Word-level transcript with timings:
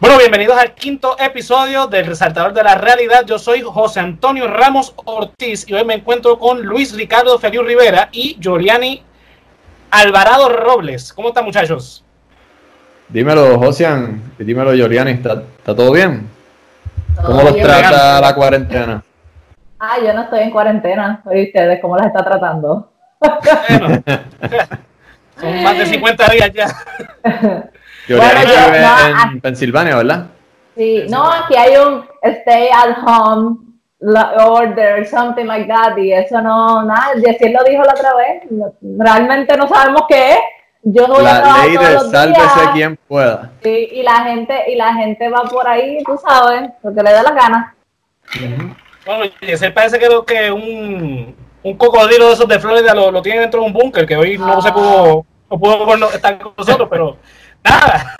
Bueno, 0.00 0.18
bienvenidos 0.18 0.56
al 0.58 0.74
quinto 0.74 1.16
episodio 1.18 1.86
del 1.86 2.06
Resaltador 2.06 2.52
de 2.52 2.62
la 2.62 2.74
Realidad. 2.74 3.24
Yo 3.26 3.38
soy 3.38 3.62
José 3.62 4.00
Antonio 4.00 4.46
Ramos 4.46 4.94
Ortiz 5.04 5.66
y 5.68 5.74
hoy 5.74 5.84
me 5.84 5.94
encuentro 5.94 6.38
con 6.38 6.62
Luis 6.62 6.94
Ricardo 6.94 7.38
Feliu 7.38 7.62
Rivera 7.62 8.08
y 8.12 8.36
Giuliani 8.40 9.02
Alvarado 9.90 10.48
Robles. 10.48 11.12
¿Cómo 11.12 11.28
están, 11.28 11.44
muchachos? 11.44 12.04
Dímelo, 13.08 13.58
Josian, 13.58 14.22
y 14.38 14.44
dímelo, 14.44 14.72
Giuliani, 14.74 15.12
¿está, 15.12 15.42
todo 15.64 15.92
bien? 15.92 16.28
¿Cómo 17.16 17.28
Todo 17.28 17.42
los 17.44 17.54
bien. 17.54 17.66
trata 17.66 18.20
la 18.20 18.34
cuarentena? 18.34 19.04
Ah, 19.80 19.96
yo 20.04 20.12
no 20.12 20.22
estoy 20.22 20.40
en 20.40 20.50
cuarentena. 20.50 21.22
¿Y 21.32 21.46
ustedes 21.46 21.80
cómo 21.80 21.96
las 21.96 22.06
está 22.08 22.22
tratando? 22.22 22.92
Bueno, 23.20 24.02
son 25.40 25.62
más 25.62 25.78
de 25.78 25.86
50 25.86 26.28
días 26.32 26.50
ya. 26.52 26.66
Giuliani 28.06 28.34
Bueno, 28.34 28.40
yo- 28.42 28.66
vive 28.66 28.80
no, 28.80 28.88
ah. 28.88 29.30
en 29.32 29.40
Pensilvania, 29.40 29.96
¿verdad? 29.96 30.26
Sí, 30.76 31.06
no, 31.08 31.30
aquí 31.30 31.56
hay 31.56 31.76
un 31.76 32.04
stay 32.22 32.68
at 32.68 32.96
home 33.06 33.56
order, 34.46 35.06
something 35.06 35.44
like 35.44 35.66
that, 35.68 35.96
y 35.98 36.12
eso 36.12 36.40
no, 36.40 36.82
nada, 36.84 37.12
Yesir 37.22 37.50
lo 37.52 37.62
dijo 37.64 37.82
la 37.82 37.92
otra 37.92 38.14
vez, 38.14 38.42
no- 38.50 38.72
realmente 39.04 39.56
no 39.56 39.68
sabemos 39.68 40.02
qué 40.08 40.32
es. 40.32 40.38
Yo 40.82 41.06
voy 41.06 41.18
a 41.20 41.22
La 41.22 41.42
trabajar 41.42 41.66
ley 41.66 41.76
de 41.76 41.98
sálvese 42.10 42.30
días, 42.40 42.70
quien 42.72 42.96
pueda. 43.08 43.50
sí, 43.62 43.88
y 43.92 44.02
la 44.02 44.22
gente, 44.24 44.54
y 44.72 44.76
la 44.76 44.94
gente 44.94 45.28
va 45.28 45.42
por 45.42 45.68
ahí, 45.68 46.02
tú 46.04 46.18
sabes, 46.26 46.70
lo 46.82 46.94
que 46.94 47.02
le 47.02 47.12
da 47.12 47.22
la 47.22 47.32
gana. 47.32 47.74
Bueno, 49.06 49.24
y 49.40 49.50
ese 49.50 49.70
parece 49.70 49.98
que, 49.98 50.08
que 50.26 50.50
un, 50.50 51.34
un 51.62 51.76
cocodrilo 51.76 52.28
de 52.28 52.32
esos 52.34 52.48
de 52.48 52.58
Florida 52.58 52.94
lo, 52.94 53.10
lo 53.10 53.22
tiene 53.22 53.40
dentro 53.40 53.60
de 53.60 53.66
un 53.66 53.72
búnker 53.72 54.06
que 54.06 54.16
hoy 54.16 54.36
no 54.38 54.58
Ah. 54.58 54.62
se 54.62 54.72
pudo, 54.72 55.24
no 55.50 55.58
pudo 55.58 56.10
estar 56.12 56.38
con 56.38 56.52
nosotros, 56.56 56.88
pero 56.90 57.16
nada. 57.64 58.16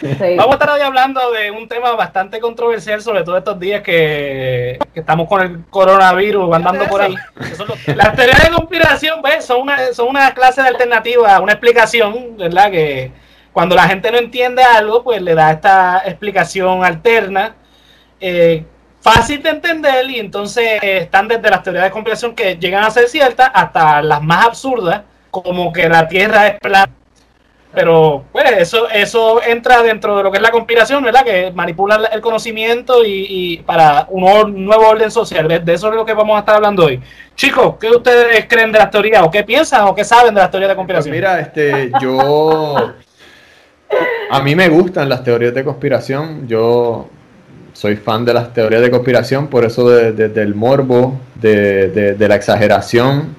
Sí. 0.00 0.36
Vamos 0.36 0.50
a 0.50 0.52
estar 0.52 0.70
hoy 0.70 0.80
hablando 0.82 1.32
de 1.32 1.50
un 1.50 1.66
tema 1.66 1.92
bastante 1.92 2.38
controversial, 2.40 3.00
sobre 3.00 3.24
todo 3.24 3.38
estos 3.38 3.58
días 3.58 3.82
que, 3.82 4.78
que 4.94 5.00
estamos 5.00 5.26
con 5.26 5.40
el 5.40 5.64
coronavirus 5.70 6.54
andando 6.54 6.84
por 6.86 7.00
ahí. 7.00 7.14
Los- 7.58 7.96
las 7.96 8.14
teorías 8.14 8.44
de 8.44 8.50
conspiración, 8.54 9.20
pues, 9.22 9.44
son 9.46 9.62
una, 9.62 9.92
son 9.94 10.08
una 10.08 10.32
clase 10.34 10.62
de 10.62 10.68
alternativa, 10.68 11.40
una 11.40 11.52
explicación, 11.52 12.36
¿verdad? 12.36 12.70
Que 12.70 13.10
cuando 13.52 13.74
la 13.74 13.88
gente 13.88 14.12
no 14.12 14.18
entiende 14.18 14.62
algo, 14.62 15.02
pues 15.02 15.20
le 15.22 15.34
da 15.34 15.50
esta 15.52 16.02
explicación 16.04 16.84
alterna, 16.84 17.56
eh, 18.20 18.64
fácil 19.00 19.42
de 19.42 19.50
entender, 19.50 20.10
y 20.10 20.18
entonces 20.18 20.78
están 20.82 21.28
desde 21.28 21.50
las 21.50 21.62
teorías 21.62 21.84
de 21.84 21.90
conspiración 21.90 22.34
que 22.34 22.56
llegan 22.56 22.84
a 22.84 22.90
ser 22.90 23.08
ciertas 23.08 23.50
hasta 23.52 24.02
las 24.02 24.22
más 24.22 24.46
absurdas, 24.46 25.02
como 25.30 25.72
que 25.72 25.88
la 25.88 26.08
Tierra 26.08 26.48
es 26.48 26.60
plana. 26.60 26.92
Pero, 27.74 28.24
pues, 28.32 28.50
eso, 28.52 28.88
eso 28.88 29.42
entra 29.42 29.82
dentro 29.82 30.16
de 30.16 30.22
lo 30.22 30.30
que 30.30 30.38
es 30.38 30.42
la 30.42 30.50
conspiración, 30.50 31.02
¿verdad? 31.04 31.22
Que 31.22 31.52
manipula 31.54 32.08
el 32.10 32.20
conocimiento 32.22 33.04
y, 33.04 33.26
y 33.28 33.56
para 33.58 34.06
un, 34.08 34.64
nuevo 34.64 34.88
orden 34.88 35.10
social. 35.10 35.46
De, 35.46 35.60
de 35.60 35.74
eso 35.74 35.90
es 35.90 35.94
lo 35.94 36.04
que 36.04 36.14
vamos 36.14 36.36
a 36.36 36.40
estar 36.40 36.56
hablando 36.56 36.86
hoy. 36.86 37.00
Chicos, 37.36 37.74
¿qué 37.78 37.90
ustedes 37.90 38.46
creen 38.48 38.72
de 38.72 38.78
las 38.78 38.90
teorías? 38.90 39.22
¿O 39.22 39.30
qué 39.30 39.44
piensan 39.44 39.82
o 39.82 39.94
qué 39.94 40.02
saben 40.02 40.34
de 40.34 40.40
las 40.40 40.50
teorías 40.50 40.70
de 40.70 40.74
Pues 40.74 40.86
conspiración? 40.86 41.14
mira, 41.14 41.40
este, 41.40 41.92
yo. 42.00 42.94
A 44.30 44.40
mí 44.40 44.54
me 44.56 44.68
gustan 44.68 45.08
las 45.08 45.22
teorías 45.22 45.54
de 45.54 45.62
conspiración. 45.62 46.48
Yo 46.48 47.08
soy 47.78 47.94
fan 47.94 48.24
de 48.24 48.34
las 48.34 48.52
teorías 48.52 48.82
de 48.82 48.90
conspiración, 48.90 49.46
por 49.46 49.64
eso 49.64 49.88
de- 49.88 50.10
de- 50.12 50.28
del 50.28 50.52
morbo, 50.56 51.20
de, 51.40 52.16
la 52.18 52.34
exageración, 52.34 53.36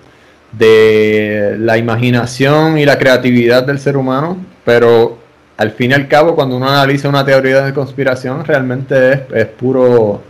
de 0.53 1.57
la 1.59 1.77
imaginación 1.77 2.77
y 2.77 2.85
la 2.85 2.97
creatividad 2.97 3.63
del 3.63 3.79
ser 3.79 3.97
humano. 3.97 4.37
Pero 4.63 5.17
al 5.57 5.71
fin 5.71 5.91
y 5.91 5.93
al 5.93 6.07
cabo, 6.07 6.35
cuando 6.35 6.55
uno 6.55 6.69
analiza 6.69 7.09
una 7.09 7.25
teoría 7.25 7.65
de 7.65 7.73
conspiración, 7.73 8.45
realmente 8.45 9.25
es, 9.33 9.45
puro 9.47 10.21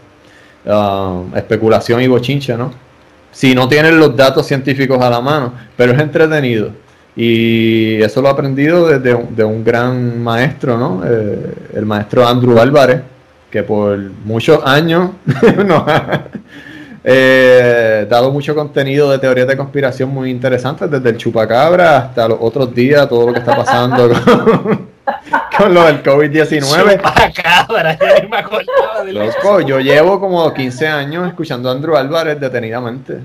ah, 0.68 1.22
especulación 1.36 2.02
y 2.02 2.08
bochincha, 2.08 2.58
¿no? 2.58 2.72
si 3.32 3.54
no 3.54 3.68
tienen 3.70 4.00
los 4.00 4.16
datos 4.18 4.48
científicos 4.48 5.00
a 5.04 5.10
la 5.10 5.22
mano, 5.22 5.54
pero 5.78 5.92
es 5.94 6.00
entretenido. 6.00 6.72
Y 7.16 8.02
eso 8.02 8.24
lo 8.24 8.28
he 8.30 8.32
aprendido 8.32 8.88
desde 8.88 9.14
un, 9.14 9.36
de 9.36 9.44
un 9.44 9.64
gran 9.64 10.20
maestro, 10.24 10.78
¿no? 10.80 11.04
Eh, 11.06 11.54
el 11.76 11.86
maestro 11.86 12.28
Andrew 12.28 12.58
Álvarez, 12.60 13.02
que 13.50 13.64
por 13.64 13.98
muchos 13.98 14.64
años 14.66 15.12
nos 15.66 15.88
ha 15.88 16.26
eh, 17.04 18.06
dado 18.10 18.32
mucho 18.32 18.54
contenido 18.54 19.10
de 19.10 19.20
teorías 19.20 19.48
de 19.48 19.58
conspiración 19.58 20.10
muy 20.10 20.30
interesantes, 20.30 20.90
desde 20.92 21.10
el 21.10 21.18
chupacabra 21.18 21.98
hasta 21.98 22.28
los 22.28 22.38
otros 22.42 22.74
días, 22.74 23.08
todo 23.08 23.28
lo 23.28 23.34
que 23.34 23.40
está 23.40 23.56
pasando 23.56 24.10
con, 24.10 24.90
con 25.58 25.74
lo 25.74 25.86
del 25.86 26.04
COVID-19. 26.04 26.98
Chupacabra, 26.98 27.98
ya 27.98 28.28
me 28.30 28.38
acordaba 28.38 29.04
de 29.04 29.12
eso. 29.12 29.38
Loco, 29.44 29.62
yo 29.62 29.80
llevo 29.80 30.20
como 30.20 30.54
15 30.54 30.88
años 30.88 31.28
escuchando 31.28 31.70
a 31.70 31.72
Andrew 31.72 31.96
Álvarez 31.96 32.40
detenidamente. 32.40 33.20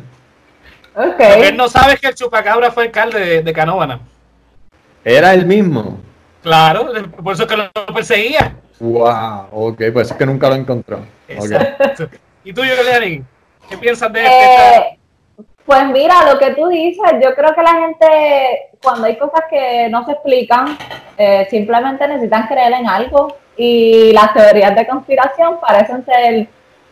Ok. 0.94 1.04
Lo 1.06 1.16
que 1.16 1.48
él 1.48 1.56
no 1.56 1.68
sabe 1.68 1.94
es 1.94 2.00
que 2.00 2.06
el 2.06 2.14
chupacabra 2.14 2.70
fue 2.70 2.84
alcalde 2.84 3.18
de, 3.18 3.42
de 3.42 3.52
Canóvana. 3.52 3.98
Era 5.04 5.34
el 5.34 5.44
mismo. 5.44 6.00
Claro, 6.42 6.92
por 7.22 7.34
eso 7.34 7.42
es 7.42 7.48
que 7.48 7.56
lo 7.56 7.70
perseguía. 7.92 8.54
Wow, 8.80 9.46
ok, 9.52 9.82
pues 9.92 10.10
es 10.10 10.16
que 10.16 10.26
nunca 10.26 10.48
lo 10.48 10.56
encontró. 10.56 11.00
Exacto. 11.28 12.08
¿Y 12.42 12.52
tú, 12.52 12.62
Giuliani? 12.62 13.22
¿Qué 13.68 13.78
piensas 13.78 14.12
de 14.12 14.24
este? 14.24 14.76
Eh, 14.76 14.98
pues 15.64 15.86
mira, 15.86 16.30
lo 16.30 16.38
que 16.38 16.50
tú 16.54 16.68
dices, 16.68 17.12
yo 17.22 17.34
creo 17.34 17.54
que 17.54 17.62
la 17.62 17.72
gente, 17.74 18.06
cuando 18.82 19.06
hay 19.06 19.16
cosas 19.16 19.42
que 19.48 19.88
no 19.88 20.04
se 20.04 20.12
explican, 20.12 20.76
eh, 21.16 21.46
simplemente 21.48 22.06
necesitan 22.06 22.46
creer 22.46 22.72
en 22.74 22.86
algo 22.88 23.36
y 23.56 24.12
las 24.12 24.34
teorías 24.34 24.74
de 24.74 24.86
conspiración 24.86 25.58
parecen 25.60 26.04
ser 26.04 26.48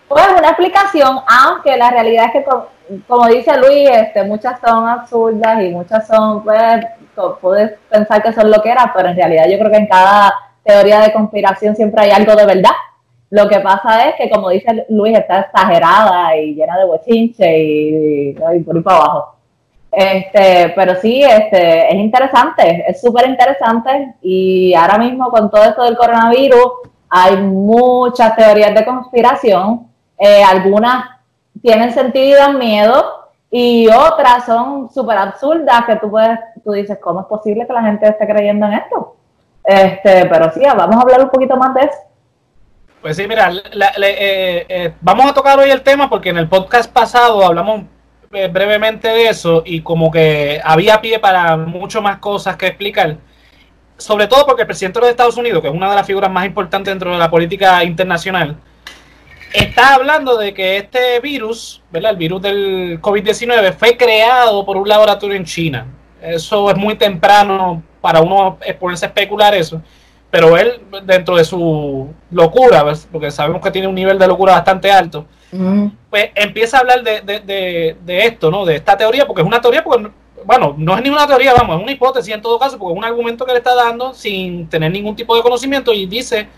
pues 0.09 0.25
una 0.38 0.48
explicación, 0.48 1.19
aunque 1.26 1.76
la 1.76 1.91
realidad 1.91 2.26
es 2.26 2.32
que, 2.32 2.44
co- 2.44 2.69
como, 3.09 3.26
dice 3.28 3.56
Luis, 3.59 3.88
este, 3.91 4.22
muchas 4.25 4.60
son 4.60 4.87
absurdas 4.88 5.62
y 5.62 5.71
muchas 5.71 6.06
son, 6.06 6.44
pues, 6.44 6.84
puedes 7.41 7.72
pensar 7.91 8.22
que 8.22 8.32
son 8.32 8.50
lo 8.50 8.62
que 8.62 8.71
era, 8.71 8.92
pero 8.94 9.09
en 9.09 9.16
realidad 9.16 9.47
yo 9.50 9.59
creo 9.59 9.71
que 9.71 9.76
en 9.78 9.87
cada 9.87 10.34
teoría 10.64 11.00
de 11.00 11.12
conspiración 11.12 11.76
siempre 11.76 12.02
hay 12.02 12.10
algo 12.10 12.34
de 12.34 12.46
verdad. 12.46 12.72
Lo 13.30 13.48
que 13.48 13.60
pasa 13.60 14.08
es 14.08 14.16
que, 14.16 14.28
como 14.28 14.50
dice 14.50 14.86
Luis, 14.90 15.18
está 15.18 15.40
exagerada 15.40 16.36
y 16.36 16.54
llena 16.54 16.78
de 16.78 16.84
bochinche 16.84 17.58
y, 17.58 18.28
y 18.30 18.34
por 18.34 18.76
ahí 18.76 18.82
para 18.82 18.96
abajo. 18.96 19.36
Este, 19.92 20.72
pero 20.74 20.94
sí, 20.96 21.22
este, 21.22 21.88
es 21.88 21.94
interesante, 21.94 22.82
es 22.88 22.98
súper 22.98 23.28
interesante 23.28 24.14
y 24.22 24.72
ahora 24.72 24.96
mismo 24.96 25.30
con 25.30 25.50
todo 25.50 25.64
esto 25.64 25.84
del 25.84 25.98
coronavirus 25.98 26.66
hay 27.10 27.36
muchas 27.36 28.34
teorías 28.34 28.74
de 28.74 28.86
conspiración, 28.86 29.86
eh, 30.18 30.42
algunas 30.42 31.10
tienen 31.60 31.92
sentido 31.92 32.26
y 32.26 32.32
dan 32.32 32.58
miedo 32.58 33.04
y 33.50 33.86
otras 33.88 34.46
son 34.46 34.90
súper 34.90 35.18
absurdas 35.18 35.84
que 35.84 35.96
tú 35.96 36.10
puedes, 36.10 36.38
tú 36.64 36.72
dices, 36.72 36.98
¿cómo 36.98 37.20
es 37.20 37.26
posible 37.26 37.66
que 37.66 37.72
la 37.74 37.82
gente 37.82 38.08
esté 38.08 38.26
creyendo 38.26 38.64
en 38.64 38.72
esto? 38.72 39.16
Este, 39.64 40.26
pero 40.26 40.52
sí, 40.52 40.60
vamos 40.64 40.96
a 40.96 41.00
hablar 41.00 41.22
un 41.22 41.30
poquito 41.30 41.56
más 41.56 41.74
de 41.74 41.80
eso. 41.82 41.98
Pues 43.00 43.16
sí, 43.16 43.26
mira, 43.26 43.50
eh, 43.50 44.66
eh, 44.68 44.92
vamos 45.00 45.26
a 45.26 45.34
tocar 45.34 45.58
hoy 45.58 45.70
el 45.70 45.82
tema 45.82 46.08
porque 46.08 46.28
en 46.28 46.38
el 46.38 46.48
podcast 46.48 46.92
pasado 46.92 47.44
hablamos 47.44 47.82
eh, 48.32 48.48
brevemente 48.48 49.08
de 49.08 49.28
eso 49.28 49.62
y 49.66 49.80
como 49.80 50.10
que 50.10 50.60
había 50.62 51.00
pie 51.00 51.18
para 51.18 51.56
mucho 51.56 52.00
más 52.00 52.18
cosas 52.18 52.56
que 52.56 52.68
explicar. 52.68 53.16
Sobre 53.96 54.26
todo 54.26 54.46
porque 54.46 54.62
el 54.62 54.66
presidente 54.66 54.98
de 54.98 55.06
los 55.06 55.10
Estados 55.10 55.36
Unidos, 55.36 55.62
que 55.62 55.68
es 55.68 55.74
una 55.74 55.90
de 55.90 55.96
las 55.96 56.06
figuras 56.06 56.30
más 56.30 56.46
importantes 56.46 56.92
dentro 56.92 57.12
de 57.12 57.18
la 57.18 57.30
política 57.30 57.84
internacional, 57.84 58.56
está 59.52 59.94
hablando 59.94 60.36
de 60.36 60.54
que 60.54 60.78
este 60.78 61.20
virus, 61.20 61.82
¿verdad? 61.90 62.12
El 62.12 62.16
virus 62.16 62.42
del 62.42 63.00
COVID-19 63.00 63.74
fue 63.74 63.97
creado 63.97 64.65
por 64.65 64.76
un 64.76 64.88
laboratorio 64.88 65.36
en 65.36 65.44
China. 65.44 65.86
Eso 66.20 66.70
es 66.70 66.76
muy 66.76 66.94
temprano 66.94 67.82
para 68.03 68.21
uno 68.21 68.59
ponerse 68.78 69.07
a 69.07 69.09
especular 69.09 69.54
eso. 69.54 69.81
Pero 70.31 70.57
él, 70.59 70.81
dentro 71.04 71.37
de 71.37 71.45
su 71.45 72.09
locura, 72.31 72.83
¿ves? 72.83 73.09
porque 73.10 73.31
sabemos 73.31 73.63
que 73.63 73.71
tiene 73.71 73.87
un 73.87 73.95
nivel 73.95 74.19
de 74.19 74.27
locura 74.27 74.53
bastante 74.53 74.91
alto, 74.91 75.27
pues 76.10 76.31
empieza 76.34 76.78
a 76.78 76.81
hablar 76.81 77.03
de, 77.03 77.21
de, 77.21 77.41
de, 77.41 77.97
de 78.04 78.27
esto, 78.27 78.51
¿no? 78.51 78.65
De 78.65 78.77
esta 78.77 78.97
teoría, 78.97 79.27
porque 79.27 79.43
es 79.43 79.47
una 79.47 79.60
teoría, 79.60 79.84
porque, 79.84 80.10
bueno, 80.45 80.75
no 80.78 80.97
es 80.97 81.03
ni 81.03 81.10
una 81.10 81.27
teoría, 81.27 81.53
vamos, 81.53 81.77
es 81.77 81.83
una 81.83 81.93
hipótesis 81.93 82.34
en 82.34 82.41
todo 82.41 82.59
caso, 82.59 82.78
porque 82.78 82.95
es 82.95 82.99
un 82.99 83.04
argumento 83.04 83.45
que 83.45 83.53
le 83.53 83.59
está 83.59 83.75
dando 83.75 84.15
sin 84.15 84.69
tener 84.69 84.91
ningún 84.91 85.15
tipo 85.15 85.37
de 85.37 85.43
conocimiento 85.43 85.93
y 85.93 86.07
dice 86.07 86.49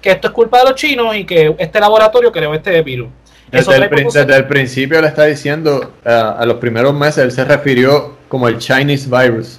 que 0.00 0.12
esto 0.12 0.28
es 0.28 0.32
culpa 0.32 0.58
de 0.58 0.64
los 0.66 0.74
chinos 0.76 1.16
y 1.16 1.24
que 1.24 1.56
este 1.58 1.80
laboratorio 1.80 2.30
creó 2.30 2.54
este 2.54 2.80
virus. 2.82 3.08
Desde 3.50 3.76
el, 3.76 3.90
desde 3.90 4.42
principio 4.44 5.00
le 5.00 5.08
está 5.08 5.24
diciendo, 5.24 5.94
eh, 6.04 6.10
a 6.10 6.44
los 6.46 6.58
primeros 6.58 6.94
meses 6.94 7.24
él 7.24 7.32
se 7.32 7.44
refirió 7.44 8.16
como 8.28 8.46
el 8.46 8.58
Chinese 8.58 9.08
virus. 9.10 9.58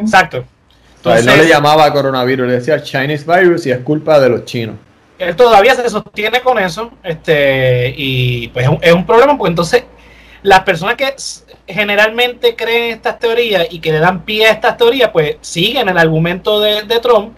Exacto. 0.00 0.44
O 1.00 1.02
sea, 1.02 1.18
él 1.18 1.26
no 1.26 1.32
Entonces- 1.32 1.38
le 1.38 1.48
llamaba 1.48 1.92
coronavirus, 1.92 2.46
le 2.46 2.52
decía 2.54 2.82
Chinese 2.82 3.24
virus 3.26 3.66
y 3.66 3.70
es 3.70 3.78
culpa 3.78 4.18
de 4.20 4.28
los 4.28 4.44
chinos. 4.44 4.76
él 5.18 5.36
todavía 5.36 5.74
se 5.74 5.88
sostiene 5.88 6.40
con 6.40 6.58
eso, 6.58 6.90
este, 7.02 7.94
y 7.96 8.48
pues 8.48 8.64
es 8.64 8.70
un, 8.70 8.78
es 8.82 8.92
un 8.92 9.06
problema, 9.06 9.38
porque 9.38 9.50
entonces 9.50 9.84
las 10.44 10.60
personas 10.60 10.96
que 10.96 11.14
generalmente 11.66 12.54
creen 12.54 12.92
estas 12.92 13.18
teorías 13.18 13.66
y 13.70 13.80
que 13.80 13.90
le 13.90 13.98
dan 13.98 14.26
pie 14.26 14.46
a 14.46 14.50
estas 14.50 14.76
teorías, 14.76 15.08
pues 15.10 15.36
siguen 15.40 15.88
el 15.88 15.96
argumento 15.96 16.60
de, 16.60 16.82
Trump. 17.00 17.34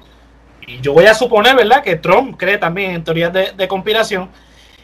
Y 0.67 0.81
yo 0.81 0.93
voy 0.93 1.07
a 1.07 1.15
suponer, 1.15 1.55
¿verdad?, 1.55 1.85
que 1.85 1.95
Trump 1.95 2.37
cree 2.37 2.59
también 2.59 2.91
en 2.91 3.05
teorías 3.05 3.33
de, 3.33 3.69
conspiración. 3.69 4.29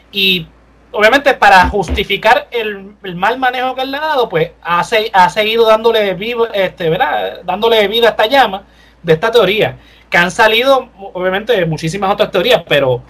Y 0.09 0.47
obviamente 0.93 1.33
para 1.33 1.67
justificar 1.69 2.47
el, 2.51 2.95
mal 3.15 3.37
manejo 3.37 3.75
que 3.75 3.81
él 3.81 3.91
le 3.91 3.97
ha 3.97 4.01
dado, 4.01 4.29
pues 4.29 4.51
ha, 4.61 4.81
ha 5.13 5.29
seguido 5.29 5.65
dándole, 5.65 6.13
vivo, 6.13 6.47
este, 6.47 6.89
¿verdad? 6.89 7.41
dándole 7.43 7.87
vida 7.87 8.07
a 8.07 8.11
esta 8.11 8.27
llama 8.27 8.63
de 9.01 9.13
esta 9.13 9.31
teoría. 9.31 9.77
Que 10.09 10.17
han 10.17 10.31
salido, 10.31 10.89
obviamente, 11.13 11.65
muchísimas 11.65 12.13
otras 12.13 12.31
teorías, 12.31 12.63
pero 12.67 13.01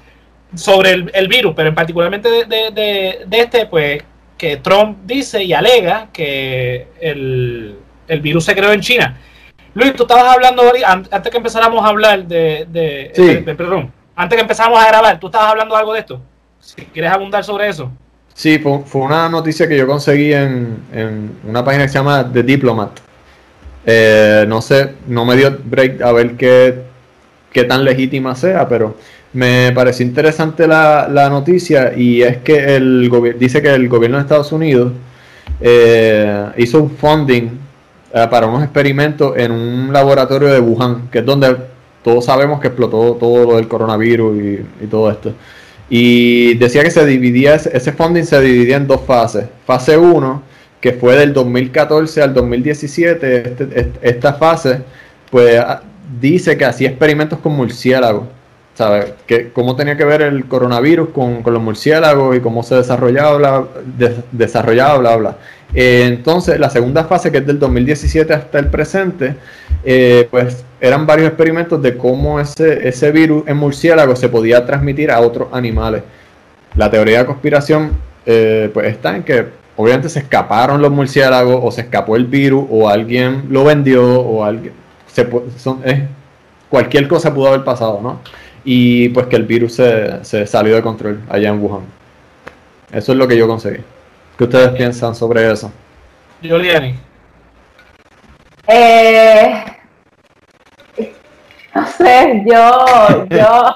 sobre 0.55 0.91
el, 0.91 1.27
virus, 1.27 1.53
pero 1.55 1.69
en 1.69 1.75
particularmente 1.75 2.45
de, 2.45 3.25
este, 3.31 3.65
pues 3.65 4.03
que 4.37 4.57
Trump 4.57 4.99
dice 5.05 5.43
y 5.43 5.53
alega 5.53 6.09
que 6.11 6.87
el, 6.99 7.77
virus 8.21 8.45
se 8.45 8.55
creó 8.55 8.71
en 8.71 8.81
China. 8.81 9.17
Luis, 9.73 9.95
tú 9.95 10.03
estabas 10.03 10.25
hablando, 10.25 10.63
antes 10.85 11.31
que 11.31 11.37
empezáramos 11.37 11.83
a 11.83 11.87
hablar 11.87 12.25
de, 12.25 13.43
perdón, 13.57 13.91
antes 14.15 14.35
que 14.35 14.41
empezáramos 14.41 14.79
a 14.79 14.87
grabar, 14.87 15.19
tú 15.19 15.27
estabas 15.27 15.49
hablando 15.49 15.75
algo 15.75 15.93
de 15.93 15.99
esto. 15.99 16.21
Si 16.63 16.85
quieres 16.85 17.11
abundar 17.11 17.43
sobre 17.43 17.67
eso. 17.69 17.91
Sí, 18.33 18.57
fue, 18.57 19.01
una 19.01 19.29
noticia 19.29 19.67
que 19.67 19.77
yo 19.77 19.85
conseguí 19.85 20.33
en, 20.33 21.37
una 21.47 21.63
página 21.63 21.83
que 21.83 21.89
se 21.89 21.95
llama 21.99 22.31
The 22.31 22.43
Diplomat. 22.43 22.99
Eh, 23.85 24.45
no 24.47 24.61
sé, 24.61 24.93
no 25.07 25.25
me 25.25 25.35
dio 25.35 25.57
break 25.65 26.01
a 26.01 26.11
ver 26.13 26.35
qué, 26.35 26.83
qué 27.51 27.65
tan 27.65 27.83
legítima 27.83 28.33
sea, 28.33 28.67
pero 28.67 28.95
me 29.33 29.71
pareció 29.73 30.05
interesante 30.05 30.67
la, 30.67 31.27
noticia 31.29 31.93
y 31.95 32.21
es 32.21 32.37
que 32.37 32.75
el 32.75 33.11
dice 33.37 33.61
que 33.61 33.73
el 33.73 33.89
gobierno 33.89 34.17
de 34.17 34.23
Estados 34.23 34.51
Unidos 34.51 34.93
eh, 35.59 36.45
hizo 36.57 36.83
un 36.83 36.91
funding 36.91 37.49
eh, 38.13 38.27
para 38.29 38.47
unos 38.47 38.63
experimentos 38.63 39.35
en 39.37 39.51
un 39.51 39.91
laboratorio 39.91 40.49
de 40.49 40.59
Wuhan, 40.59 41.09
que 41.11 41.19
es 41.19 41.25
donde 41.25 41.55
todos 42.03 42.25
sabemos 42.25 42.59
que 42.59 42.67
explotó 42.67 43.15
todo 43.15 43.45
lo 43.45 43.55
del 43.55 43.67
coronavirus 43.67 44.37
y, 44.81 44.87
todo 44.87 45.09
esto. 45.09 45.33
Y 45.95 46.55
decía 46.55 46.81
que 46.81 46.89
se 46.89 47.05
dividía, 47.05 47.53
ese 47.53 47.91
funding 47.91 48.23
se 48.23 48.41
dividía 48.41 48.77
en 48.77 48.87
dos 48.87 49.01
fases. 49.05 49.45
Fase 49.63 49.95
1, 49.95 50.41
que 50.81 50.93
fue 50.93 51.15
del 51.15 51.33
2014 51.33 52.23
al 52.23 52.33
2017, 52.33 53.37
este, 53.37 53.91
esta 54.01 54.33
fase, 54.33 54.81
pues 55.29 55.63
dice 56.19 56.57
que 56.57 56.65
hacía 56.65 56.89
experimentos 56.89 57.37
con 57.37 57.51
murciélagos 57.51 58.23
¿sabes? 58.73 59.13
Cómo 59.53 59.75
tenía 59.75 59.97
que 59.97 60.05
ver 60.05 60.21
el 60.21 60.45
coronavirus 60.45 61.09
con, 61.09 61.43
los 61.45 61.61
murciélagos 61.61 62.35
y 62.35 62.39
cómo 62.39 62.63
se 62.63 62.75
desarrollaba, 62.75 63.37
bla, 63.37 63.65
desarrollaba, 64.31 64.97
bla, 64.97 65.15
bla. 65.15 65.37
Eh, 65.73 66.05
entonces, 66.07 66.59
la 66.59 66.69
segunda 66.69 67.05
fase, 67.05 67.31
que 67.31 67.39
es 67.39 67.47
del 67.47 67.59
2017 67.59 68.33
hasta 68.33 68.59
el 68.59 68.67
presente, 68.67 69.35
eh, 69.83 70.27
pues 70.29 70.63
eran 70.79 71.05
varios 71.05 71.27
experimentos 71.27 71.81
de 71.81 71.97
cómo 71.97 72.39
ese, 72.39 72.87
ese 72.87 73.11
virus 73.11 73.43
en 73.47 73.57
murciélago 73.57 74.15
se 74.15 74.29
podía 74.29 74.65
transmitir 74.65 75.11
a 75.11 75.19
otros 75.19 75.47
animales. 75.51 76.03
La 76.75 76.89
teoría 76.89 77.19
de 77.19 77.25
conspiración, 77.25 77.91
eh, 78.25 78.69
pues 78.73 78.87
está 78.87 79.15
en 79.15 79.23
que 79.23 79.45
obviamente 79.75 80.09
se 80.09 80.19
escaparon 80.19 80.81
los 80.81 80.91
murciélagos 80.91 81.59
o 81.63 81.71
se 81.71 81.81
escapó 81.81 82.15
el 82.15 82.25
virus 82.25 82.65
o 82.69 82.89
alguien 82.89 83.45
lo 83.49 83.63
vendió 83.63 84.19
o 84.19 84.43
alguien... 84.43 84.73
Se, 85.07 85.27
cualquier 86.69 87.07
cosa 87.07 87.31
pudo 87.31 87.49
haber 87.49 87.63
pasado, 87.63 87.99
¿no? 88.01 88.19
Y 88.63 89.09
pues 89.09 89.27
que 89.27 89.35
el 89.35 89.43
virus 89.43 89.73
se, 89.75 90.47
salió 90.47 90.75
de 90.75 90.81
control 90.81 91.21
allá 91.29 91.49
en 91.49 91.61
Wuhan. 91.61 91.83
Eso 92.91 93.11
es 93.11 93.17
lo 93.17 93.27
que 93.27 93.37
yo 93.37 93.47
conseguí. 93.47 93.83
¿Qué 94.37 94.43
ustedes 94.43 94.69
piensan 94.69 95.15
sobre 95.15 95.51
eso? 95.51 95.71
Juliani. 96.41 96.95
Eh, 98.67 99.63
no 101.75 101.87
sé, 101.87 102.43
yo, 102.45 103.25
yo. 103.29 103.75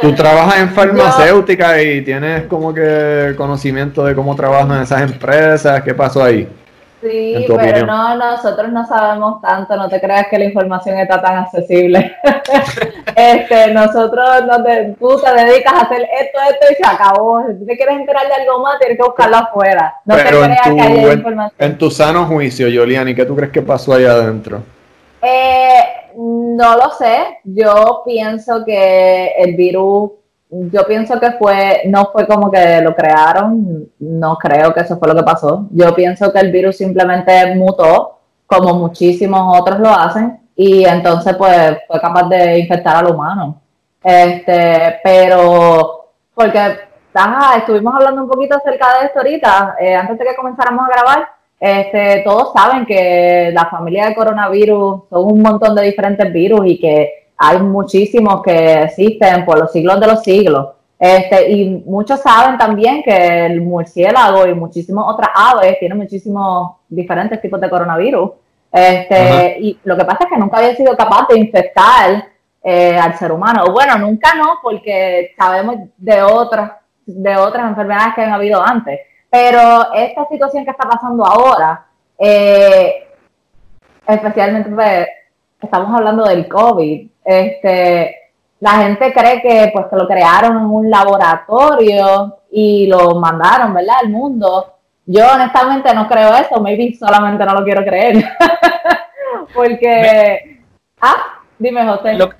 Tú 0.00 0.14
trabajas 0.14 0.58
en 0.60 0.70
farmacéutica 0.70 1.80
y 1.82 2.02
tienes 2.02 2.46
como 2.46 2.74
que 2.74 3.34
conocimiento 3.36 4.04
de 4.04 4.14
cómo 4.14 4.34
trabajan 4.34 4.82
esas 4.82 5.02
empresas. 5.02 5.82
¿Qué 5.82 5.94
pasó 5.94 6.22
ahí? 6.22 6.48
Sí, 7.04 7.46
pero 7.48 7.84
no, 7.84 8.16
nosotros 8.16 8.72
no 8.72 8.86
sabemos 8.86 9.42
tanto, 9.42 9.76
no 9.76 9.90
te 9.90 10.00
creas 10.00 10.26
que 10.28 10.38
la 10.38 10.46
información 10.46 10.98
está 10.98 11.20
tan 11.20 11.36
accesible. 11.36 12.16
este, 13.16 13.74
nosotros, 13.74 14.46
no 14.46 14.62
te, 14.64 14.96
tú 14.98 15.20
te 15.20 15.44
dedicas 15.44 15.74
a 15.74 15.80
hacer 15.82 16.08
esto, 16.18 16.38
esto 16.50 16.66
y 16.72 16.74
se 16.76 16.86
acabó. 16.86 17.42
Si 17.46 17.66
te 17.66 17.76
quieres 17.76 17.96
enterar 17.96 18.26
de 18.26 18.32
algo 18.34 18.60
más, 18.60 18.78
tienes 18.78 18.96
que 18.96 19.04
buscarlo 19.04 19.36
afuera. 19.36 19.94
No 20.06 20.16
te 20.16 20.24
creas 20.24 20.60
que 20.62 20.80
haya 20.80 21.12
información. 21.12 21.52
En 21.58 21.76
tu 21.76 21.90
sano 21.90 22.24
juicio, 22.24 22.68
Yoliani, 22.68 23.14
¿qué 23.14 23.26
tú 23.26 23.36
crees 23.36 23.52
que 23.52 23.60
pasó 23.60 23.92
allá 23.92 24.12
adentro? 24.12 24.62
Eh, 25.20 25.84
no 26.16 26.76
lo 26.76 26.90
sé. 26.92 27.38
Yo 27.44 28.00
pienso 28.06 28.64
que 28.64 29.34
el 29.36 29.56
virus 29.56 30.10
yo 30.70 30.86
pienso 30.86 31.18
que 31.18 31.32
fue, 31.32 31.82
no 31.86 32.10
fue 32.12 32.26
como 32.26 32.50
que 32.50 32.80
lo 32.80 32.94
crearon, 32.94 33.88
no 33.98 34.36
creo 34.36 34.72
que 34.72 34.80
eso 34.80 34.98
fue 34.98 35.08
lo 35.08 35.16
que 35.16 35.22
pasó. 35.22 35.66
Yo 35.70 35.94
pienso 35.94 36.32
que 36.32 36.38
el 36.38 36.52
virus 36.52 36.76
simplemente 36.76 37.54
mutó, 37.56 38.20
como 38.46 38.74
muchísimos 38.74 39.58
otros 39.58 39.80
lo 39.80 39.90
hacen, 39.90 40.40
y 40.54 40.84
entonces 40.84 41.34
pues 41.36 41.78
fue 41.88 42.00
capaz 42.00 42.28
de 42.28 42.58
infectar 42.60 42.96
al 42.96 43.12
humano. 43.12 43.60
Este, 44.02 45.00
pero, 45.02 46.12
porque 46.34 46.78
estuvimos 47.56 47.94
hablando 47.94 48.22
un 48.22 48.28
poquito 48.28 48.56
acerca 48.56 48.98
de 49.00 49.06
esto 49.06 49.18
ahorita, 49.18 49.76
eh, 49.80 49.94
antes 49.94 50.18
de 50.18 50.24
que 50.24 50.36
comenzáramos 50.36 50.86
a 50.86 50.92
grabar, 50.92 51.28
este, 51.58 52.22
todos 52.24 52.52
saben 52.52 52.84
que 52.84 53.50
la 53.52 53.66
familia 53.66 54.06
de 54.06 54.14
coronavirus 54.14 55.04
son 55.08 55.32
un 55.32 55.42
montón 55.42 55.74
de 55.74 55.82
diferentes 55.82 56.32
virus 56.32 56.60
y 56.66 56.78
que 56.78 57.23
hay 57.36 57.58
muchísimos 57.58 58.42
que 58.42 58.82
existen 58.82 59.44
por 59.44 59.58
los 59.58 59.72
siglos 59.72 60.00
de 60.00 60.06
los 60.06 60.22
siglos. 60.22 60.68
Este, 60.98 61.50
y 61.50 61.82
muchos 61.84 62.20
saben 62.20 62.56
también 62.56 63.02
que 63.02 63.46
el 63.46 63.60
murciélago 63.60 64.46
y 64.46 64.54
muchísimas 64.54 65.04
otras 65.08 65.30
aves 65.34 65.78
tienen 65.78 65.98
muchísimos 65.98 66.76
diferentes 66.88 67.40
tipos 67.40 67.60
de 67.60 67.68
coronavirus. 67.68 68.30
Este, 68.72 69.58
y 69.60 69.78
lo 69.84 69.96
que 69.96 70.04
pasa 70.04 70.24
es 70.24 70.30
que 70.30 70.38
nunca 70.38 70.58
había 70.58 70.74
sido 70.74 70.96
capaz 70.96 71.28
de 71.28 71.38
infectar 71.38 72.24
eh, 72.62 72.96
al 72.98 73.18
ser 73.18 73.30
humano. 73.32 73.66
Bueno, 73.70 73.98
nunca 73.98 74.34
no, 74.34 74.58
porque 74.62 75.32
sabemos 75.36 75.76
de 75.96 76.22
otras, 76.22 76.72
de 77.04 77.36
otras 77.36 77.68
enfermedades 77.68 78.14
que 78.14 78.22
han 78.22 78.32
habido 78.32 78.62
antes. 78.62 79.00
Pero 79.28 79.92
esta 79.92 80.26
situación 80.28 80.64
que 80.64 80.70
está 80.70 80.88
pasando 80.88 81.26
ahora, 81.26 81.86
eh, 82.18 83.08
especialmente 84.06 84.70
pues, 84.70 85.06
estamos 85.60 85.94
hablando 85.94 86.24
del 86.24 86.48
COVID, 86.48 87.10
este, 87.24 88.24
la 88.60 88.70
gente 88.78 89.12
cree 89.12 89.42
que 89.42 89.70
pues 89.72 89.86
que 89.90 89.96
lo 89.96 90.06
crearon 90.06 90.56
en 90.56 90.64
un 90.64 90.90
laboratorio 90.90 92.38
y 92.50 92.86
lo 92.86 93.14
mandaron, 93.16 93.74
¿verdad? 93.74 93.96
Al 94.02 94.10
mundo. 94.10 94.74
Yo 95.06 95.26
honestamente 95.32 95.94
no 95.94 96.08
creo 96.08 96.34
eso, 96.36 96.60
maybe 96.60 96.94
solamente 96.98 97.44
no 97.44 97.54
lo 97.54 97.64
quiero 97.64 97.84
creer. 97.84 98.24
Porque, 99.54 100.62
ah, 101.00 101.40
dime 101.58 101.86
José. 101.86 102.14
Lo, 102.14 102.30
que, 102.30 102.36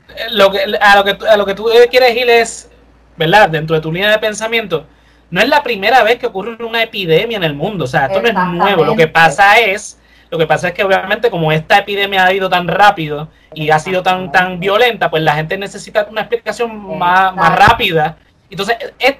a, 0.80 0.96
lo 0.96 1.04
que, 1.04 1.28
a 1.28 1.36
lo 1.36 1.44
que 1.44 1.54
tú 1.54 1.68
quieres 1.90 2.16
ir 2.16 2.28
es, 2.30 2.70
¿verdad? 3.16 3.50
Dentro 3.50 3.76
de 3.76 3.82
tu 3.82 3.92
línea 3.92 4.10
de 4.10 4.18
pensamiento, 4.18 4.86
no 5.30 5.40
es 5.40 5.48
la 5.48 5.62
primera 5.62 6.02
vez 6.02 6.18
que 6.18 6.26
ocurre 6.26 6.62
una 6.64 6.82
epidemia 6.82 7.36
en 7.36 7.44
el 7.44 7.54
mundo, 7.54 7.84
o 7.84 7.88
sea, 7.88 8.06
esto 8.06 8.22
no 8.22 8.28
es 8.28 8.34
nuevo, 8.34 8.84
lo 8.84 8.96
que 8.96 9.08
pasa 9.08 9.58
es 9.58 10.00
lo 10.30 10.38
que 10.38 10.46
pasa 10.46 10.68
es 10.68 10.74
que 10.74 10.84
obviamente 10.84 11.30
como 11.30 11.52
esta 11.52 11.78
epidemia 11.78 12.24
ha 12.24 12.32
ido 12.32 12.48
tan 12.48 12.66
rápido 12.68 13.28
y 13.54 13.70
ha 13.70 13.78
sido 13.78 14.02
tan, 14.02 14.32
tan 14.32 14.58
violenta, 14.58 15.10
pues 15.10 15.22
la 15.22 15.34
gente 15.34 15.56
necesita 15.56 16.06
una 16.10 16.22
explicación 16.22 16.98
más, 16.98 17.34
más 17.34 17.58
rápida. 17.58 18.16
Entonces, 18.50 18.76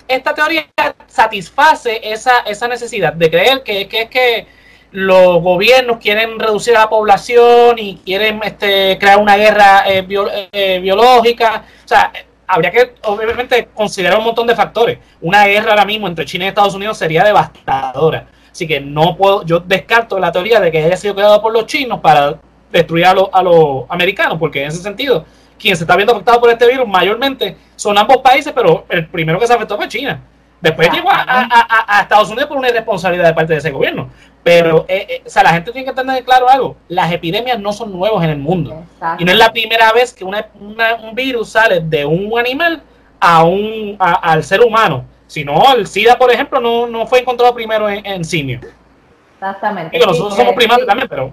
esta 0.08 0.34
teoría 0.34 0.66
satisface 1.06 2.00
esa, 2.02 2.40
esa 2.40 2.68
necesidad 2.68 3.12
de 3.12 3.30
creer 3.30 3.62
que, 3.62 3.88
que 3.88 4.02
es 4.02 4.10
que 4.10 4.46
los 4.94 5.42
gobiernos 5.42 5.98
quieren 5.98 6.38
reducir 6.38 6.76
a 6.76 6.80
la 6.80 6.88
población 6.88 7.76
y 7.78 7.96
quieren 8.04 8.40
este, 8.44 8.96
crear 8.98 9.18
una 9.18 9.36
guerra 9.36 9.82
eh, 9.88 10.06
eh, 10.52 10.78
biológica. 10.80 11.64
O 11.84 11.88
sea, 11.88 12.12
habría 12.46 12.70
que 12.70 12.94
obviamente 13.02 13.68
considerar 13.74 14.18
un 14.18 14.24
montón 14.24 14.46
de 14.46 14.54
factores. 14.54 14.98
Una 15.20 15.46
guerra 15.46 15.70
ahora 15.70 15.84
mismo 15.84 16.06
entre 16.06 16.24
China 16.24 16.44
y 16.44 16.48
Estados 16.48 16.76
Unidos 16.76 16.96
sería 16.96 17.24
devastadora. 17.24 18.28
Así 18.54 18.68
que 18.68 18.80
no 18.80 19.16
puedo, 19.16 19.44
yo 19.44 19.58
descarto 19.58 20.16
la 20.16 20.30
teoría 20.30 20.60
de 20.60 20.70
que 20.70 20.80
haya 20.80 20.96
sido 20.96 21.12
creado 21.16 21.42
por 21.42 21.52
los 21.52 21.66
chinos 21.66 21.98
para 21.98 22.38
destruir 22.70 23.04
a, 23.04 23.10
a 23.32 23.42
los 23.42 23.82
americanos, 23.88 24.38
porque 24.38 24.62
en 24.62 24.68
ese 24.68 24.80
sentido, 24.80 25.24
quien 25.58 25.76
se 25.76 25.82
está 25.82 25.96
viendo 25.96 26.12
afectado 26.12 26.40
por 26.40 26.48
este 26.50 26.68
virus 26.68 26.86
mayormente 26.86 27.56
son 27.74 27.98
ambos 27.98 28.18
países, 28.18 28.52
pero 28.54 28.86
el 28.88 29.08
primero 29.08 29.40
que 29.40 29.48
se 29.48 29.54
afectó 29.54 29.76
fue 29.76 29.88
China. 29.88 30.22
Después 30.60 30.88
llegó 30.92 31.08
a, 31.10 31.98
Estados 32.02 32.30
Unidos 32.30 32.46
por 32.46 32.56
una 32.56 32.68
irresponsabilidad 32.68 33.26
de 33.26 33.34
parte 33.34 33.54
de 33.54 33.58
ese 33.58 33.72
gobierno. 33.72 34.08
Pero, 34.44 34.84
eh, 34.86 35.06
eh, 35.10 35.22
o 35.26 35.28
sea, 35.28 35.42
la 35.42 35.50
gente 35.50 35.72
tiene 35.72 35.88
que 35.88 35.92
tener 35.92 36.22
claro 36.22 36.48
algo. 36.48 36.76
Las 36.86 37.10
epidemias 37.10 37.58
no 37.58 37.72
son 37.72 37.90
nuevas 37.90 38.22
en 38.22 38.30
el 38.30 38.38
mundo. 38.38 38.84
Y 39.18 39.24
no 39.24 39.32
es 39.32 39.38
la 39.38 39.52
primera 39.52 39.90
vez 39.90 40.14
que 40.14 40.24
un 40.24 40.36
virus 41.12 41.48
sale 41.48 41.80
de 41.80 42.04
un 42.04 42.38
animal 42.38 42.84
a 43.18 43.42
un, 43.42 43.96
al 43.98 44.44
ser 44.44 44.60
humano 44.60 45.06
Si 45.34 45.44
no, 45.44 45.74
el 45.74 45.88
SIDA, 45.88 46.16
por 46.16 46.30
ejemplo, 46.30 46.60
no, 46.60 46.86
no 46.86 47.08
fue 47.08 47.18
encontrado 47.18 47.52
primero 47.52 47.90
en, 47.90 48.06
en 48.06 48.24
simio. 48.24 48.60
Exactamente. 49.34 49.98
Digo, 49.98 50.06
nosotros 50.06 50.36
somos 50.36 50.54
primates 50.54 50.86
también, 50.86 51.08
pero... 51.08 51.32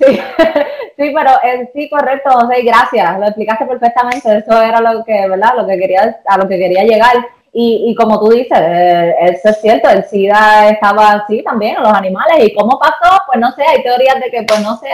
Sí, 0.00 0.18
sí, 0.96 1.12
pero 1.14 1.30
eh, 1.42 1.70
sí, 1.74 1.90
correcto, 1.90 2.30
José, 2.30 2.62
gracias, 2.62 3.18
lo 3.18 3.26
explicaste 3.26 3.66
perfectamente, 3.66 4.38
eso 4.38 4.62
era 4.62 4.80
lo 4.80 5.04
que, 5.04 5.28
¿verdad? 5.28 5.50
Lo 5.58 5.66
que 5.66 5.76
quería, 5.78 6.18
a 6.26 6.38
lo 6.38 6.48
que 6.48 6.56
quería 6.56 6.84
llegar. 6.84 7.16
Y, 7.52 7.90
y 7.90 7.94
como 7.94 8.18
tú 8.18 8.30
dices, 8.30 8.58
eh, 8.58 9.14
eso 9.20 9.50
es 9.50 9.60
cierto, 9.60 9.90
el 9.90 10.04
SIDA 10.04 10.70
estaba 10.70 11.12
así 11.12 11.42
también 11.42 11.76
en 11.76 11.82
los 11.82 11.92
animales. 11.92 12.46
¿Y 12.46 12.54
cómo 12.54 12.78
pasó? 12.78 13.20
Pues 13.26 13.38
no 13.38 13.52
sé, 13.52 13.62
hay 13.62 13.82
teorías 13.82 14.20
de 14.20 14.30
que, 14.30 14.42
pues 14.44 14.62
no 14.62 14.78
sé, 14.78 14.88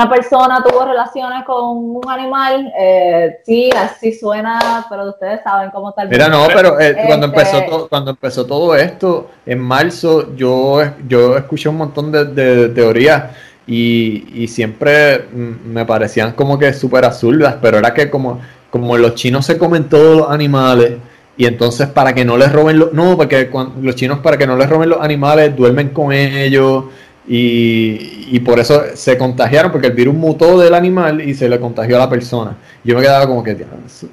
alguna 0.00 0.16
persona 0.16 0.62
tuvo 0.62 0.84
relaciones 0.84 1.44
con 1.44 1.96
un 1.96 2.02
animal. 2.08 2.72
Eh, 2.78 3.38
sí, 3.44 3.70
así 3.70 4.12
suena, 4.12 4.86
pero 4.88 5.10
ustedes 5.10 5.42
saben 5.42 5.70
cómo 5.70 5.90
está 5.90 6.02
el 6.02 6.08
Mira, 6.08 6.28
no, 6.28 6.46
pero 6.54 6.80
eh, 6.80 6.96
cuando, 7.06 7.26
empezó 7.26 7.58
este 7.58 7.70
todo, 7.70 7.88
cuando 7.88 8.10
empezó 8.10 8.46
todo 8.46 8.74
esto, 8.74 9.30
en 9.46 9.58
marzo, 9.58 10.34
yo, 10.36 10.82
yo 11.06 11.36
escuché 11.36 11.68
un 11.68 11.76
montón 11.76 12.10
de, 12.12 12.24
de 12.24 12.68
teorías 12.70 13.24
y, 13.66 14.42
y 14.42 14.48
siempre 14.48 15.26
me 15.32 15.84
parecían 15.84 16.32
como 16.32 16.58
que 16.58 16.72
súper 16.72 17.04
absurdas, 17.04 17.56
pero 17.60 17.78
era 17.78 17.92
que 17.94 18.10
como, 18.10 18.40
como 18.70 18.96
los 18.96 19.14
chinos 19.14 19.46
se 19.46 19.58
comen 19.58 19.88
todos 19.88 20.16
los 20.16 20.30
animales, 20.30 20.94
y 21.36 21.46
entonces 21.46 21.88
para 21.88 22.12
que 22.12 22.24
no 22.24 22.36
les 22.36 22.52
roben 22.52 22.78
los... 22.78 22.92
No, 22.92 23.16
porque 23.16 23.48
los 23.80 23.94
chinos 23.94 24.18
para 24.18 24.36
que 24.36 24.46
no 24.46 24.56
les 24.56 24.68
roben 24.68 24.90
los 24.90 25.00
animales 25.00 25.56
duermen 25.56 25.88
con 25.88 26.12
ellos 26.12 26.84
y, 27.32 28.26
y, 28.36 28.40
por 28.40 28.58
eso 28.58 28.82
se 28.94 29.16
contagiaron, 29.16 29.70
porque 29.70 29.86
el 29.86 29.92
virus 29.92 30.16
mutó 30.16 30.58
del 30.58 30.74
animal 30.74 31.20
y 31.20 31.32
se 31.32 31.48
le 31.48 31.60
contagió 31.60 31.94
a 31.94 32.00
la 32.00 32.10
persona. 32.10 32.56
Yo 32.82 32.96
me 32.96 33.02
quedaba 33.02 33.24
como 33.28 33.44
que, 33.44 33.64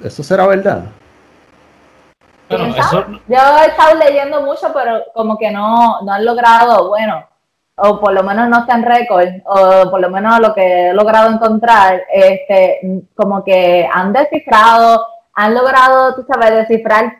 ¿eso 0.04 0.22
será 0.22 0.46
verdad? 0.46 0.84
Bueno, 2.48 2.76
eso... 2.76 3.04
Yo 3.26 3.36
he 3.36 3.66
estado 3.66 3.96
leyendo 3.98 4.42
mucho, 4.42 4.72
pero 4.72 5.02
como 5.12 5.36
que 5.36 5.50
no, 5.50 6.00
no 6.02 6.12
han 6.12 6.24
logrado, 6.24 6.90
bueno, 6.90 7.26
o 7.74 7.98
por 7.98 8.12
lo 8.12 8.22
menos 8.22 8.48
no 8.48 8.60
está 8.60 8.76
en 8.76 8.84
récord, 8.84 9.28
o 9.46 9.90
por 9.90 10.00
lo 10.00 10.10
menos 10.10 10.38
lo 10.38 10.54
que 10.54 10.90
he 10.90 10.94
logrado 10.94 11.32
encontrar, 11.32 12.00
este, 12.14 13.02
como 13.16 13.42
que 13.42 13.84
han 13.92 14.12
descifrado, 14.12 15.04
han 15.34 15.56
logrado, 15.56 16.14
tú 16.14 16.24
sabes, 16.32 16.54
descifrar 16.54 17.12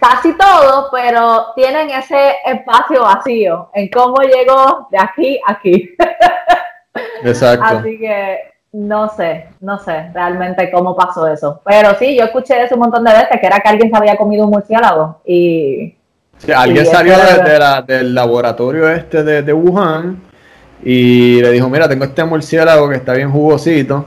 casi 0.00 0.36
todo, 0.36 0.88
pero 0.92 1.52
tienen 1.54 1.90
ese 1.90 2.34
espacio 2.44 3.02
vacío 3.02 3.70
en 3.74 3.88
cómo 3.90 4.20
llegó 4.20 4.88
de 4.90 4.98
aquí 4.98 5.40
a 5.46 5.52
aquí. 5.52 5.94
Exacto. 7.22 7.64
Así 7.64 7.98
que 7.98 8.38
no 8.72 9.08
sé, 9.08 9.48
no 9.60 9.78
sé 9.78 10.10
realmente 10.12 10.70
cómo 10.70 10.94
pasó 10.94 11.26
eso. 11.26 11.60
Pero 11.64 11.94
sí, 11.98 12.16
yo 12.16 12.24
escuché 12.24 12.62
eso 12.62 12.74
un 12.74 12.82
montón 12.82 13.04
de 13.04 13.12
veces, 13.12 13.40
que 13.40 13.46
era 13.46 13.60
que 13.60 13.68
alguien 13.68 13.90
se 13.90 13.96
había 13.96 14.16
comido 14.16 14.44
un 14.44 14.50
murciélago 14.50 15.20
y 15.24 15.94
alguien 16.54 16.84
salió 16.84 17.14
del 17.86 18.14
laboratorio 18.14 18.90
este 18.90 19.22
de, 19.22 19.52
Wuhan 19.52 20.20
y 20.84 21.40
le 21.40 21.50
dijo, 21.52 21.68
mira, 21.70 21.88
tengo 21.88 22.04
este 22.04 22.22
murciélago 22.24 22.88
que 22.90 22.96
está 22.96 23.14
bien 23.14 23.30
jugosito. 23.32 24.04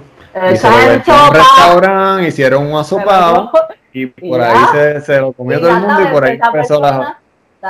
y 0.54 0.56
se 0.56 0.70
lo 0.70 0.76
un 0.76 1.34
restaurante, 1.34 2.28
hicieron 2.28 2.68
un 2.68 2.78
asopado 2.78 3.52
y 3.94 4.06
por 4.08 4.42
ahí 4.42 5.02
se, 5.06 5.20
lo 5.20 5.34
comió 5.34 5.60
todo 5.60 5.72
el 5.72 5.80
mundo 5.80 6.02
y 6.02 6.08
por 6.08 6.26
ahí 6.26 6.40
empezó 6.42 6.80
la... 6.80 7.20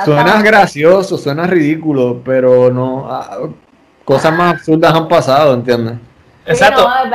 Suena 0.04 0.40
gracioso, 0.42 1.18
suena 1.18 1.46
ridículo, 1.46 2.22
pero 2.24 2.70
no... 2.70 3.06
Ah, 3.10 3.48
cosas 4.04 4.32
más 4.32 4.54
absurdas 4.54 4.94
han 4.94 5.08
pasado, 5.08 5.54
¿entiendes? 5.54 5.94
Exacto. 6.46 6.88
en 7.04 7.12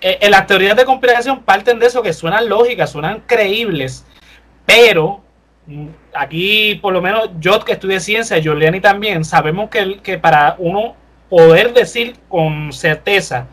eh, 0.00 0.18
eh, 0.20 0.30
las 0.30 0.46
teorías 0.46 0.76
de 0.76 0.84
conspiración 0.84 1.42
parten 1.42 1.78
de 1.78 1.86
eso, 1.86 2.02
que 2.02 2.12
suenan 2.12 2.48
lógicas, 2.48 2.90
suenan 2.90 3.22
creíbles, 3.26 4.04
pero 4.66 5.20
aquí, 6.14 6.76
por 6.76 6.92
lo 6.92 7.00
menos 7.00 7.30
yo 7.40 7.58
que 7.60 7.72
estudié 7.72 8.00
ciencia, 8.00 8.40
Juliani 8.42 8.80
también, 8.80 9.24
sabemos 9.24 9.70
que, 9.70 10.00
que 10.02 10.18
para 10.18 10.56
uno 10.58 10.94
poder 11.28 11.72
decir 11.72 12.16
con 12.28 12.72
certeza 12.72 13.46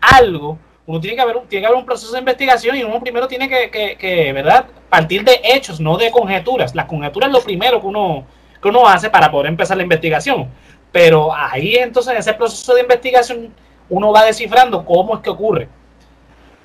algo, 0.00 0.58
uno 0.86 1.00
tiene 1.00 1.16
que 1.16 1.22
haber, 1.22 1.36
tiene 1.48 1.62
que 1.62 1.66
haber 1.66 1.78
un 1.78 1.86
proceso 1.86 2.12
de 2.12 2.20
investigación 2.20 2.76
y 2.76 2.84
uno 2.84 3.00
primero 3.00 3.26
tiene 3.26 3.48
que, 3.48 3.96
que, 3.98 4.32
¿verdad? 4.32 4.66
Partir 4.88 5.24
de 5.24 5.40
hechos, 5.42 5.80
no 5.80 5.96
de 5.96 6.10
conjeturas. 6.10 6.74
Las 6.74 6.86
conjeturas 6.86 7.28
es 7.28 7.32
lo 7.32 7.40
primero 7.40 7.80
que 7.80 7.86
uno, 7.86 8.24
que 8.62 8.68
uno 8.68 8.86
hace 8.86 9.10
para 9.10 9.30
poder 9.30 9.48
empezar 9.48 9.76
la 9.76 9.82
investigación. 9.82 10.48
Pero 10.92 11.34
ahí 11.34 11.74
entonces 11.76 12.12
en 12.12 12.18
ese 12.18 12.34
proceso 12.34 12.74
de 12.74 12.82
investigación 12.82 13.52
uno 13.88 14.12
va 14.12 14.24
descifrando 14.24 14.84
cómo 14.84 15.16
es 15.16 15.20
que 15.20 15.30
ocurre. 15.30 15.68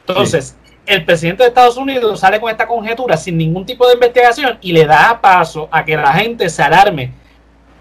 Entonces, 0.07 0.57
el 0.85 1.05
presidente 1.05 1.43
de 1.43 1.49
Estados 1.49 1.77
Unidos 1.77 2.19
sale 2.19 2.39
con 2.39 2.49
esta 2.49 2.67
conjetura 2.67 3.17
sin 3.17 3.37
ningún 3.37 3.65
tipo 3.65 3.87
de 3.87 3.93
investigación 3.93 4.57
y 4.61 4.71
le 4.71 4.85
da 4.85 5.19
paso 5.21 5.69
a 5.71 5.85
que 5.85 5.95
la 5.95 6.13
gente 6.13 6.49
se 6.49 6.61
alarme. 6.63 7.11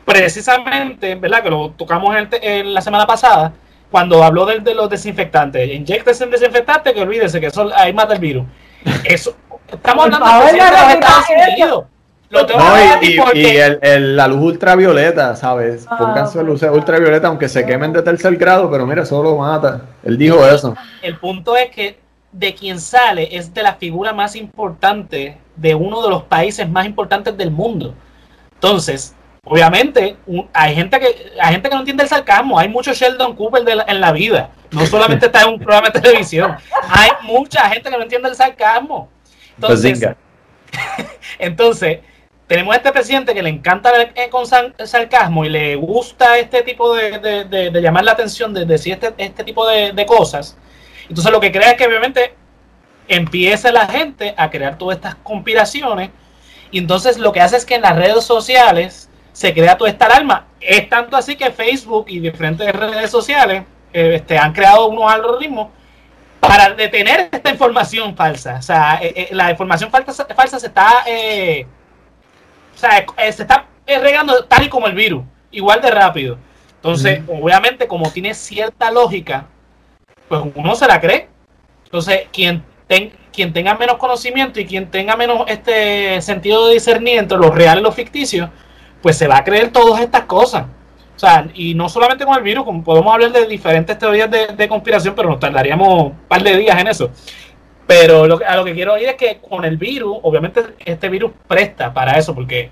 Precisamente, 0.05 1.15
¿verdad? 1.15 1.43
Que 1.43 1.51
lo 1.51 1.71
tocamos 1.71 2.15
en, 2.41 2.75
la 2.75 2.81
semana 2.81 3.07
pasada, 3.07 3.53
cuando 3.91 4.23
habló 4.23 4.47
de, 4.47 4.61
de 4.61 4.75
los 4.75 4.89
desinfectantes. 4.89 5.69
Inyectes 5.69 6.21
en 6.21 6.31
desinfectante 6.31 6.95
que 6.95 7.01
olvídese 7.01 7.41
que 7.41 7.47
eso 7.47 7.71
ahí 7.75 7.93
mata 7.93 8.15
el 8.15 8.21
virus. 8.21 8.45
Eso, 9.05 9.37
estamos 9.71 10.07
hablando 10.07 10.27
de 10.27 10.71
los 10.71 10.95
Estados 10.95 11.27
Unidos. 11.49 11.85
Lo 12.31 12.47
no, 12.47 13.03
y, 13.03 13.41
y, 13.41 13.57
el, 13.57 14.17
la 14.17 14.29
luz 14.29 14.41
ultravioleta, 14.41 15.35
¿sabes? 15.35 15.85
Ah, 15.91 15.99
Pónganse 15.99 16.43
luz 16.45 16.63
ultravioleta, 16.63 17.27
aunque 17.27 17.49
se 17.49 17.67
quemen 17.67 17.93
de 17.93 18.03
tercer 18.03 18.37
grado, 18.37 18.71
pero 18.71 18.87
mira, 18.87 19.05
solo 19.05 19.37
mata. 19.37 19.83
Él 20.05 20.17
dijo 20.17 20.47
eso. 20.47 20.77
El 21.03 21.19
punto 21.19 21.57
es 21.57 21.71
que 21.71 21.99
de 22.31 22.55
quien 22.55 22.81
sale 22.81 23.37
es 23.37 23.53
de 23.53 23.65
la 23.65 23.75
figura 23.75 24.13
más 24.13 24.37
importante 24.37 25.39
de 25.57 25.75
uno 25.75 26.03
de 26.03 26.09
los 26.09 26.23
países 26.23 26.69
más 26.69 26.87
importantes 26.87 27.37
del 27.37 27.51
mundo. 27.51 27.95
Entonces, 28.55 29.17
obviamente, 29.45 30.17
hay 30.53 30.75
gente 30.75 30.99
que 30.99 31.33
hay 31.41 31.53
gente 31.53 31.69
que 31.69 31.75
no 31.75 31.81
entiende 31.81 32.03
el 32.03 32.09
sarcasmo. 32.09 32.59
Hay 32.59 32.69
mucho 32.69 32.93
Sheldon 32.93 33.37
Cooper 33.37 33.65
en 33.87 34.01
la 34.01 34.13
vida. 34.13 34.51
No 34.71 34.87
solamente 34.87 35.27
está 35.27 35.43
en 35.43 35.49
un 35.51 35.59
programa 35.59 35.91
de 35.91 36.01
televisión. 36.01 36.57
Hay 36.89 37.11
mucha 37.23 37.69
gente 37.69 37.91
que 37.91 37.97
no 37.97 38.03
entiende 38.03 38.29
el 38.29 38.37
sarcasmo. 38.37 39.09
Entonces, 39.57 40.07
entonces 41.39 41.99
tenemos 42.47 42.75
a 42.75 42.79
este 42.79 42.93
presidente 42.93 43.35
que 43.35 43.43
le 43.43 43.51
encanta 43.51 43.93
ver 43.93 44.13
con 44.31 44.45
sarcasmo 44.47 45.45
y 45.45 45.49
le 45.49 45.77
gusta 45.77 46.39
este 46.39 46.63
tipo 46.63 46.95
de, 46.95 47.71
llamar 47.81 48.05
la 48.05 48.13
atención, 48.13 48.53
de 48.53 48.65
decir 48.65 48.95
este, 48.95 49.15
este 49.19 49.45
tipo 49.45 49.67
de 49.67 50.07
cosas 50.07 50.57
entonces 51.11 51.33
lo 51.33 51.41
que 51.41 51.51
crea 51.51 51.73
es 51.73 51.77
que 51.77 51.87
obviamente 51.87 52.35
empieza 53.09 53.73
la 53.73 53.87
gente 53.89 54.33
a 54.37 54.49
crear 54.49 54.79
todas 54.79 54.97
estas 54.97 55.17
conspiraciones 55.17 56.11
y 56.71 56.79
entonces 56.79 57.19
lo 57.19 57.33
que 57.33 57.41
hace 57.41 57.57
es 57.57 57.67
que 57.67 57.75
en 57.75 57.83
las 57.83 57.97
redes 57.97 58.25
sociales 58.25 59.10
se 59.33 59.55
crea 59.55 59.77
toda 59.77 59.91
esta 59.91 60.07
alarma. 60.07 60.47
Es 60.61 60.89
tanto 60.89 61.17
así 61.17 61.37
que 61.37 61.51
Facebook 61.51 62.07
y 62.09 62.21
diferentes 62.21 62.73
redes 62.73 63.11
sociales 63.11 63.65
eh, 63.93 64.17
este, 64.17 64.39
han 64.39 64.53
creado 64.53 64.89
unos 64.89 65.11
algoritmos 65.11 65.69
para 66.39 66.71
detener 66.71 67.29
esta 67.33 67.51
información 67.51 68.17
falsa. 68.17 68.57
O 68.59 68.63
sea, 68.63 68.99
eh, 69.03 69.13
eh, 69.17 69.29
la 69.33 69.51
información 69.51 69.91
falsa, 69.91 70.27
falsa 70.35 70.59
se 70.59 70.67
está, 70.69 71.05
o 72.75 72.79
sea, 72.79 73.05
se 73.33 73.43
está 73.43 73.67
regando 73.87 74.45
tal 74.45 74.65
y 74.65 74.69
como 74.69 74.87
el 74.87 74.95
virus, 74.95 75.25
igual 75.51 75.81
de 75.81 75.91
rápido. 75.91 76.39
Entonces, 76.77 77.21
obviamente, 77.29 77.87
como 77.87 78.11
tiene 78.11 78.33
cierta 78.33 78.91
lógica, 78.91 79.47
pues 80.29 80.43
uno 80.55 80.75
se 80.75 80.87
la 80.87 80.99
cree. 80.99 81.29
Entonces, 81.85 82.23
quien, 82.33 82.65
quien 83.33 83.53
tenga 83.53 83.75
menos 83.75 83.97
conocimiento 83.97 84.61
y 84.61 84.65
quien 84.65 84.91
tenga 84.91 85.15
menos 85.17 85.45
este 85.49 86.23
sentido 86.23 86.69
de 86.69 86.75
discernir 86.75 87.19
entre 87.19 87.37
lo 87.37 87.51
real 87.51 87.81
y 87.81 87.83
lo 87.83 87.93
ficticio, 87.93 88.51
pues 89.03 89.17
se 89.17 89.27
va 89.27 89.39
a 89.39 89.45
creer 89.45 89.71
todas 89.71 90.01
estas 90.01 90.23
cosas. 90.23 90.65
O 91.17 91.19
sea, 91.19 91.47
y 91.55 91.75
no 91.75 91.89
solamente 91.89 92.25
con 92.25 92.37
el 92.37 92.43
virus, 92.43 92.65
como 92.65 92.83
podemos 92.83 93.13
hablar 93.13 93.33
de 93.33 93.47
diferentes 93.47 93.99
teorías 93.99 94.31
de, 94.31 94.69
conspiración, 94.69 95.15
pero 95.15 95.29
nos 95.29 95.39
tardaríamos 95.39 96.05
un 96.05 96.19
par 96.29 96.43
de 96.43 96.57
días 96.57 96.79
en 96.81 96.89
eso. 96.89 97.11
Pero 97.87 98.27
lo, 98.27 98.41
a 98.47 98.57
lo 98.57 98.65
que 98.65 98.73
quiero 98.73 98.97
ir 98.97 99.09
es 99.09 99.17
que 99.17 99.39
con 99.39 99.65
el 99.65 99.77
virus, 99.77 100.19
obviamente 100.23 100.63
este 100.85 101.09
virus 101.09 101.33
presta 101.47 101.93
para 101.93 102.13
eso, 102.13 102.35
porque 102.35 102.71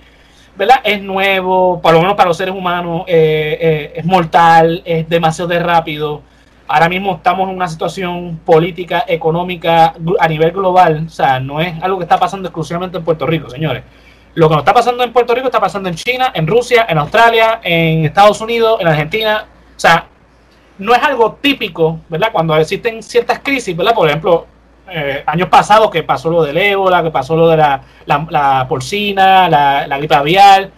¿verdad? 0.57 0.81
es 0.85 1.03
nuevo, 1.03 1.81
por 1.83 1.93
lo 1.93 2.01
menos 2.01 2.15
para 2.15 2.29
los 2.29 2.37
seres 2.37 2.55
humanos, 2.55 3.03
eh, 3.07 3.59
eh, 3.61 3.93
es 3.97 4.05
mortal, 4.05 4.83
es 4.85 5.09
demasiado 5.09 5.59
rápido 5.59 6.23
ahora 6.69 6.89
mismo 6.89 7.17
estamos 7.17 7.49
en 7.49 7.57
una 7.57 7.67
situación 7.67 8.41
política, 8.45 9.05
económica 9.09 9.95
a 10.21 10.29
nivel 10.29 10.53
global, 10.53 11.05
o 11.07 11.11
sea, 11.11 11.41
no 11.41 11.61
es 11.61 11.83
algo 11.83 11.99
que 11.99 12.05
está 12.05 12.19
pasando 12.19 12.49
exclusivamente 12.49 12.99
en 12.99 13.05
Puerto 13.05 13.27
Rico, 13.27 13.49
señores. 13.51 13.83
Lo 14.39 14.49
que 14.49 14.55
nos 14.55 14.63
está 14.63 14.73
pasando 14.73 15.03
en 15.03 15.13
Puerto 15.13 15.35
Rico 15.35 15.49
está 15.49 15.59
pasando 15.59 15.89
en 15.89 15.97
China, 15.97 16.31
en 16.33 16.47
Rusia, 16.47 16.87
en 16.89 16.97
Australia, 16.97 17.59
en 17.61 18.05
Estados 18.05 18.41
Unidos, 18.41 18.81
en 18.81 18.87
Argentina. 18.87 19.45
O 19.77 19.81
sea, 19.81 20.07
no 20.79 20.95
es 20.95 21.03
algo 21.03 21.39
típico, 21.41 21.99
¿verdad? 22.09 22.29
Cuando 22.31 22.57
existen 22.57 23.03
ciertas 23.03 23.41
crisis, 23.41 23.77
¿verdad? 23.77 23.95
Por 23.95 24.07
ejemplo, 24.07 24.47
eh, 24.89 25.25
años 25.27 25.49
pasados 25.49 25.91
que 25.91 26.05
pasó 26.05 26.31
lo 26.31 26.45
del 26.45 26.57
ébola, 26.57 27.03
que 27.03 27.11
pasó 27.11 27.35
lo 27.35 27.49
de 27.49 27.57
la, 27.57 27.83
la, 28.07 28.65
porcina, 28.69 29.49
la, 29.49 29.89
la 29.89 29.99
gripe 29.99 30.15
aviar, 30.15 30.71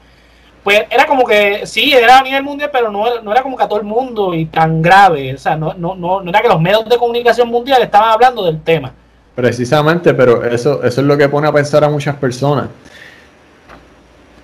pues 0.65 0.85
era 0.89 1.05
como 1.05 1.27
que 1.27 1.67
sí, 1.67 1.93
era 1.93 2.21
a 2.21 2.23
nivel 2.23 2.43
mundial, 2.43 2.71
pero 2.73 2.91
no, 2.91 3.21
no 3.21 3.31
era 3.31 3.43
como 3.43 3.59
que 3.59 3.65
a 3.65 3.69
todo 3.69 3.81
el 3.81 3.85
mundo 3.85 4.33
y 4.33 4.47
tan 4.47 4.81
grave. 4.81 5.35
O 5.35 5.39
sea, 5.39 5.55
no, 5.55 5.75
no, 5.75 5.95
no, 5.95 6.23
no 6.23 6.31
era 6.31 6.41
que 6.41 6.49
los 6.49 6.63
medios 6.63 6.89
de 6.89 6.97
comunicación 6.97 7.51
mundial 7.51 7.83
estaban 7.83 8.09
hablando 8.09 8.43
del 8.43 8.63
tema. 8.63 8.91
Precisamente, 9.35 10.15
pero 10.15 10.43
eso, 10.47 10.83
eso 10.83 11.01
es 11.03 11.07
lo 11.07 11.19
que 11.19 11.29
pone 11.29 11.47
a 11.47 11.53
pensar 11.53 11.85
a 11.85 11.91
muchas 11.91 12.17
personas. 12.17 12.71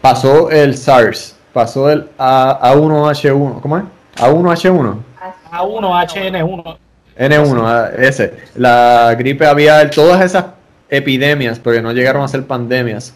Pasó 0.07 0.51
el 0.51 0.77
SARS, 0.77 1.35
pasó 1.53 1.91
el 1.91 2.09
A, 2.17 2.73
1 2.77 3.11
h 3.11 3.33
1 3.33 3.61
¿cómo 3.61 3.79
es? 3.79 3.85
A1H1. 4.17 4.97
A1HN1. 5.51 6.77
N1, 7.19 7.93
ese. 7.99 8.35
La 8.55 9.15
gripe 9.19 9.47
había 9.47 9.91
todas 9.91 10.25
esas 10.25 10.45
epidemias, 10.89 11.59
porque 11.59 11.83
no 11.83 11.93
llegaron 11.93 12.23
a 12.23 12.29
ser 12.29 12.45
pandemias. 12.47 13.15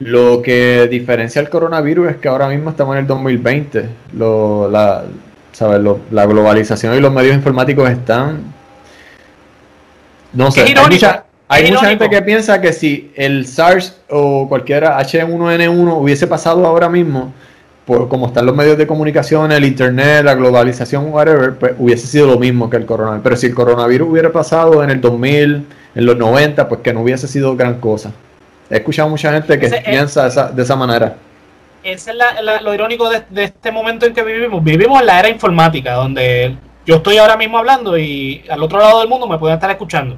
Lo 0.00 0.42
que 0.42 0.88
diferencia 0.90 1.40
el 1.40 1.48
coronavirus 1.48 2.10
es 2.10 2.16
que 2.16 2.26
ahora 2.26 2.48
mismo 2.48 2.70
estamos 2.70 2.96
en 2.96 3.02
el 3.02 3.06
2020. 3.06 3.88
Lo, 4.14 4.68
la, 4.68 5.04
¿sabes? 5.52 5.80
la 6.10 6.26
globalización 6.26 6.96
y 6.96 7.00
los 7.00 7.12
medios 7.12 7.36
informáticos 7.36 7.88
están. 7.88 8.52
No 10.32 10.50
sé, 10.50 10.62
hay 10.62 10.74
mucha, 10.74 11.23
hay 11.48 11.70
mucha 11.70 11.88
gente 11.88 12.08
que 12.08 12.22
piensa 12.22 12.60
que 12.60 12.72
si 12.72 13.12
el 13.14 13.46
SARS 13.46 14.00
o 14.08 14.48
cualquiera 14.48 14.98
H1N1 15.00 15.96
hubiese 15.98 16.26
pasado 16.26 16.66
ahora 16.66 16.88
mismo, 16.88 17.32
por 17.84 18.08
como 18.08 18.28
están 18.28 18.46
los 18.46 18.56
medios 18.56 18.78
de 18.78 18.86
comunicación, 18.86 19.52
el 19.52 19.64
internet, 19.64 20.24
la 20.24 20.34
globalización, 20.34 21.12
whatever, 21.12 21.54
pues 21.54 21.74
hubiese 21.78 22.06
sido 22.06 22.26
lo 22.26 22.38
mismo 22.38 22.70
que 22.70 22.78
el 22.78 22.86
coronavirus. 22.86 23.22
Pero 23.22 23.36
si 23.36 23.46
el 23.46 23.54
coronavirus 23.54 24.08
hubiera 24.08 24.32
pasado 24.32 24.82
en 24.82 24.90
el 24.90 25.00
2000, 25.00 25.66
en 25.94 26.06
los 26.06 26.16
90, 26.16 26.68
pues 26.68 26.80
que 26.80 26.92
no 26.92 27.02
hubiese 27.02 27.28
sido 27.28 27.54
gran 27.56 27.80
cosa. 27.80 28.12
He 28.70 28.76
escuchado 28.76 29.08
mucha 29.10 29.32
gente 29.32 29.58
que 29.58 29.68
piensa 29.68 30.28
de 30.50 30.62
esa 30.62 30.76
manera. 30.76 31.16
Ese 31.82 32.12
es 32.12 32.62
lo 32.62 32.72
irónico 32.72 33.10
de, 33.10 33.44
este 33.44 33.70
momento 33.70 34.06
en 34.06 34.14
que 34.14 34.22
vivimos. 34.22 34.64
Vivimos 34.64 35.00
en 35.00 35.06
la 35.06 35.20
era 35.20 35.28
informática, 35.28 35.92
donde 35.92 36.56
yo 36.86 36.96
estoy 36.96 37.18
ahora 37.18 37.36
mismo 37.36 37.58
hablando 37.58 37.98
y 37.98 38.42
al 38.48 38.62
otro 38.62 38.78
lado 38.78 39.00
del 39.00 39.08
mundo 39.08 39.26
me 39.26 39.36
pueden 39.36 39.56
estar 39.56 39.70
escuchando. 39.70 40.16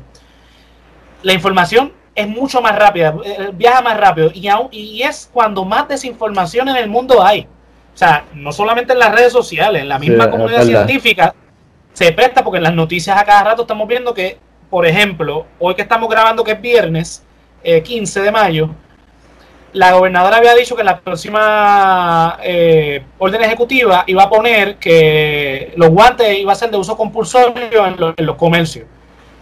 La 1.26 1.32
información 1.32 1.92
es 2.14 2.28
mucho 2.28 2.62
más 2.62 2.78
rápida, 2.78 3.12
eh, 3.24 3.50
viaja 3.52 3.82
más 3.82 3.96
rápido 3.96 4.30
y, 4.32 4.48
y 4.70 5.02
es 5.02 5.28
cuando 5.32 5.64
más 5.64 5.88
desinformación 5.88 6.68
en 6.68 6.76
el 6.76 6.88
mundo 6.88 7.20
hay. 7.20 7.48
O 7.92 7.98
sea, 7.98 8.26
no 8.32 8.52
solamente 8.52 8.92
en 8.92 9.00
las 9.00 9.12
redes 9.12 9.32
sociales, 9.32 9.82
en 9.82 9.88
la 9.88 9.98
misma 9.98 10.30
comunidad 10.30 10.62
científica 10.62 11.34
se 11.94 12.12
presta 12.12 12.44
porque 12.44 12.58
en 12.58 12.62
las 12.62 12.74
noticias 12.74 13.18
a 13.18 13.24
cada 13.24 13.42
rato 13.42 13.62
estamos 13.62 13.88
viendo 13.88 14.14
que, 14.14 14.38
por 14.70 14.86
ejemplo, 14.86 15.46
hoy 15.58 15.74
que 15.74 15.82
estamos 15.82 16.08
grabando 16.08 16.44
que 16.44 16.52
es 16.52 16.60
viernes 16.60 17.24
15 17.64 18.20
eh, 18.20 18.22
de 18.22 18.30
mayo, 18.30 18.70
la 19.72 19.94
gobernadora 19.94 20.36
había 20.36 20.54
dicho 20.54 20.76
que 20.76 20.82
en 20.82 20.86
la 20.86 21.00
próxima 21.00 22.38
eh, 22.40 23.02
orden 23.18 23.42
ejecutiva 23.42 24.04
iba 24.06 24.22
a 24.22 24.30
poner 24.30 24.76
que 24.76 25.72
los 25.74 25.88
guantes 25.88 26.38
iban 26.38 26.52
a 26.52 26.54
ser 26.54 26.70
de 26.70 26.76
uso 26.76 26.96
compulsorio 26.96 27.84
en, 27.84 27.96
en 28.16 28.26
los 28.26 28.36
comercios. 28.36 28.86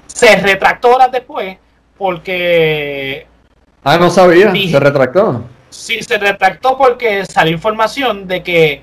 Se 0.06 0.34
retractó 0.36 0.94
horas 0.94 1.12
después 1.12 1.58
porque... 1.96 3.26
Ah, 3.82 3.98
no 3.98 4.10
sabía, 4.10 4.52
se 4.52 4.80
retractó 4.80 5.44
sí 5.74 6.02
se 6.02 6.18
retractó 6.18 6.78
porque 6.78 7.26
salió 7.26 7.52
información 7.52 8.26
de 8.26 8.42
que 8.42 8.82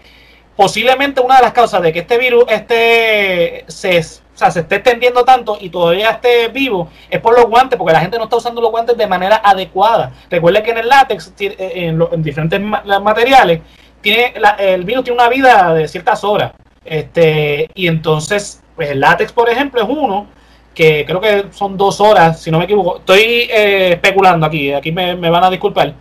posiblemente 0.55 1.21
una 1.21 1.37
de 1.37 1.43
las 1.43 1.53
causas 1.53 1.81
de 1.81 1.93
que 1.93 1.99
este 1.99 2.17
virus 2.17 2.45
esté 2.49 3.65
se, 3.67 4.03
se 4.03 4.21
esté 4.33 4.75
extendiendo 4.75 5.23
tanto 5.23 5.57
y 5.59 5.69
todavía 5.69 6.11
esté 6.11 6.49
vivo 6.49 6.89
es 7.09 7.19
por 7.19 7.35
los 7.35 7.47
guantes, 7.47 7.77
porque 7.77 7.93
la 7.93 8.01
gente 8.01 8.17
no 8.17 8.25
está 8.25 8.35
usando 8.35 8.61
los 8.61 8.71
guantes 8.71 8.97
de 8.97 9.07
manera 9.07 9.41
adecuada. 9.43 10.11
Recuerde 10.29 10.61
que 10.61 10.71
en 10.71 10.77
el 10.79 10.89
látex, 10.89 11.33
eh, 11.39 11.57
en, 12.11 12.23
diferentes 12.23 12.59
materiales, 12.61 13.61
tiene 14.01 14.33
el 14.59 14.83
virus 14.83 15.03
tiene 15.03 15.19
una 15.19 15.29
vida 15.29 15.73
de 15.73 15.87
ciertas 15.87 16.23
horas. 16.23 16.53
Este, 16.83 17.69
y 17.75 17.87
entonces, 17.87 18.61
pues 18.75 18.89
el 18.89 18.99
látex, 18.99 19.31
por 19.31 19.49
ejemplo, 19.49 19.81
es 19.81 19.87
uno 19.87 20.27
que 20.73 21.05
creo 21.05 21.19
que 21.19 21.45
son 21.51 21.77
dos 21.77 21.99
horas, 21.99 22.41
si 22.41 22.51
no 22.51 22.57
me 22.57 22.65
equivoco. 22.65 22.97
Estoy 22.97 23.21
eh, 23.21 23.93
especulando 23.93 24.45
aquí, 24.45 24.71
aquí 24.71 24.91
me, 24.91 25.15
me 25.15 25.29
van 25.29 25.43
a 25.43 25.49
disculpar 25.49 25.93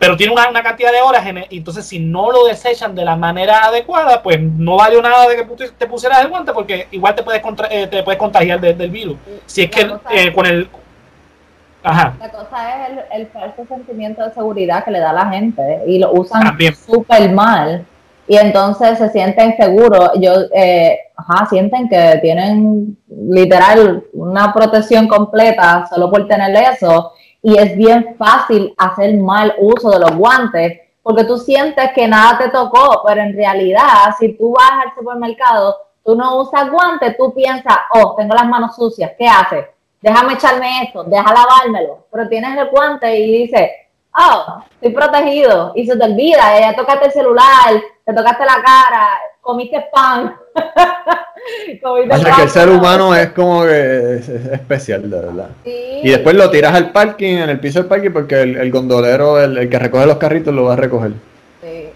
pero 0.00 0.16
tiene 0.16 0.32
una, 0.32 0.62
cantidad 0.62 0.90
de 0.90 1.02
horas, 1.02 1.26
en 1.26 1.44
entonces 1.50 1.84
si 1.84 1.98
no 1.98 2.32
lo 2.32 2.46
desechan 2.46 2.94
de 2.94 3.04
la 3.04 3.16
manera 3.16 3.66
adecuada, 3.66 4.22
pues 4.22 4.40
no 4.40 4.76
vale 4.76 5.00
nada 5.02 5.28
de 5.28 5.36
que 5.36 5.68
te 5.76 5.86
pusieras 5.86 6.22
el 6.22 6.28
guante 6.28 6.54
porque 6.54 6.88
igual 6.90 7.14
te 7.14 7.22
puedes, 7.22 7.42
eh, 7.70 7.86
te 7.86 8.02
puedes 8.02 8.18
contagiar 8.18 8.58
del 8.58 8.90
virus. 8.90 9.18
Si 9.44 9.64
es 9.64 9.70
que 9.70 9.92
eh, 10.10 10.32
con 10.32 10.46
el... 10.46 10.70
Ajá. 11.82 12.14
La 12.18 12.30
cosa 12.30 12.86
es 12.86 12.98
el, 13.12 13.26
falso 13.26 13.66
sentimiento 13.68 14.24
de 14.24 14.32
seguridad 14.32 14.82
que 14.84 14.90
le 14.90 15.00
da 15.00 15.10
a 15.10 15.12
la 15.12 15.26
gente 15.28 15.82
y 15.86 15.98
lo 15.98 16.12
usan 16.12 16.56
súper 16.74 17.30
mal 17.32 17.84
y 18.30 18.36
entonces 18.36 18.96
se 18.96 19.10
sienten 19.10 19.56
seguros. 19.56 20.12
Yo, 20.20 20.32
eh, 20.54 21.00
ajá, 21.16 21.46
sienten 21.46 21.88
que 21.88 22.20
tienen 22.22 22.96
literal 23.08 24.04
una 24.12 24.54
protección 24.54 25.08
completa 25.08 25.84
solo 25.92 26.08
por 26.08 26.28
tener 26.28 26.54
eso 26.72 27.10
y 27.42 27.58
es 27.58 27.76
bien 27.76 28.14
fácil 28.16 28.72
hacer 28.78 29.16
mal 29.18 29.52
uso 29.58 29.90
de 29.90 29.98
los 29.98 30.14
guantes 30.14 30.78
porque 31.02 31.24
tú 31.24 31.38
sientes 31.38 31.90
que 31.92 32.06
nada 32.06 32.38
te 32.38 32.50
tocó, 32.50 33.02
pero 33.04 33.20
en 33.20 33.34
realidad 33.34 34.14
si 34.16 34.34
tú 34.34 34.54
vas 34.56 34.86
al 34.86 34.94
supermercado, 34.94 35.78
tú 36.04 36.14
no 36.14 36.36
usas 36.36 36.70
guantes, 36.70 37.16
tú 37.16 37.34
piensas, 37.34 37.78
oh, 37.94 38.14
tengo 38.16 38.32
las 38.36 38.46
manos 38.46 38.76
sucias, 38.76 39.10
¿qué 39.18 39.26
haces? 39.26 39.66
Déjame 40.00 40.34
echarme 40.34 40.84
esto, 40.84 41.02
deja 41.02 41.34
lavármelo, 41.34 42.06
pero 42.12 42.28
tienes 42.28 42.56
el 42.56 42.70
guante 42.70 43.18
y 43.18 43.48
dices, 43.48 43.70
oh, 44.16 44.62
estoy 44.74 44.92
protegido 44.92 45.72
y 45.74 45.84
se 45.84 45.96
te 45.96 46.04
olvida, 46.04 46.60
ya 46.60 46.76
tocaste 46.76 47.06
el 47.06 47.12
celular, 47.12 47.82
te 48.10 48.16
tocaste 48.16 48.44
la 48.44 48.62
cara, 48.62 49.08
comiste 49.40 49.86
pan. 49.92 50.34
comiste 51.82 52.32
que 52.36 52.42
el 52.42 52.50
ser 52.50 52.68
humano 52.68 53.14
es 53.14 53.30
como 53.30 53.62
que 53.62 54.16
es, 54.16 54.28
especial, 54.28 55.08
de 55.08 55.20
verdad. 55.20 55.48
Y 55.64 56.08
después 56.08 56.34
lo 56.34 56.50
tiras 56.50 56.74
al 56.74 56.90
parking, 56.90 57.36
en 57.36 57.50
el 57.50 57.60
piso 57.60 57.78
del 57.78 57.88
parking, 57.88 58.10
porque 58.10 58.40
el, 58.42 58.70
gondolero, 58.70 59.40
el, 59.40 59.68
que 59.68 59.78
recoge 59.78 60.06
los 60.06 60.16
carritos, 60.16 60.54
lo 60.54 60.64
va 60.64 60.72
a 60.74 60.76
recoger. 60.76 61.12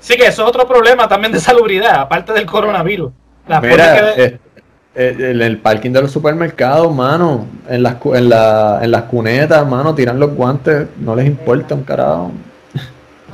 Sí. 0.00 0.16
que 0.16 0.26
eso 0.26 0.42
es 0.42 0.48
otro 0.48 0.68
problema 0.68 1.08
también 1.08 1.32
de 1.32 1.40
salubridad, 1.40 2.00
aparte 2.00 2.32
del 2.32 2.46
coronavirus. 2.46 3.10
La 3.48 3.60
Mira, 3.60 4.14
en 4.96 5.42
el 5.42 5.58
parking 5.58 5.90
de 5.90 6.02
los 6.02 6.12
supermercados, 6.12 6.94
mano, 6.94 7.46
en 7.68 7.82
las, 7.82 7.96
en, 8.04 8.28
la, 8.28 8.78
en 8.80 8.90
las 8.92 9.02
cunetas, 9.04 9.66
mano, 9.66 9.94
tiran 9.94 10.20
los 10.20 10.32
guantes, 10.34 10.86
no 10.98 11.16
les 11.16 11.26
importa 11.26 11.74
un 11.74 11.82
carajo. 11.82 12.30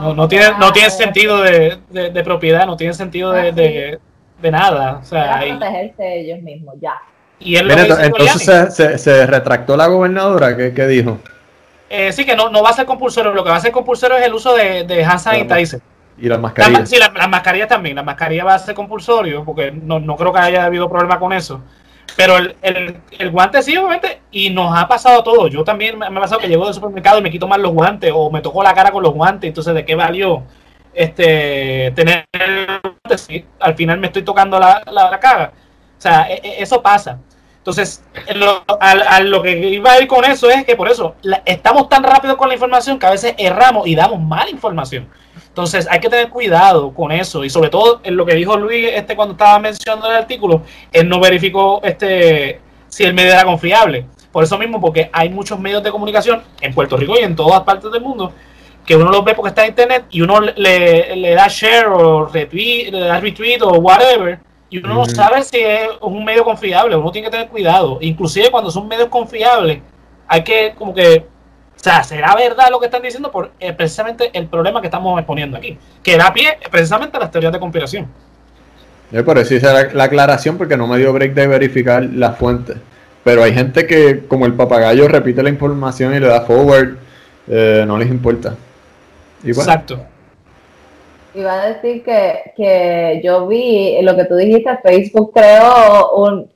No, 0.00 0.14
no 0.14 0.28
tiene, 0.28 0.46
no 0.58 0.72
tiene 0.72 0.90
sentido 0.90 1.42
de, 1.42 1.78
de, 1.90 2.24
propiedad, 2.24 2.66
no 2.66 2.76
tiene 2.76 2.94
sentido 2.94 3.32
de, 3.32 3.52
de, 3.52 4.50
nada. 4.50 4.98
O 5.02 5.04
sea, 5.04 5.32
Para 5.32 5.46
protegerse 5.46 6.20
ellos 6.20 6.40
mismos, 6.40 6.76
ya. 6.80 6.94
Y 7.38 7.56
entonces 7.56 8.74
se, 8.74 8.98
se, 8.98 9.26
retractó 9.26 9.76
la 9.76 9.86
gobernadora, 9.86 10.56
¿qué, 10.56 10.72
qué 10.72 10.86
dijo? 10.86 11.18
Eh, 11.88 12.12
sí, 12.12 12.24
que 12.24 12.36
no, 12.36 12.48
no 12.50 12.62
va 12.62 12.70
a 12.70 12.72
ser 12.74 12.86
compulsorio, 12.86 13.34
lo 13.34 13.42
que 13.42 13.50
va 13.50 13.56
a 13.56 13.60
ser 13.60 13.72
compulsorio 13.72 14.16
es 14.16 14.24
el 14.24 14.32
uso 14.32 14.54
de, 14.54 14.84
de 14.84 15.04
hand 15.04 15.18
sanitizer. 15.18 15.80
Y 16.18 16.28
las 16.28 16.38
mascarillas. 16.38 16.88
sí, 16.88 16.98
las 16.98 17.28
mascarillas 17.28 17.68
también, 17.68 17.96
la 17.96 18.02
mascarilla 18.02 18.44
va 18.44 18.54
a 18.54 18.58
ser 18.58 18.74
compulsorio, 18.74 19.44
porque 19.44 19.70
no, 19.72 19.98
no 20.00 20.16
creo 20.16 20.32
que 20.32 20.38
haya 20.38 20.64
habido 20.64 20.88
problema 20.88 21.18
con 21.18 21.32
eso. 21.32 21.62
Pero 22.16 22.36
el, 22.36 22.56
el, 23.10 23.30
guante 23.30 23.62
sí, 23.62 23.76
obviamente, 23.76 24.20
y 24.30 24.50
nos 24.50 24.76
ha 24.76 24.88
pasado 24.88 25.22
todo. 25.22 25.48
Yo 25.48 25.64
también 25.64 25.98
me, 25.98 26.06
ha 26.06 26.10
pasado 26.10 26.40
que 26.40 26.48
llego 26.48 26.64
del 26.64 26.74
supermercado 26.74 27.18
y 27.18 27.22
me 27.22 27.30
quito 27.30 27.48
mal 27.48 27.62
los 27.62 27.72
guantes, 27.72 28.12
o 28.14 28.30
me 28.30 28.40
tocó 28.40 28.62
la 28.62 28.74
cara 28.74 28.90
con 28.90 29.02
los 29.02 29.14
guantes, 29.14 29.48
entonces 29.48 29.74
¿de 29.74 29.84
qué 29.84 29.94
valió 29.94 30.42
este 30.92 31.92
tener 31.94 32.24
el 32.32 32.66
guante 32.82 33.18
si 33.18 33.44
al 33.60 33.74
final 33.74 33.98
me 33.98 34.08
estoy 34.08 34.22
tocando 34.22 34.58
la, 34.58 34.82
la, 34.90 35.20
cara? 35.20 35.52
O 35.98 36.00
sea, 36.00 36.30
e, 36.30 36.40
e, 36.42 36.62
eso 36.62 36.82
pasa. 36.82 37.18
Entonces, 37.58 38.02
lo, 38.34 38.64
a, 38.80 39.20
lo 39.20 39.42
que 39.42 39.58
iba 39.68 39.92
a 39.92 40.00
ir 40.00 40.06
con 40.06 40.24
eso 40.24 40.50
es 40.50 40.64
que 40.64 40.76
por 40.76 40.88
eso 40.88 41.14
estamos 41.44 41.90
tan 41.90 42.02
rápido 42.02 42.38
con 42.38 42.48
la 42.48 42.54
información 42.54 42.98
que 42.98 43.06
a 43.06 43.10
veces 43.10 43.34
erramos 43.36 43.86
y 43.86 43.94
damos 43.94 44.18
mala 44.20 44.50
información. 44.50 45.08
Entonces 45.50 45.86
hay 45.90 46.00
que 46.00 46.08
tener 46.08 46.28
cuidado 46.28 46.94
con 46.94 47.12
eso 47.12 47.44
y 47.44 47.50
sobre 47.50 47.70
todo 47.70 48.00
en 48.04 48.16
lo 48.16 48.24
que 48.24 48.34
dijo 48.34 48.56
Luis 48.56 48.88
este 48.94 49.16
cuando 49.16 49.32
estaba 49.32 49.58
mencionando 49.58 50.08
el 50.08 50.16
artículo, 50.16 50.62
él 50.92 51.08
no 51.08 51.20
verificó 51.20 51.80
este 51.82 52.60
si 52.88 53.04
el 53.04 53.14
medio 53.14 53.32
era 53.32 53.44
confiable. 53.44 54.06
Por 54.32 54.44
eso 54.44 54.56
mismo, 54.56 54.80
porque 54.80 55.10
hay 55.12 55.28
muchos 55.28 55.58
medios 55.58 55.82
de 55.82 55.90
comunicación 55.90 56.42
en 56.60 56.72
Puerto 56.72 56.96
Rico 56.96 57.14
y 57.18 57.24
en 57.24 57.34
todas 57.34 57.62
partes 57.62 57.90
del 57.90 58.00
mundo 58.00 58.32
que 58.86 58.96
uno 58.96 59.10
los 59.10 59.24
ve 59.24 59.34
porque 59.34 59.50
está 59.50 59.62
en 59.62 59.70
internet 59.70 60.04
y 60.10 60.20
uno 60.20 60.40
le, 60.40 61.14
le 61.16 61.34
da 61.34 61.46
share 61.48 61.88
o 61.88 62.26
retweet, 62.26 62.90
le 62.90 63.00
da 63.00 63.20
retweet 63.20 63.60
o 63.62 63.72
whatever 63.78 64.40
y 64.70 64.78
uno 64.78 64.94
no 64.94 65.04
sabe 65.04 65.42
si 65.42 65.58
es 65.58 65.88
un 66.00 66.24
medio 66.24 66.44
confiable, 66.44 66.94
uno 66.94 67.10
tiene 67.10 67.26
que 67.26 67.32
tener 67.32 67.48
cuidado. 67.48 67.98
Inclusive 68.00 68.50
cuando 68.52 68.70
son 68.70 68.86
medios 68.86 69.08
confiables, 69.08 69.80
hay 70.28 70.44
que 70.44 70.74
como 70.78 70.94
que 70.94 71.26
o 71.80 71.82
sea, 71.82 72.04
¿será 72.04 72.34
verdad 72.34 72.68
lo 72.70 72.78
que 72.78 72.86
están 72.86 73.00
diciendo 73.00 73.30
por 73.30 73.52
eh, 73.58 73.72
precisamente 73.72 74.28
el 74.34 74.48
problema 74.48 74.82
que 74.82 74.88
estamos 74.88 75.18
exponiendo 75.18 75.56
aquí? 75.56 75.78
Que 76.02 76.18
da 76.18 76.30
pie 76.30 76.58
precisamente 76.70 77.16
a 77.16 77.20
las 77.20 77.30
teorías 77.30 77.54
de 77.54 77.58
conspiración. 77.58 78.06
Yo 79.10 79.24
por 79.24 79.38
eso 79.38 79.54
hice 79.54 79.66
la, 79.94 80.04
aclaración 80.04 80.58
porque 80.58 80.76
no 80.76 80.86
me 80.86 80.98
dio 80.98 81.10
break 81.10 81.32
de 81.32 81.46
verificar 81.46 82.04
la 82.04 82.32
fuente. 82.32 82.74
Pero 83.24 83.42
hay 83.42 83.54
gente 83.54 83.86
que, 83.86 84.26
como 84.28 84.44
el 84.44 84.52
papagayo, 84.52 85.08
repite 85.08 85.42
la 85.42 85.48
información 85.48 86.14
y 86.14 86.20
le 86.20 86.26
da 86.26 86.42
forward, 86.42 86.98
eh, 87.48 87.84
no 87.86 87.96
les 87.96 88.10
importa. 88.10 88.56
Exacto. 89.42 90.04
Iba 91.34 91.62
a 91.62 91.66
decir 91.68 92.02
que, 92.04 92.52
que 92.58 93.22
yo 93.24 93.46
vi 93.46 94.02
lo 94.02 94.16
que 94.16 94.26
tú 94.26 94.36
dijiste, 94.36 94.68
Facebook 94.82 95.32
creó 95.32 96.10
un, 96.12 96.50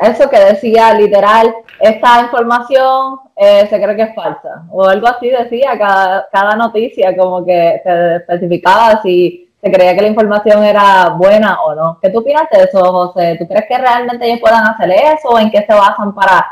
eso 0.00 0.28
que 0.30 0.38
decía 0.38 0.94
literal, 0.94 1.54
esta 1.80 2.20
información 2.20 3.18
eh, 3.36 3.66
se 3.68 3.80
cree 3.82 3.96
que 3.96 4.02
es 4.02 4.14
falsa, 4.14 4.64
o 4.70 4.84
algo 4.84 5.06
así 5.06 5.28
decía 5.28 5.78
cada, 5.78 6.28
cada 6.32 6.56
noticia, 6.56 7.16
como 7.16 7.44
que 7.44 7.80
se 7.84 8.16
especificaba 8.16 9.00
si 9.02 9.50
se 9.62 9.70
creía 9.70 9.94
que 9.94 10.02
la 10.02 10.08
información 10.08 10.64
era 10.64 11.10
buena 11.10 11.62
o 11.62 11.74
no. 11.74 11.98
¿Qué 12.02 12.10
tú 12.10 12.18
opinas 12.18 12.48
de 12.50 12.64
eso, 12.64 12.80
José? 12.84 13.36
¿Tú 13.38 13.46
crees 13.46 13.66
que 13.68 13.78
realmente 13.78 14.26
ellos 14.26 14.40
puedan 14.40 14.66
hacer 14.66 14.90
eso 14.90 15.28
o 15.28 15.38
en 15.38 15.50
qué 15.50 15.64
se 15.64 15.72
basan 15.72 16.12
para 16.14 16.46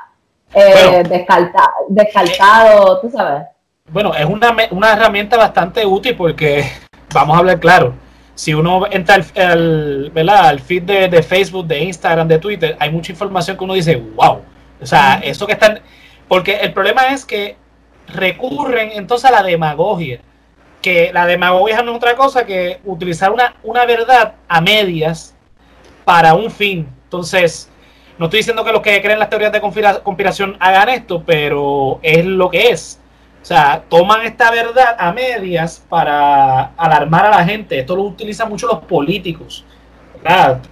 eh, 0.54 1.02
descartar, 1.08 1.70
descartar 1.88 3.00
tú 3.00 3.10
sabes? 3.10 3.42
Bueno, 3.88 4.14
es 4.14 4.24
una, 4.24 4.54
una 4.70 4.92
herramienta 4.92 5.36
bastante 5.36 5.84
útil 5.84 6.14
porque, 6.16 6.64
vamos 7.12 7.34
a 7.34 7.38
hablar 7.40 7.58
claro, 7.58 7.94
si 8.34 8.54
uno 8.54 8.86
entra 8.90 9.16
al, 9.36 10.12
al, 10.28 10.60
feed 10.60 10.82
de, 10.82 11.22
Facebook, 11.22 11.66
de 11.66 11.80
Instagram, 11.80 12.28
de 12.28 12.38
Twitter, 12.38 12.76
hay 12.78 12.90
mucha 12.90 13.12
información 13.12 13.56
que 13.56 13.64
uno 13.64 13.74
dice, 13.74 13.96
wow. 13.96 14.42
O 14.80 14.86
sea, 14.86 15.20
eso 15.22 15.46
que 15.46 15.52
están... 15.52 15.80
Porque 16.26 16.56
el 16.56 16.72
problema 16.72 17.08
es 17.08 17.24
que 17.24 17.56
recurren 18.08 18.92
entonces 18.92 19.30
a 19.30 19.32
la 19.32 19.42
demagogia. 19.42 20.20
Que 20.80 21.12
la 21.12 21.26
demagogia 21.26 21.82
no 21.82 21.90
es 21.92 21.96
otra 21.96 22.16
cosa 22.16 22.46
que 22.46 22.80
utilizar 22.84 23.30
una, 23.30 23.54
una 23.62 23.84
verdad 23.84 24.34
a 24.48 24.60
medias 24.60 25.34
para 26.04 26.34
un 26.34 26.50
fin. 26.50 26.88
Entonces, 27.04 27.70
no 28.18 28.26
estoy 28.26 28.40
diciendo 28.40 28.64
que 28.64 28.72
los 28.72 28.82
que 28.82 29.00
creen 29.02 29.18
las 29.18 29.30
teorías 29.30 29.52
de 29.52 29.60
conspiración 29.60 30.56
hagan 30.60 30.88
esto, 30.90 31.22
pero 31.24 32.00
es 32.02 32.24
lo 32.24 32.50
que 32.50 32.68
es. 32.68 32.99
O 33.42 33.44
sea, 33.44 33.82
toman 33.88 34.22
esta 34.22 34.50
verdad 34.50 34.96
a 34.98 35.12
medias 35.12 35.84
para 35.88 36.72
alarmar 36.76 37.26
a 37.26 37.30
la 37.30 37.44
gente. 37.44 37.78
Esto 37.78 37.96
lo 37.96 38.02
utilizan 38.02 38.48
mucho 38.48 38.66
los 38.66 38.80
políticos. 38.80 39.64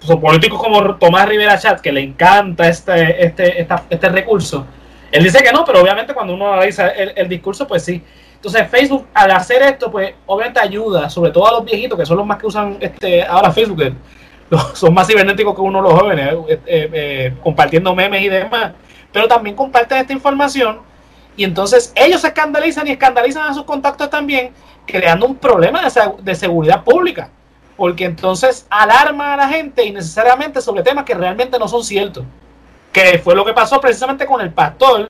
Son 0.05 0.21
políticos 0.21 0.63
como 0.63 0.97
Tomás 0.97 1.27
Rivera 1.27 1.59
Chat, 1.59 1.81
que 1.81 1.91
le 1.91 2.03
encanta 2.03 2.69
este, 2.69 3.25
este, 3.25 3.67
este 3.89 4.09
recurso. 4.11 4.67
Él 5.11 5.25
dice 5.25 5.43
que 5.43 5.53
no, 5.53 5.65
pero 5.65 5.81
obviamente 5.81 6.13
cuando 6.13 6.35
uno 6.35 6.53
analiza 6.53 6.89
el, 6.89 7.29
discurso, 7.29 7.67
pues 7.67 7.85
sí. 7.85 8.03
Entonces 8.35 8.69
Facebook, 8.69 9.07
al 9.15 9.31
hacer 9.31 9.63
esto, 9.63 9.91
pues 9.91 10.15
obviamente 10.27 10.61
ayuda, 10.61 11.09
sobre 11.09 11.31
todo 11.31 11.49
a 11.49 11.53
los 11.53 11.65
viejitos, 11.65 11.99
que 11.99 12.05
son 12.05 12.19
los 12.19 12.27
más 12.27 12.39
que 12.39 12.47
usan 12.47 12.77
este 12.81 13.25
ahora 13.25 13.51
Facebook, 13.51 13.95
son 14.75 14.95
más 14.95 15.07
cibernéticos 15.07 15.55
que 15.55 15.61
uno 15.61 15.81
los 15.81 15.95
jóvenes, 15.95 16.35
eh, 16.49 16.61
eh, 16.67 16.91
eh, 16.93 17.35
compartiendo 17.43 17.95
memes 17.95 18.23
y 18.23 18.29
demás. 18.29 18.73
Pero 19.11 19.27
también 19.27 19.57
comparten 19.57 19.99
esta 19.99 20.13
información 20.13 20.81
y 21.39 21.45
entonces 21.45 21.93
ellos 21.95 22.21
se 22.21 22.27
escandalizan 22.27 22.89
y 22.89 22.91
escandalizan 22.91 23.49
a 23.49 23.55
sus 23.55 23.63
contactos 23.63 24.11
también, 24.11 24.51
creando 24.85 25.25
un 25.25 25.37
problema 25.37 25.81
de, 26.21 26.35
seguridad 26.35 26.83
pública. 26.83 27.31
Porque 27.77 28.07
entonces 28.07 28.67
alarma 28.69 29.35
a 29.35 29.37
la 29.37 29.49
gente 29.49 29.85
innecesariamente 29.85 30.61
sobre 30.61 30.83
temas 30.83 31.05
que 31.05 31.15
realmente 31.15 31.57
no 31.57 31.69
son 31.69 31.85
ciertos. 31.85 32.25
Que 32.93 33.21
fue 33.21 33.37
lo 33.37 33.45
que 33.45 33.53
pasó 33.53 33.81
precisamente 33.81 34.27
con 34.27 34.41
el 34.41 34.53
pastor 34.53 35.09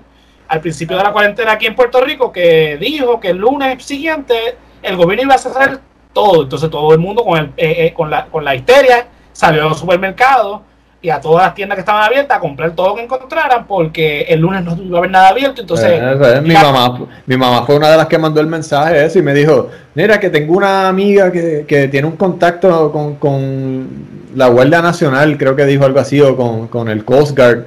al 0.49 0.61
principio 0.61 0.99
de 0.99 1.05
la 1.05 1.13
cuarentena 1.13 1.53
aquí 1.53 1.65
en 1.65 1.75
Puerto 1.75 2.03
Rico, 2.03 2.31
que 2.31 2.77
dijo 2.77 3.19
que 3.19 3.31
el 3.31 3.39
lunes 3.39 3.83
siguiente 3.83 4.59
el 4.83 4.97
gobierno 4.97 5.23
iba 5.23 5.35
a 5.35 5.39
cerrar 5.39 5.81
todo. 6.13 6.43
Entonces 6.43 6.69
todo 6.69 6.93
el 6.93 6.99
mundo 6.99 7.25
con, 7.25 7.39
el, 7.39 7.47
eh, 7.57 7.87
eh, 7.87 7.95
con, 7.95 8.11
la, 8.11 8.27
con 8.27 8.45
la 8.45 8.55
histeria 8.55 9.09
salió 9.33 9.65
a 9.65 9.69
los 9.71 9.81
supermercados 9.81 10.61
y 11.01 11.11
a 11.11 11.21
todas 11.21 11.47
las 11.47 11.55
tiendas 11.55 11.77
que 11.77 11.81
estaban 11.81 12.03
abiertas 12.03 12.37
a 12.37 12.41
comprar 12.41 12.73
todo 12.73 12.89
lo 12.89 12.95
que 12.97 13.03
encontraran 13.03 13.67
porque 13.69 14.23
el 14.23 14.41
lunes 14.41 14.65
no 14.65 14.77
iba 14.83 14.97
a 14.97 14.99
haber 14.99 15.11
nada 15.11 15.29
abierto. 15.29 15.61
Entonces, 15.61 15.91
eh, 15.93 16.41
mi, 16.43 16.55
mamá, 16.55 17.07
mi 17.25 17.37
mamá 17.37 17.65
fue 17.65 17.77
una 17.77 17.91
de 17.91 17.97
las 17.97 18.07
que 18.07 18.19
mandó 18.19 18.41
el 18.41 18.49
mensaje 18.49 19.05
ese 19.05 19.21
y 19.21 19.23
me 19.23 19.33
dijo, 19.33 19.71
mira 19.95 20.19
que 20.19 20.29
tengo 20.29 20.57
una 20.57 20.89
amiga 20.89 21.31
que, 21.31 21.65
que 21.69 21.87
tiene 21.87 22.09
un 22.09 22.17
contacto 22.17 22.91
con, 22.91 23.15
con, 23.17 24.19
la 24.35 24.49
Guardia 24.49 24.83
Nacional, 24.83 25.39
creo 25.39 25.57
que 25.57 25.65
dijo 25.65 25.85
algo 25.85 25.99
así, 25.99 26.21
o 26.21 26.37
con, 26.37 26.69
con 26.69 26.89
el 26.89 27.05
Coast 27.05 27.37
Guard. 27.37 27.65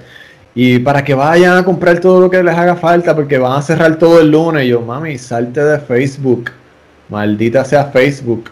Y 0.53 0.79
para 0.79 1.03
que 1.03 1.13
vayan 1.13 1.57
a 1.57 1.65
comprar 1.65 1.99
todo 1.99 2.19
lo 2.19 2.29
que 2.29 2.43
les 2.43 2.55
haga 2.55 2.75
falta, 2.75 3.15
porque 3.15 3.37
van 3.37 3.57
a 3.57 3.61
cerrar 3.61 3.95
todo 3.95 4.19
el 4.19 4.31
lunes. 4.31 4.65
Y 4.65 4.69
yo, 4.69 4.81
mami, 4.81 5.17
salte 5.17 5.63
de 5.63 5.79
Facebook. 5.79 6.51
Maldita 7.09 7.65
sea 7.65 7.85
Facebook. 7.85 8.51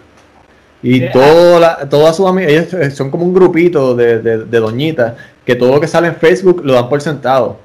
Y 0.81 1.03
ah. 1.03 1.11
toda 1.11 1.89
todas 1.89 2.15
sus 2.15 2.27
amigas, 2.27 2.73
ellos 2.73 2.93
son 2.93 3.11
como 3.11 3.25
un 3.25 3.33
grupito 3.33 3.95
de, 3.95 4.19
de, 4.19 4.59
doñitas 4.59 5.13
que 5.45 5.55
todo 5.55 5.73
lo 5.73 5.81
que 5.81 5.87
sale 5.87 6.07
en 6.07 6.15
Facebook 6.15 6.61
lo 6.63 6.73
dan 6.73 6.87
por 6.89 7.01
sentado. 7.01 7.57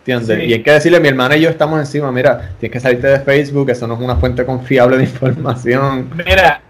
¿Entiendes? 0.00 0.48
Y 0.48 0.52
hay 0.54 0.62
que 0.62 0.70
decirle, 0.70 0.98
mi 0.98 1.08
hermana 1.08 1.36
y 1.36 1.42
yo 1.42 1.50
estamos 1.50 1.78
encima, 1.78 2.10
mira, 2.10 2.52
tienes 2.58 2.72
que 2.72 2.80
salirte 2.80 3.06
de 3.06 3.20
Facebook, 3.20 3.68
eso 3.70 3.86
no 3.86 3.94
es 3.94 4.00
una 4.00 4.16
fuente 4.16 4.46
confiable 4.46 4.96
de 4.96 5.02
información. 5.04 6.10
Mira, 6.24 6.62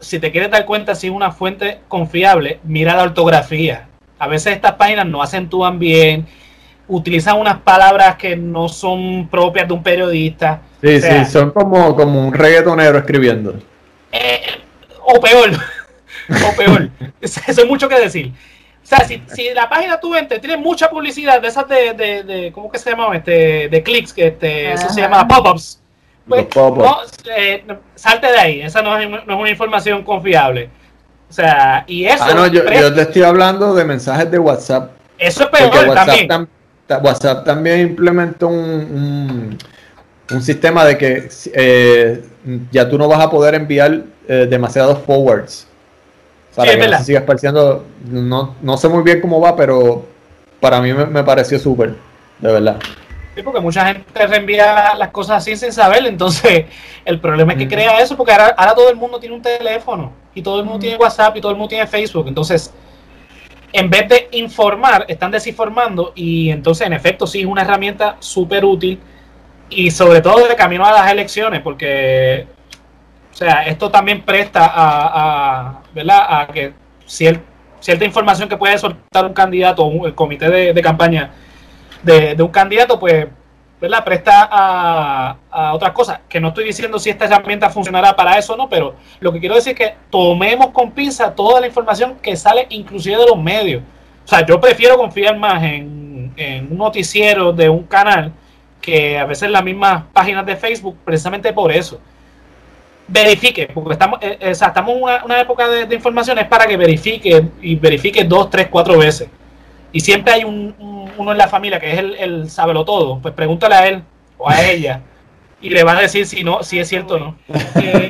si 0.00 0.18
te 0.18 0.30
quieres 0.30 0.50
dar 0.50 0.66
cuenta 0.66 0.94
si 0.94 1.06
es 1.06 1.12
una 1.12 1.32
fuente 1.32 1.80
confiable, 1.88 2.60
mira 2.64 2.94
la 2.94 3.04
ortografía. 3.04 3.86
A 4.18 4.28
veces 4.28 4.54
estas 4.54 4.72
páginas 4.72 5.06
no 5.06 5.22
acentúan 5.22 5.78
bien, 5.78 6.26
utilizan 6.88 7.38
unas 7.38 7.58
palabras 7.60 8.16
que 8.16 8.36
no 8.36 8.68
son 8.68 9.28
propias 9.28 9.66
de 9.66 9.74
un 9.74 9.82
periodista. 9.82 10.60
Sí, 10.82 11.00
sí, 11.00 11.24
son 11.24 11.50
como, 11.50 11.96
como 11.96 12.26
un 12.26 12.34
reggaetonero 12.34 12.98
escribiendo. 12.98 13.54
Eh, 14.12 14.42
o 15.04 15.20
peor, 15.20 15.50
o 16.30 16.56
peor. 16.56 16.90
Eso 17.20 17.40
es 17.46 17.66
mucho 17.66 17.88
que 17.88 17.98
decir. 17.98 18.32
O 18.82 18.86
sea, 18.86 19.00
si, 19.00 19.22
si 19.28 19.48
la 19.54 19.68
página 19.68 19.98
tú 19.98 20.14
entras, 20.14 20.40
tiene 20.40 20.58
mucha 20.58 20.90
publicidad 20.90 21.40
de 21.40 21.48
esas 21.48 21.66
de, 21.66 21.94
de, 21.94 22.22
de 22.22 22.52
¿cómo 22.52 22.70
que 22.70 22.78
se 22.78 22.90
llama? 22.90 23.16
Este, 23.16 23.68
de 23.70 23.82
clics, 23.82 24.12
que 24.12 24.26
este, 24.26 24.72
eso 24.72 24.90
se 24.90 25.00
llama 25.00 25.26
pop-ups. 25.26 25.80
Pues, 26.28 26.46
no, 26.54 26.98
eh, 27.36 27.64
salte 27.94 28.26
de 28.28 28.38
ahí, 28.38 28.60
esa 28.62 28.82
no 28.82 28.98
es, 28.98 29.08
no 29.08 29.18
es, 29.18 29.26
una 29.26 29.50
información 29.50 30.02
confiable. 30.02 30.70
O 31.28 31.32
sea, 31.32 31.84
y 31.86 32.04
eso. 32.04 32.24
Ah, 32.24 32.34
no, 32.34 32.46
yo, 32.46 32.62
yo, 32.70 32.94
te 32.94 33.02
estoy 33.02 33.22
hablando 33.22 33.74
de 33.74 33.84
mensajes 33.84 34.30
de 34.30 34.38
WhatsApp. 34.38 34.92
Eso 35.18 35.44
es 35.44 35.48
peor 35.48 35.88
WhatsApp 35.88 36.28
también. 36.28 36.48
WhatsApp 37.02 37.44
también 37.44 37.80
implementó 37.80 38.48
un, 38.48 38.58
un, 38.58 39.58
un 40.30 40.42
sistema 40.42 40.84
de 40.84 40.98
que 40.98 41.28
eh, 41.54 42.22
ya 42.70 42.88
tú 42.88 42.98
no 42.98 43.08
vas 43.08 43.20
a 43.20 43.30
poder 43.30 43.54
enviar 43.54 44.04
eh, 44.28 44.46
demasiados 44.48 44.98
forwards. 45.00 45.66
Para 46.54 46.72
que 46.72 46.88
no 46.88 46.98
se 46.98 47.04
siga 47.04 47.20
esparciendo. 47.20 47.84
No, 48.08 48.54
no 48.62 48.76
sé 48.76 48.88
muy 48.88 49.02
bien 49.02 49.20
cómo 49.20 49.40
va, 49.40 49.56
pero 49.56 50.04
para 50.64 50.80
mí 50.80 50.94
me, 50.94 51.22
pareció 51.24 51.58
súper, 51.58 51.94
de 52.38 52.52
verdad. 52.52 52.78
Sí, 53.34 53.42
porque 53.42 53.60
mucha 53.60 53.84
gente 53.86 54.26
reenvía 54.26 54.94
las 54.94 55.10
cosas 55.10 55.38
así 55.38 55.56
sin 55.56 55.72
saber, 55.72 56.06
entonces 56.06 56.66
el 57.04 57.20
problema 57.20 57.52
es 57.52 57.58
que 57.58 57.68
crea 57.68 58.00
eso, 58.00 58.16
porque 58.16 58.32
ahora, 58.32 58.74
todo 58.74 58.88
el 58.88 58.96
mundo 58.96 59.20
tiene 59.20 59.34
un 59.34 59.42
teléfono, 59.42 60.12
y 60.34 60.40
todo 60.40 60.60
el 60.60 60.64
mundo 60.64 60.78
tiene 60.78 60.96
WhatsApp, 60.96 61.36
y 61.36 61.40
todo 61.42 61.52
el 61.52 61.58
mundo 61.58 61.68
tiene 61.68 61.86
Facebook, 61.86 62.28
entonces 62.28 62.72
en 63.74 63.90
vez 63.90 64.08
de 64.08 64.28
informar, 64.32 65.04
están 65.08 65.32
desinformando, 65.32 66.12
y 66.14 66.48
entonces 66.48 66.86
en 66.86 66.94
efecto 66.94 67.26
sí 67.26 67.40
es 67.40 67.46
una 67.46 67.60
herramienta 67.60 68.16
súper 68.20 68.64
útil, 68.64 69.00
y 69.68 69.90
sobre 69.90 70.22
todo 70.22 70.46
de 70.48 70.54
camino 70.54 70.86
a 70.86 70.92
las 70.92 71.12
elecciones, 71.12 71.60
porque 71.60 72.46
o 73.34 73.36
sea, 73.36 73.66
esto 73.66 73.90
también 73.90 74.22
presta 74.22 74.70
a, 74.72 75.80
¿verdad? 75.92 76.40
a 76.40 76.46
que 76.46 76.72
cierta 77.04 78.04
información 78.04 78.48
que 78.48 78.56
puede 78.56 78.78
soltar 78.78 79.24
un 79.24 79.32
candidato 79.32 79.84
o 79.84 80.06
el 80.06 80.14
comité 80.14 80.48
de, 80.48 80.80
campaña 80.82 81.32
de, 82.04 82.40
un 82.40 82.50
candidato, 82.50 82.96
pues, 82.96 83.26
¿verdad? 83.80 84.04
Presta 84.04 84.48
a, 84.48 85.36
a 85.50 85.74
otras 85.74 85.90
cosas. 85.90 86.20
Que 86.28 86.38
no 86.38 86.48
estoy 86.48 86.62
diciendo 86.62 86.96
si 87.00 87.10
esta 87.10 87.24
herramienta 87.24 87.68
funcionará 87.70 88.14
para 88.14 88.38
eso 88.38 88.54
o 88.54 88.56
no, 88.56 88.68
pero 88.68 88.94
lo 89.18 89.32
que 89.32 89.40
quiero 89.40 89.56
decir 89.56 89.72
es 89.72 89.78
que 89.78 89.96
tomemos 90.10 90.68
con 90.68 90.92
pinza 90.92 91.34
toda 91.34 91.60
la 91.60 91.66
información 91.66 92.14
que 92.22 92.36
sale 92.36 92.68
inclusive 92.70 93.16
de 93.16 93.26
los 93.26 93.36
medios. 93.36 93.82
O 94.24 94.28
sea, 94.28 94.46
yo 94.46 94.60
prefiero 94.60 94.96
confiar 94.96 95.36
más 95.36 95.60
en, 95.60 96.32
en 96.36 96.70
un 96.70 96.78
noticiero 96.78 97.52
de 97.52 97.68
un 97.68 97.82
canal 97.82 98.32
que 98.80 99.18
a 99.18 99.24
veces 99.24 99.50
las 99.50 99.64
mismas 99.64 100.04
páginas 100.12 100.46
de 100.46 100.54
Facebook, 100.54 100.96
precisamente 101.04 101.52
por 101.52 101.72
eso 101.72 101.98
verifique, 103.06 103.68
porque 103.72 103.92
estamos, 103.92 104.18
eh, 104.22 104.38
eh, 104.40 104.50
estamos 104.50 104.96
en 104.96 105.24
una, 105.24 105.40
época 105.40 105.68
de, 105.68 105.86
de, 105.86 105.94
informaciones 105.94 106.46
para 106.46 106.66
que 106.66 106.76
verifique 106.76 107.44
y 107.60 107.76
verifique 107.76 108.24
dos, 108.24 108.50
tres, 108.50 108.68
cuatro 108.70 108.98
veces. 108.98 109.28
Y 109.92 110.00
siempre 110.00 110.32
hay 110.32 110.44
un, 110.44 110.74
uno 111.16 111.32
en 111.32 111.38
la 111.38 111.48
familia 111.48 111.78
que 111.78 111.92
es 111.92 111.98
el, 111.98 112.14
el 112.16 112.50
sábelo 112.50 112.84
todo. 112.84 113.18
Pues 113.20 113.34
pregúntale 113.34 113.74
a 113.74 113.86
él 113.86 114.02
o 114.38 114.48
a 114.48 114.62
ella 114.62 115.00
y 115.60 115.70
le 115.70 115.84
van 115.84 115.98
a 115.98 116.00
decir 116.00 116.26
si 116.26 116.42
no, 116.42 116.62
si 116.62 116.78
es 116.78 116.88
cierto 116.88 117.14
o 117.14 117.18
no. 117.18 117.36
Eh, 117.76 118.08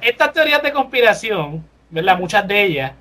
estas 0.00 0.32
teorías 0.32 0.62
de 0.62 0.72
conspiración, 0.72 1.64
¿verdad? 1.90 2.18
Muchas 2.18 2.46
de 2.46 2.62
ellas 2.62 2.92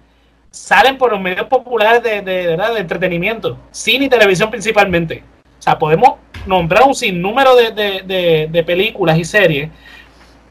salen 0.49 0.97
por 0.97 1.11
los 1.11 1.19
medios 1.19 1.47
populares 1.47 2.03
de, 2.03 2.21
de, 2.21 2.47
¿verdad? 2.47 2.73
de 2.73 2.79
entretenimiento, 2.79 3.57
cine 3.71 4.05
y 4.05 4.09
televisión 4.09 4.49
principalmente. 4.49 5.23
O 5.59 5.61
sea, 5.61 5.77
podemos 5.79 6.15
nombrar 6.45 6.83
un 6.83 6.93
sinnúmero 6.93 7.55
de, 7.55 8.47
de 8.51 8.63
películas 8.63 9.17
y 9.17 9.23
series 9.23 9.69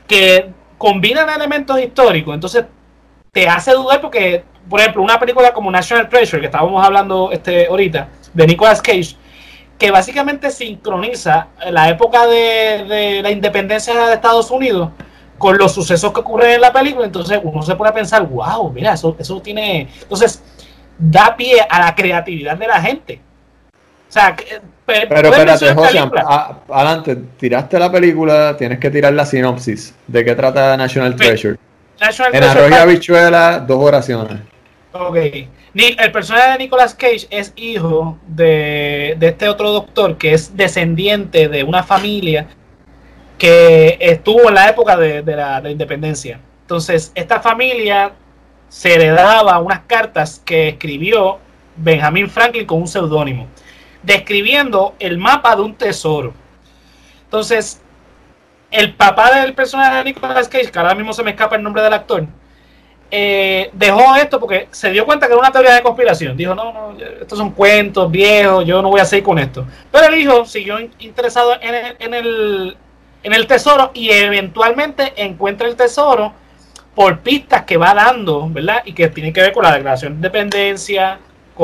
que 0.07 0.51
combinan 0.83 1.31
elementos 1.31 1.81
históricos, 1.81 2.35
entonces 2.35 2.65
te 3.31 3.49
hace 3.49 3.71
dudar 3.71 4.01
porque, 4.01 4.43
por 4.69 4.81
ejemplo, 4.81 5.01
una 5.01 5.17
película 5.17 5.53
como 5.53 5.71
National 5.71 6.09
Treasure, 6.09 6.41
que 6.41 6.47
estábamos 6.47 6.85
hablando 6.85 7.31
este 7.31 7.69
ahorita, 7.69 8.09
de 8.35 8.47
Nicolas 8.49 8.83
Cage, 8.83 9.15
que 9.79 9.93
básicamente 9.93 10.51
sincroniza 10.51 11.47
la 11.71 11.89
época 11.89 12.27
de, 12.27 13.21
la 13.23 13.31
independencia 13.31 13.95
de 14.09 14.15
Estados 14.15 14.51
Unidos 14.51 14.91
con 15.39 15.57
los 15.57 15.71
sucesos 15.71 16.13
que 16.13 16.19
ocurren 16.19 16.51
en 16.51 16.61
la 16.61 16.73
película, 16.73 17.07
entonces 17.07 17.39
uno 17.41 17.63
se 17.63 17.77
pone 17.77 17.91
a 17.91 17.95
pensar, 17.95 18.27
wow, 18.27 18.73
mira, 18.73 18.95
eso, 18.95 19.15
eso 19.21 19.41
tiene... 19.41 19.89
Entonces, 20.03 20.43
da 20.99 21.37
pie 21.37 21.61
a 21.61 21.79
la 21.79 21.95
creatividad 21.95 22.57
de 22.57 22.67
la 22.67 22.83
gente. 22.83 23.21
sea, 24.09 24.35
pero 25.09 25.29
espérate, 25.31 25.75
José, 25.75 26.01
adelante, 26.69 27.17
tiraste 27.39 27.79
la 27.79 27.91
película, 27.91 28.57
tienes 28.57 28.79
que 28.79 28.91
tirar 28.91 29.13
la 29.13 29.27
sinopsis. 29.27 29.95
¿De 30.07 30.25
qué 30.25 30.35
trata 30.35 30.77
National 30.77 31.17
Treasure? 31.17 31.59
National 32.01 32.35
en 32.35 32.45
Arroyo 32.45 32.77
Habichuela, 32.77 33.59
dos 33.61 33.79
oraciones. 33.79 34.39
Ok. 34.93 35.17
El 35.75 36.13
personaje 36.13 36.53
de 36.53 36.59
Nicolas 36.59 36.95
Cage 36.95 37.27
es 37.31 37.53
hijo 37.57 38.19
de, 38.27 39.17
este 39.19 39.49
otro 39.49 39.73
doctor 39.73 40.19
que 40.19 40.35
es 40.35 40.55
descendiente 40.55 41.49
de 41.49 41.65
una 41.65 41.83
familia 41.83 42.47
que 43.39 43.97
estuvo 43.99 44.49
en 44.49 44.55
la 44.55 44.69
época 44.69 44.97
de, 44.97 45.23
la, 45.25 45.63
independencia. 45.71 46.41
Entonces, 46.63 47.11
esta 47.15 47.41
familia 47.41 48.13
se 48.69 48.95
heredaba 48.95 49.59
unas 49.61 49.81
cartas 49.87 50.43
que 50.45 50.69
escribió 50.69 51.39
Benjamin 51.77 52.29
Franklin 52.29 52.67
con 52.67 52.83
un 52.83 52.89
seudónimo, 52.89 53.47
describiendo 54.03 54.95
el 54.99 55.19
mapa 55.19 55.55
de 55.57 55.63
un 55.63 55.75
tesoro. 55.75 56.35
Entonces, 57.25 57.81
el 58.71 58.95
papá 58.95 59.41
del 59.41 59.55
personaje 59.55 59.97
de 59.97 60.05
Nicolas 60.05 60.49
Cage, 60.49 60.71
que 60.71 60.79
ahora 60.79 60.95
mismo 60.95 61.13
se 61.13 61.23
me 61.23 61.31
escapa 61.31 61.57
el 61.57 61.63
nombre 61.63 61.83
del 61.83 61.93
actor, 61.93 62.27
eh, 63.15 63.69
dejó 63.75 64.17
esto 64.17 64.41
porque 64.41 64.69
se 64.71 64.91
dio 64.91 65.05
cuenta 65.05 65.27
que 65.27 65.35
era 65.35 65.41
una 65.41 65.53
teoría 65.53 65.75
de 65.75 65.83
conspiración. 65.83 66.35
Dijo, 66.35 66.55
no, 66.55 66.73
no, 66.73 66.97
estos 67.21 67.39
son 67.39 67.51
cuentos 67.51 68.11
viejos, 68.11 68.65
yo 68.65 68.81
no 68.81 68.89
voy 68.89 69.01
a 69.01 69.05
seguir 69.05 69.25
con 69.25 69.39
esto. 69.39 69.67
Pero 69.91 70.07
el 70.07 70.19
hijo 70.19 70.47
siguió 70.47 70.81
interesado 70.99 71.55
en 71.61 71.75
el, 71.75 71.97
en 71.99 72.15
el, 72.15 72.77
en 73.23 73.35
el 73.35 73.47
tesoro 73.47 73.91
y 73.93 74.11
eventualmente 74.11 75.13
encuentra 75.17 75.69
el 75.69 75.77
tesoro 75.77 76.33
por 76.95 77.21
pistas 77.21 77.65
que 77.65 77.77
va 77.77 77.93
dando, 77.93 78.49
¿verdad? 78.49 78.83
Y 78.87 78.95
que 78.95 79.09
tiene 79.09 79.33
que 79.33 79.43
ver 79.43 79.53
con 79.53 79.65
la 79.65 79.73
declaración 79.73 80.13
de 80.13 80.17
independencia, 80.17 81.19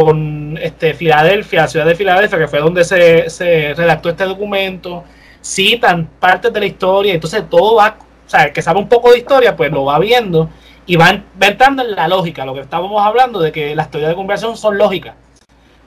con 0.04 0.56
este, 0.62 0.94
Filadelfia, 0.94 1.62
la 1.62 1.68
ciudad 1.68 1.84
de 1.84 1.96
Filadelfia, 1.96 2.38
que 2.38 2.46
fue 2.46 2.60
donde 2.60 2.84
se, 2.84 3.28
se 3.28 3.74
redactó 3.74 4.10
este 4.10 4.26
documento. 4.26 5.02
Citan 5.42 6.08
partes 6.20 6.52
de 6.52 6.60
la 6.60 6.66
historia, 6.66 7.14
entonces 7.14 7.42
todo 7.50 7.74
va, 7.74 7.96
o 8.24 8.30
sea, 8.30 8.44
el 8.44 8.52
que 8.52 8.62
sabe 8.62 8.78
un 8.78 8.88
poco 8.88 9.10
de 9.10 9.18
historia, 9.18 9.56
pues 9.56 9.72
lo 9.72 9.86
va 9.86 9.98
viendo 9.98 10.50
y 10.86 10.94
van 10.94 11.24
entrando 11.40 11.82
en 11.82 11.96
la 11.96 12.06
lógica, 12.06 12.44
lo 12.44 12.54
que 12.54 12.60
estábamos 12.60 13.04
hablando 13.04 13.40
de 13.40 13.50
que 13.50 13.74
las 13.74 13.90
teorías 13.90 14.10
de 14.10 14.14
conversación 14.14 14.56
son 14.56 14.78
lógicas. 14.78 15.16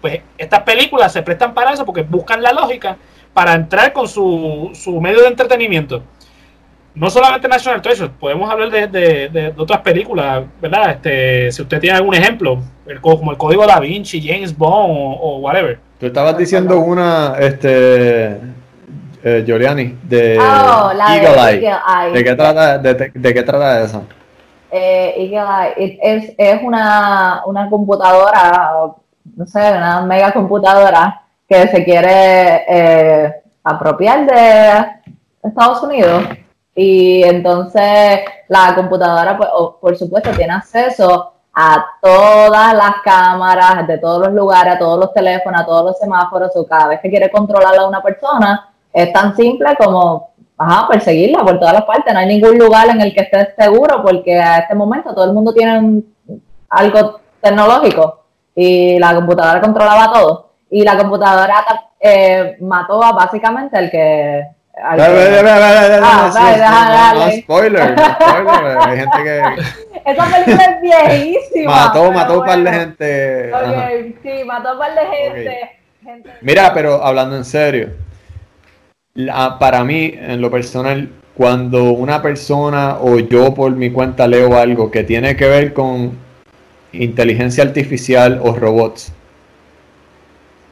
Pues 0.02 0.20
estas 0.38 0.64
películas 0.64 1.14
se 1.14 1.22
prestan 1.22 1.54
para 1.54 1.72
eso 1.72 1.86
porque 1.86 2.02
buscan 2.02 2.42
la 2.42 2.52
lógica 2.52 2.98
para 3.34 3.54
entrar 3.54 3.94
con 3.94 4.10
su, 4.10 4.72
su 4.74 5.00
medio 5.00 5.22
de 5.22 5.28
entretenimiento. 5.28 6.04
No 6.94 7.10
solamente 7.10 7.48
National 7.48 7.82
Treasure, 7.82 8.10
podemos 8.20 8.50
hablar 8.50 8.70
de, 8.70 9.30
de, 9.30 9.54
otras 9.58 9.80
películas, 9.80 10.44
¿verdad? 10.62 10.92
Este, 10.92 11.52
si 11.52 11.62
usted 11.62 11.80
tiene 11.80 11.98
algún 11.98 12.14
ejemplo, 12.14 12.60
el, 12.86 13.00
como 13.00 13.32
el 13.32 13.38
Código 13.38 13.66
Da 13.66 13.80
Vinci, 13.80 14.22
James 14.22 14.58
Bond 14.58 15.18
o, 15.20 15.38
whatever. 15.38 15.80
Tú 16.00 16.08
estabas 16.08 16.38
diciendo 16.38 16.80
una, 16.80 17.36
este, 17.40 18.32
eh, 19.24 19.44
Giuliani, 19.46 19.98
de 20.04 20.38
oh, 20.38 20.92
Eagle, 20.92 21.62
Eye. 21.62 22.12
¿De 22.12 22.24
qué 22.24 22.36
trata, 22.36 22.78
de, 22.78 23.12
de 23.14 23.34
qué 23.34 23.44
trata 23.44 23.84
esa? 23.84 24.02
eh, 24.72 26.00
es, 26.02 26.34
es 26.38 26.64
una, 26.64 27.44
una, 27.46 27.70
computadora, 27.70 28.72
no 29.36 29.46
sé, 29.46 29.60
una 29.60 30.02
mega 30.02 30.32
computadora 30.32 31.22
que 31.48 31.68
se 31.68 31.84
quiere 31.84 32.64
eh, 32.68 33.34
apropiar 33.64 34.26
de 34.26 35.10
Estados 35.44 35.84
Unidos. 35.84 36.24
Y 36.76 37.24
entonces 37.24 38.22
la 38.48 38.74
computadora, 38.76 39.38
pues, 39.38 39.50
por 39.80 39.98
supuesto, 39.98 40.32
tiene 40.32 40.54
acceso 40.54 41.34
a 41.54 41.86
todas 42.02 42.74
las 42.74 43.02
cámaras 43.04 43.86
de 43.88 43.98
todos 43.98 44.28
los 44.28 44.34
lugares, 44.34 44.76
a 44.76 44.80
todos 44.80 45.00
los 45.00 45.14
teléfonos, 45.14 45.62
a 45.62 45.66
todos 45.66 45.86
los 45.86 46.00
semáforos, 46.00 46.52
o 46.56 46.66
cada 46.66 46.88
vez 46.88 47.02
que 47.02 47.10
quiere 47.10 47.30
controlar 47.30 47.76
a 47.78 47.88
una 47.88 48.02
persona, 48.02 48.74
es 48.94 49.12
tan 49.12 49.36
simple 49.36 49.76
como 49.78 50.32
ajá, 50.62 50.88
perseguirla 50.88 51.44
por 51.44 51.60
todas 51.60 51.74
las 51.74 51.86
partes. 51.86 52.14
No 52.14 52.20
hay 52.20 52.28
ningún 52.28 52.58
lugar 52.58 52.90
en 52.90 53.02
el 53.02 53.14
que 53.14 53.22
estés 53.22 53.50
seguro 53.58 54.02
porque 54.04 54.40
a 54.40 54.60
este 54.60 54.76
momento 54.76 55.14
todo 55.14 55.26
el 55.26 55.34
mundo 55.34 55.54
tiene 55.54 56.04
algo 56.70 57.20
tecnológico 57.42 58.24
y 58.56 59.00
la 59.00 59.16
computadora 59.16 59.62
controlaba 59.62 60.14
todo. 60.14 60.52
Y 60.70 60.84
la 60.84 60.98
computadora 60.98 61.66
eh, 62.00 62.58
mató 62.62 63.04
a 63.04 63.12
básicamente 63.12 63.78
el 63.78 63.92
que... 63.92 64.48
Spoiler, 67.42 67.96
spoiler, 67.96 68.78
hay 68.80 68.98
gente 68.98 69.18
que... 69.24 69.42
Esa 70.06 70.26
película 70.26 70.66
es 70.66 70.82
viejísima. 70.82 71.72
Mató, 71.72 72.12
mató 72.12 72.40
un 72.40 72.46
par 72.46 72.64
de 72.64 72.72
gente. 72.72 73.52
sí, 74.24 74.44
mató 74.44 74.74
un 74.74 74.80
par 74.80 74.96
de 74.96 75.02
gente. 75.06 75.82
Mira, 76.42 76.74
pero 76.74 77.04
hablando 77.04 77.38
en 77.38 77.46
serio, 77.46 77.90
para 79.60 79.84
mí, 79.84 80.16
en 80.18 80.42
lo 80.42 80.50
personal, 80.50 81.10
cuando 81.36 81.92
una 81.92 82.22
persona 82.22 82.98
o 83.00 83.20
yo 83.20 83.54
por 83.54 83.72
mi 83.76 83.92
cuenta 83.92 84.28
leo 84.28 84.58
algo 84.58 84.90
que 84.92 85.04
tiene 85.04 85.36
que 85.36 85.48
ver 85.48 85.74
con 85.74 86.18
inteligencia 86.92 87.64
artificial 87.64 88.40
o 88.44 88.54
robots, 88.56 89.14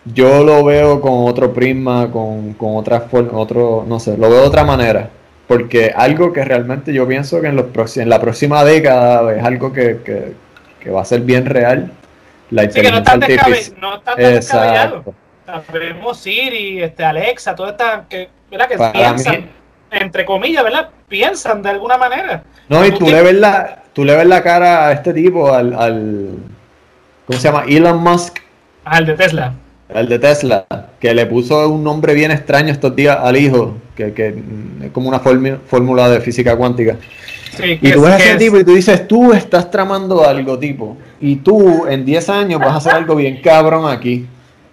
yo 0.06 0.44
lo 0.44 0.64
veo 0.64 1.02
con 1.02 1.28
otro 1.28 1.54
prisma, 1.54 2.12
con, 2.12 2.54
con 2.54 2.76
otra 2.76 3.02
forma, 3.02 3.38
otro, 3.38 3.86
no 3.88 4.00
sé, 4.00 4.18
lo 4.18 4.30
veo 4.30 4.42
de 4.42 4.48
otra 4.48 4.64
manera. 4.64 5.10
Porque 5.48 5.92
algo 5.96 6.32
que 6.32 6.46
realmente 6.46 6.94
yo 6.94 7.08
pienso 7.08 7.42
que 7.42 7.48
en, 7.48 7.56
los, 7.56 7.98
en 7.98 8.10
la 8.10 8.22
próxima 8.22 8.64
década 8.64 9.36
es 9.36 9.44
algo 9.44 9.74
que, 9.74 10.00
que, 10.04 10.90
va 10.92 11.02
a 11.02 11.06
ser 11.06 11.22
bien 11.22 11.46
real. 11.46 11.92
La 12.52 12.64
inteligencia 12.64 13.14
artificial. 13.14 13.76
No 13.80 13.96
Exacto 14.18 15.14
vemos 15.72 16.20
Siri, 16.20 16.82
este, 16.82 17.04
Alexa, 17.04 17.56
todas 17.56 17.72
estas 17.74 18.08
que, 18.08 18.30
¿verdad? 18.52 18.68
que 18.68 18.78
piensan, 18.78 19.50
entre 19.92 20.26
comillas, 20.26 20.64
¿verdad? 20.64 20.90
Piensan 21.08 21.62
de 21.62 21.70
alguna 21.70 21.98
manera. 21.98 22.44
No, 22.68 22.86
y 22.86 22.92
tú, 22.92 23.06
le 23.06 23.22
ves 23.22 23.36
la, 23.36 23.84
tú 23.94 24.06
le 24.06 24.16
ves 24.16 24.28
la 24.28 24.44
cara 24.44 24.88
a 24.88 24.92
este 24.94 25.14
tipo, 25.14 25.54
al, 25.54 25.74
al 25.74 26.30
¿cómo 27.26 27.40
se 27.40 27.48
llama? 27.48 27.64
Elon 27.68 28.02
Musk. 28.02 28.40
Al 28.86 29.06
de 29.06 29.14
Tesla. 29.16 29.54
Al 29.94 30.08
de 30.08 30.20
Tesla, 30.20 30.66
que 31.00 31.14
le 31.14 31.26
puso 31.26 31.68
un 31.68 31.84
nombre 31.84 32.14
bien 32.14 32.32
extraño 32.32 32.72
estos 32.72 32.96
días 32.96 33.18
al 33.20 33.36
hijo, 33.38 33.76
que, 33.96 34.14
que 34.14 34.28
es 34.84 34.92
como 34.92 35.10
una 35.10 35.20
fórmula 35.20 36.10
de 36.10 36.22
física 36.22 36.56
cuántica. 36.56 36.98
y 37.60 37.92
tú 37.92 38.02
ves 38.02 38.12
a 38.12 38.18
ese 38.18 38.36
tipo 38.36 38.58
y 38.58 38.64
tú 38.64 38.76
dices, 38.76 39.08
tú 39.08 39.34
estás 39.34 39.72
tramando 39.72 40.24
algo, 40.24 40.60
tipo, 40.60 40.96
y 41.20 41.38
tú 41.38 41.88
en 41.88 42.06
10 42.06 42.30
años 42.30 42.60
vas 42.60 42.72
a 42.72 42.78
hacer 42.78 42.94
algo 42.94 43.16
bien 43.16 43.42
cabrón 43.42 43.92
aquí. 43.92 44.28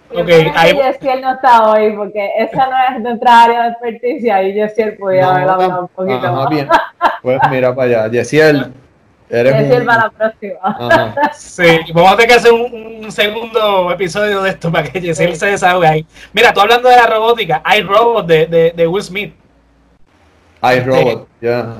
Okay, 0.09 0.51
ahí... 0.55 0.73
Yesiel 0.73 1.21
no 1.21 1.33
está 1.33 1.69
hoy 1.69 1.93
porque 1.97 2.29
esa 2.37 2.67
no 2.67 2.95
es 2.95 3.01
nuestra 3.01 3.43
área 3.43 3.63
de 3.63 3.69
experticia 3.69 4.43
y 4.43 4.53
Yesiel 4.53 4.95
podía 4.95 5.23
no, 5.23 5.29
haberla 5.31 5.53
hablado 5.53 5.81
un 5.81 5.87
poquito 5.89 6.17
ajá, 6.17 6.31
más. 6.31 6.49
Bien. 6.49 6.67
Pues 7.21 7.39
mira 7.49 7.75
para 7.75 8.03
allá. 8.03 8.11
Yesiel, 8.11 8.73
eres 9.29 9.53
Yesiel 9.59 9.85
para 9.85 10.03
la 10.03 10.09
próxima. 10.09 11.15
Sí, 11.33 11.79
vamos 11.93 12.13
a 12.13 12.15
tener 12.15 12.29
que 12.29 12.35
hacer 12.35 12.51
un, 12.53 13.11
segundo 13.11 13.91
episodio 13.91 14.41
de 14.43 14.51
esto 14.51 14.71
para 14.71 14.87
que 14.87 15.01
Yesiel 15.01 15.35
se 15.35 15.47
desahogue 15.47 15.87
ahí. 15.87 16.05
Mira, 16.33 16.53
tú 16.53 16.61
hablando 16.61 16.89
de 16.89 16.95
la 16.95 17.07
robótica, 17.07 17.61
hay 17.63 17.81
robots 17.81 18.27
de, 18.27 18.45
de, 18.47 18.73
de 18.75 18.87
Will 18.87 19.03
Smith. 19.03 19.33
Hay 20.59 20.79
este, 20.79 20.89
robot, 20.89 21.27
ya. 21.39 21.75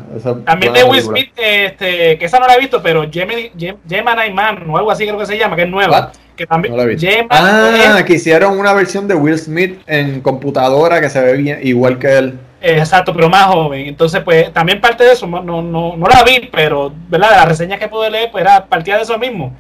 también 0.45 0.71
de 0.71 0.83
Will 0.83 1.01
Smith, 1.01 1.31
este, 1.35 2.17
que 2.17 2.25
esa 2.25 2.39
no 2.39 2.45
la 2.45 2.55
he 2.55 2.59
visto, 2.59 2.81
pero 2.81 3.09
Gemini, 3.11 3.51
Gemini 3.57 4.33
Man 4.33 4.69
o 4.69 4.77
algo 4.77 4.91
así 4.91 5.05
creo 5.05 5.17
que 5.17 5.25
se 5.25 5.37
llama, 5.37 5.55
que 5.55 5.63
es 5.63 5.69
nueva 5.69 6.11
que 6.37 6.47
también. 6.47 7.27
ah, 7.29 8.03
que 8.05 8.13
hicieron 8.13 8.57
una 8.57 8.71
versión 8.71 9.07
de 9.07 9.15
Will 9.15 9.37
Smith 9.37 9.81
en 9.87 10.21
computadora 10.21 11.01
que 11.01 11.09
se 11.09 11.21
ve 11.21 11.33
bien, 11.33 11.59
igual 11.63 11.99
que 11.99 12.17
él. 12.17 12.39
Exacto, 12.61 13.13
pero 13.13 13.29
más 13.29 13.45
joven. 13.45 13.87
Entonces, 13.87 14.21
pues 14.23 14.51
también 14.51 14.81
parte 14.81 15.03
de 15.03 15.13
eso, 15.13 15.27
no, 15.27 15.41
no, 15.41 15.61
no 15.61 16.07
la 16.07 16.23
vi, 16.23 16.49
pero 16.51 16.91
¿verdad? 17.07 17.31
de 17.31 17.35
las 17.37 17.47
reseñas 17.47 17.79
que 17.79 17.87
pude 17.87 18.09
leer, 18.09 18.31
pues 18.31 18.41
era 18.43 18.65
partida 18.65 18.97
de 18.97 19.03
eso 19.03 19.17
mismo. 19.17 19.55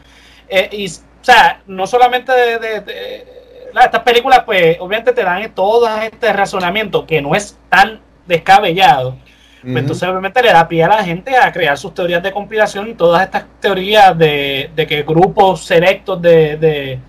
Eh, 0.49 0.69
y, 0.71 0.87
o 0.87 1.23
sea, 1.23 1.61
no 1.67 1.85
solamente 1.85 2.31
de, 2.31 3.25
estas 3.73 4.01
películas, 4.01 4.43
pues 4.45 4.77
obviamente 4.79 5.13
te 5.13 5.23
dan 5.23 5.51
todo 5.53 5.87
este 5.99 6.33
razonamiento 6.33 7.05
que 7.05 7.21
no 7.21 7.35
es 7.35 7.57
tan 7.69 8.01
descabellado 8.25 9.15
pues 9.61 9.77
entonces 9.77 10.07
obviamente 10.07 10.41
le 10.41 10.53
da 10.53 10.67
pie 10.67 10.83
a 10.83 10.87
la 10.87 11.03
gente 11.03 11.35
a 11.35 11.51
crear 11.51 11.77
sus 11.77 11.93
teorías 11.93 12.21
de 12.21 12.31
conspiración 12.31 12.87
y 12.89 12.93
todas 12.93 13.23
estas 13.23 13.45
teorías 13.59 14.17
de, 14.17 14.71
que 14.87 15.03
grupos 15.03 15.65
selectos 15.65 16.21
de, 16.21 16.99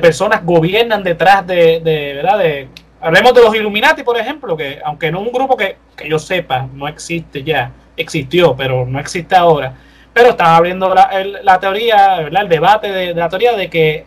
personas 0.00 0.44
gobiernan 0.44 1.04
detrás 1.04 1.46
de, 1.46 1.80
¿verdad? 2.16 2.38
De, 2.38 2.68
hablemos 3.04 3.34
de 3.34 3.42
los 3.42 3.54
Illuminati, 3.54 4.02
por 4.02 4.16
ejemplo, 4.16 4.56
que 4.56 4.80
aunque 4.82 5.12
no 5.12 5.20
es 5.20 5.26
un 5.26 5.32
grupo 5.32 5.56
que, 5.56 5.76
yo 6.08 6.18
sepa, 6.18 6.66
no 6.72 6.88
existe 6.88 7.42
ya, 7.42 7.70
existió, 7.96 8.56
pero 8.56 8.86
no 8.86 8.98
existe 8.98 9.36
ahora. 9.36 9.74
Pero 10.12 10.30
están 10.30 10.54
abriendo 10.54 10.94
la, 10.94 11.60
teoría, 11.60 12.20
el 12.20 12.48
debate 12.48 12.90
de, 12.90 13.14
la 13.14 13.28
teoría 13.28 13.52
de 13.52 13.68
que 13.68 14.06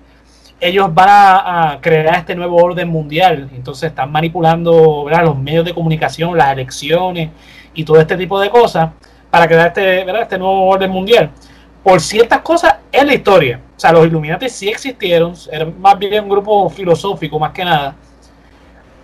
ellos 0.60 0.92
van 0.94 1.10
a, 1.10 1.78
crear 1.80 2.16
este 2.16 2.34
nuevo 2.34 2.58
orden 2.58 2.88
mundial. 2.88 3.50
Entonces 3.54 3.90
están 3.90 4.12
manipulando 4.12 5.06
los 5.10 5.38
medios 5.38 5.66
de 5.66 5.74
comunicación, 5.74 6.36
las 6.36 6.54
elecciones 6.54 7.30
y 7.76 7.84
todo 7.84 8.00
este 8.00 8.18
tipo 8.18 8.40
de 8.40 8.50
cosas 8.50 8.90
para 9.30 9.48
crear 9.48 9.68
este, 9.68 10.04
¿verdad? 10.06 10.24
este 10.24 10.40
nuevo 10.40 10.66
orden 10.66 10.90
mundial. 10.90 11.30
Por 11.84 12.02
ciertas 12.02 12.42
cosas 12.42 12.78
en 12.92 13.08
la 13.08 13.14
historia. 13.14 13.62
o 13.76 13.80
sea, 13.80 13.92
los 13.92 14.08
Illuminati 14.08 14.50
sí 14.50 14.70
existieron, 14.70 15.34
era 15.52 15.66
más 15.66 16.00
bien 16.00 16.24
un 16.24 16.30
grupo 16.30 16.68
filosófico 16.70 17.38
más 17.38 17.52
que 17.52 17.64
nada. 17.64 17.96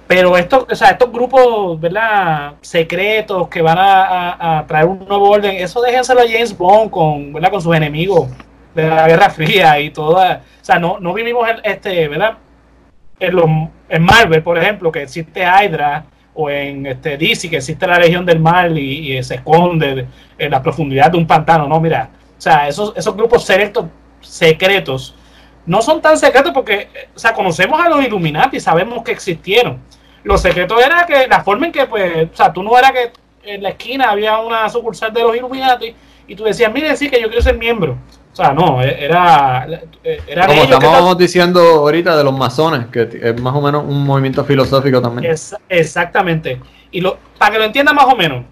Pero 0.08 0.38
estos, 0.38 0.66
o 0.70 0.76
sea, 0.76 0.92
estos 0.92 1.12
grupos, 1.12 1.80
¿verdad? 1.80 2.56
Secretos 2.62 3.48
que 3.48 3.62
van 3.62 3.78
a, 3.80 4.66
traer 4.68 4.86
un 4.86 5.00
nuevo 5.08 5.30
orden, 5.30 5.56
eso 5.56 5.82
déjenselo 5.82 6.22
a 6.22 6.28
James 6.28 6.58
Bond 6.58 6.92
con, 6.92 7.34
¿verdad? 7.34 7.52
Con 7.52 7.62
sus 7.62 7.76
enemigos 7.76 8.30
de 8.76 8.90
la 8.90 9.08
Guerra 9.08 9.30
Fría 9.30 9.80
y 9.80 9.90
toda. 9.92 10.42
O 10.62 10.66
sea, 10.66 10.78
no, 10.78 11.00
no 11.00 11.14
vivimos 11.14 11.48
en, 11.50 11.58
este, 11.64 12.08
¿verdad? 12.08 12.38
En, 13.20 13.36
los, 13.36 13.46
en 13.90 14.04
Marvel, 14.04 14.44
por 14.44 14.58
ejemplo, 14.58 14.92
que 14.92 15.04
existe 15.04 15.42
Hydra, 15.42 16.06
o 16.36 16.50
en 16.50 16.86
este, 16.86 17.18
DC, 17.18 17.50
que 17.50 17.58
existe 17.58 17.88
la 17.88 18.00
Legión 18.00 18.26
del 18.26 18.40
Mal 18.40 18.78
y, 18.78 19.22
se 19.24 19.36
esconde 19.36 20.08
en 20.38 20.52
la 20.52 20.62
profundidad 20.62 21.12
de 21.12 21.18
un 21.18 21.28
pantano. 21.28 21.68
No, 21.68 21.80
mira, 21.80 22.10
o 22.38 22.42
sea, 22.42 22.68
esos, 22.68 22.94
esos 22.96 23.16
grupos 23.16 23.46
secretos, 23.46 23.86
secretos 24.20 25.16
no 25.66 25.82
son 25.82 26.02
tan 26.02 26.18
secretos 26.18 26.52
porque, 26.54 26.90
o 27.16 27.20
sea, 27.20 27.34
conocemos 27.34 27.80
a 27.80 27.90
los 27.90 28.04
Illuminati, 28.04 28.60
sabemos 28.60 29.04
que 29.04 29.12
existieron. 29.12 29.80
Lo 30.24 30.38
secreto 30.38 30.80
era 30.80 31.06
que 31.06 31.28
la 31.28 31.44
forma 31.44 31.66
en 31.68 31.72
que, 31.72 31.86
pues, 31.86 32.30
o 32.32 32.36
sea, 32.36 32.52
tú 32.52 32.64
no 32.64 32.78
era 32.78 32.92
que 32.92 33.12
en 33.44 33.64
la 33.64 33.70
esquina 33.70 34.10
había 34.10 34.38
una 34.38 34.70
sucursal 34.70 35.14
de 35.14 35.22
los 35.22 35.36
Illuminati 35.36 35.94
y 36.28 36.36
tú 36.36 36.44
decías, 36.44 36.72
mire, 36.74 36.96
sí, 36.96 37.10
que 37.10 37.22
yo 37.22 37.28
quiero 37.28 37.42
ser 37.42 37.58
miembro. 37.58 37.98
O 38.32 38.36
sea, 38.36 38.52
no, 38.52 38.82
e, 38.82 39.06
era. 39.06 39.68
era 40.28 40.48
Como 40.48 40.64
estamos 40.64 41.18
diciendo 41.18 41.60
ahorita 41.60 42.18
de 42.18 42.24
los 42.24 42.36
masones, 42.36 42.88
que 42.88 43.08
es 43.22 43.40
más 43.40 43.54
o 43.54 43.62
menos 43.62 43.84
un 43.86 44.04
movimiento 44.04 44.44
filosófico 44.44 45.02
también. 45.02 45.36
exactamente. 45.70 46.60
Y 46.92 47.02
lo, 47.02 47.18
para 47.38 47.52
que 47.52 47.58
lo 47.60 47.64
entienda 47.66 47.94
más 47.94 48.06
o 48.06 48.16
menos, 48.16 48.44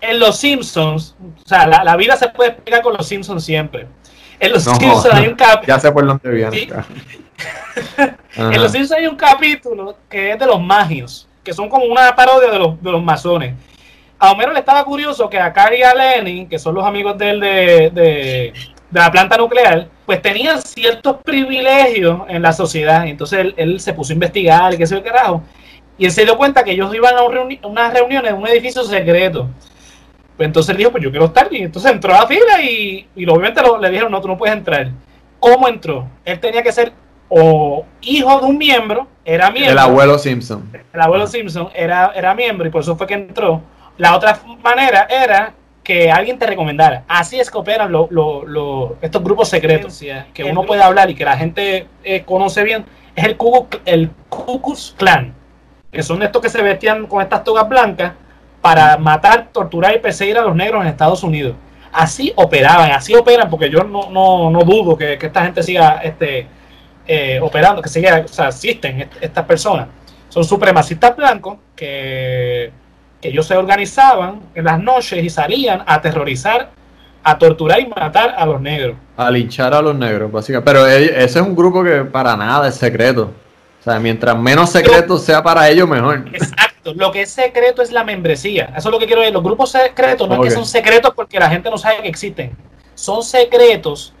en 0.00 0.18
Los 0.18 0.38
Simpsons, 0.38 1.14
o 1.44 1.48
sea, 1.48 1.66
la, 1.66 1.96
vida 1.96 2.16
se 2.16 2.28
puede 2.28 2.50
explicar 2.50 2.82
con 2.82 2.94
Los 2.94 3.06
Simpsons 3.06 3.44
siempre. 3.44 3.86
En 4.42 4.52
Los 4.52 4.64
Simpsons 4.64 5.06
hay 5.06 5.28
un 5.28 5.34
capítulo. 5.34 5.66
Ya 5.66 5.80
sé 5.80 5.90
por 5.90 6.06
dónde 6.06 6.30
viene. 6.30 6.68
en 8.36 8.62
Los 8.62 8.72
Simpsons 8.72 8.98
hay 8.98 9.06
un 9.06 9.16
capítulo 9.16 9.96
que 10.08 10.32
es 10.32 10.38
de 10.38 10.46
los 10.46 10.60
magios, 10.60 11.28
que 11.42 11.52
son 11.52 11.68
como 11.68 11.86
una 11.86 12.14
parodia 12.14 12.50
de 12.50 12.58
los, 12.58 12.82
de 12.82 12.90
los 12.90 13.02
masones. 13.02 13.54
A 14.18 14.30
Homero 14.30 14.52
le 14.52 14.60
estaba 14.60 14.84
curioso 14.84 15.28
que 15.28 15.38
a 15.38 15.52
Carrie 15.52 15.80
y 15.80 15.82
a 15.82 15.94
Lenin, 15.94 16.48
que 16.48 16.58
son 16.58 16.74
los 16.74 16.84
amigos 16.84 17.18
de 17.18 17.30
él 17.30 17.40
de 17.40 18.52
de 18.92 19.00
la 19.00 19.10
planta 19.10 19.38
nuclear, 19.38 19.88
pues 20.04 20.20
tenían 20.20 20.60
ciertos 20.60 21.16
privilegios 21.24 22.20
en 22.28 22.42
la 22.42 22.52
sociedad. 22.52 23.06
Entonces 23.06 23.54
él, 23.56 23.80
se 23.80 23.94
puso 23.94 24.12
a 24.12 24.14
investigar 24.14 24.74
y 24.74 24.76
qué 24.76 24.86
sé 24.86 24.94
yo 24.94 25.02
carajo. 25.02 25.42
Y 25.96 26.04
él 26.04 26.12
se 26.12 26.24
dio 26.24 26.36
cuenta 26.36 26.62
que 26.62 26.72
ellos 26.72 26.94
iban 26.94 27.14
a 27.16 27.22
unas 27.22 27.92
reuniones 27.94 28.32
en 28.32 28.38
un 28.38 28.46
edificio 28.46 28.84
secreto. 28.84 29.48
Pues 30.42 30.48
entonces 30.48 30.70
él 30.70 30.78
dijo, 30.78 30.90
pues 30.90 31.04
yo 31.04 31.10
quiero 31.12 31.26
estar. 31.26 31.46
Y 31.52 31.62
entonces 31.62 31.92
entró 31.92 32.12
a 32.12 32.22
la 32.22 32.26
fila 32.26 32.60
y, 32.60 33.06
obviamente 33.28 33.62
le 33.80 33.90
dijeron, 33.90 34.10
no, 34.10 34.20
tú 34.20 34.26
no 34.26 34.36
puedes 34.36 34.56
entrar. 34.56 34.90
¿Cómo 35.38 35.68
entró? 35.68 36.08
Él 36.24 36.40
tenía 36.40 36.64
que 36.64 36.72
ser 36.72 36.92
o 37.28 37.86
hijo 38.00 38.40
de 38.40 38.46
un 38.46 38.58
miembro, 38.58 39.06
era 39.24 39.52
miembro. 39.52 39.70
El 39.70 39.78
abuelo 39.78 40.18
Simpson. 40.18 40.68
El 40.92 41.00
abuelo 41.00 41.28
Simpson 41.28 41.68
era, 41.72 42.10
era 42.16 42.34
miembro 42.34 42.66
y 42.66 42.70
por 42.70 42.82
eso 42.82 42.96
fue 42.96 43.06
que 43.06 43.14
entró. 43.14 43.62
La 43.98 44.16
otra 44.16 44.36
manera 44.64 45.06
era 45.08 45.54
que 45.84 46.10
alguien 46.10 46.40
te 46.40 46.46
recomendara. 46.48 47.04
Así 47.06 47.38
es 47.38 47.48
que 47.48 47.58
operan 47.58 47.92
lo, 47.92 48.96
estos 49.00 49.22
grupos 49.22 49.48
secretos 49.48 50.02
que 50.34 50.42
uno 50.42 50.64
puede 50.64 50.82
hablar 50.82 51.08
y 51.08 51.14
que 51.14 51.24
la 51.24 51.36
gente 51.36 51.86
eh, 52.02 52.24
conoce 52.24 52.64
bien. 52.64 52.84
Es 53.14 53.26
el 53.26 53.36
Ku, 53.36 53.68
el 53.84 54.10
Clan, 54.96 55.34
que 55.92 56.02
son 56.02 56.20
estos 56.20 56.42
que 56.42 56.48
se 56.48 56.60
vestían 56.62 57.06
con 57.06 57.22
estas 57.22 57.44
togas 57.44 57.68
blancas 57.68 58.14
para 58.62 58.96
matar, 58.96 59.48
torturar 59.52 59.94
y 59.94 59.98
perseguir 59.98 60.38
a 60.38 60.42
los 60.42 60.56
negros 60.56 60.82
en 60.82 60.88
Estados 60.88 61.22
Unidos. 61.22 61.54
Así 61.92 62.32
operaban, 62.36 62.90
así 62.92 63.14
operan, 63.14 63.50
porque 63.50 63.68
yo 63.68 63.84
no, 63.84 64.08
no, 64.10 64.48
no 64.48 64.60
dudo 64.60 64.96
que, 64.96 65.18
esta 65.20 65.42
gente 65.44 65.62
siga 65.62 66.00
este, 66.02 66.46
eh, 67.06 67.38
operando, 67.42 67.82
que 67.82 67.90
siga, 67.90 68.22
o 68.24 68.28
sea, 68.28 68.48
existen 68.48 69.10
estas 69.20 69.44
personas. 69.44 69.88
Son 70.30 70.42
supremacistas 70.42 71.14
blancos 71.14 71.58
que 71.76 72.72
que 73.22 73.28
ellos 73.28 73.46
se 73.46 73.56
organizaban 73.56 74.40
en 74.54 74.64
las 74.64 74.82
noches 74.82 75.24
y 75.24 75.30
salían 75.30 75.82
a 75.86 75.94
aterrorizar, 75.94 76.70
a 77.22 77.38
torturar 77.38 77.80
y 77.80 77.86
matar 77.86 78.34
a 78.36 78.44
los 78.44 78.60
negros. 78.60 78.96
A 79.16 79.30
linchar 79.30 79.72
a 79.72 79.80
los 79.80 79.94
negros, 79.94 80.30
básicamente. 80.30 80.70
Pero 80.70 80.86
ese 80.86 81.38
es 81.38 81.46
un 81.46 81.54
grupo 81.54 81.84
que 81.84 82.02
para 82.04 82.36
nada 82.36 82.68
es 82.68 82.74
secreto. 82.74 83.30
O 83.82 83.84
sea, 83.84 83.98
mientras 83.98 84.38
menos 84.38 84.70
secreto 84.70 85.18
sea 85.18 85.42
para 85.42 85.68
ellos, 85.68 85.88
mejor. 85.88 86.24
Exacto. 86.32 86.94
Lo 86.94 87.10
que 87.10 87.22
es 87.22 87.30
secreto 87.30 87.82
es 87.82 87.92
la 87.92 88.04
membresía. 88.04 88.72
Eso 88.76 88.88
es 88.88 88.92
lo 88.92 88.98
que 88.98 89.06
quiero 89.06 89.20
decir. 89.20 89.34
Los 89.34 89.42
grupos 89.42 89.70
secretos 89.70 90.28
no 90.28 90.36
es 90.36 90.40
que 90.40 90.50
son 90.50 90.64
secretos 90.64 91.12
porque 91.14 91.38
la 91.38 91.50
gente 91.50 91.68
no 91.70 91.78
sabe 91.78 92.02
que 92.02 92.08
existen. 92.08 92.56
Son 92.94 93.22
secretos 93.22 94.14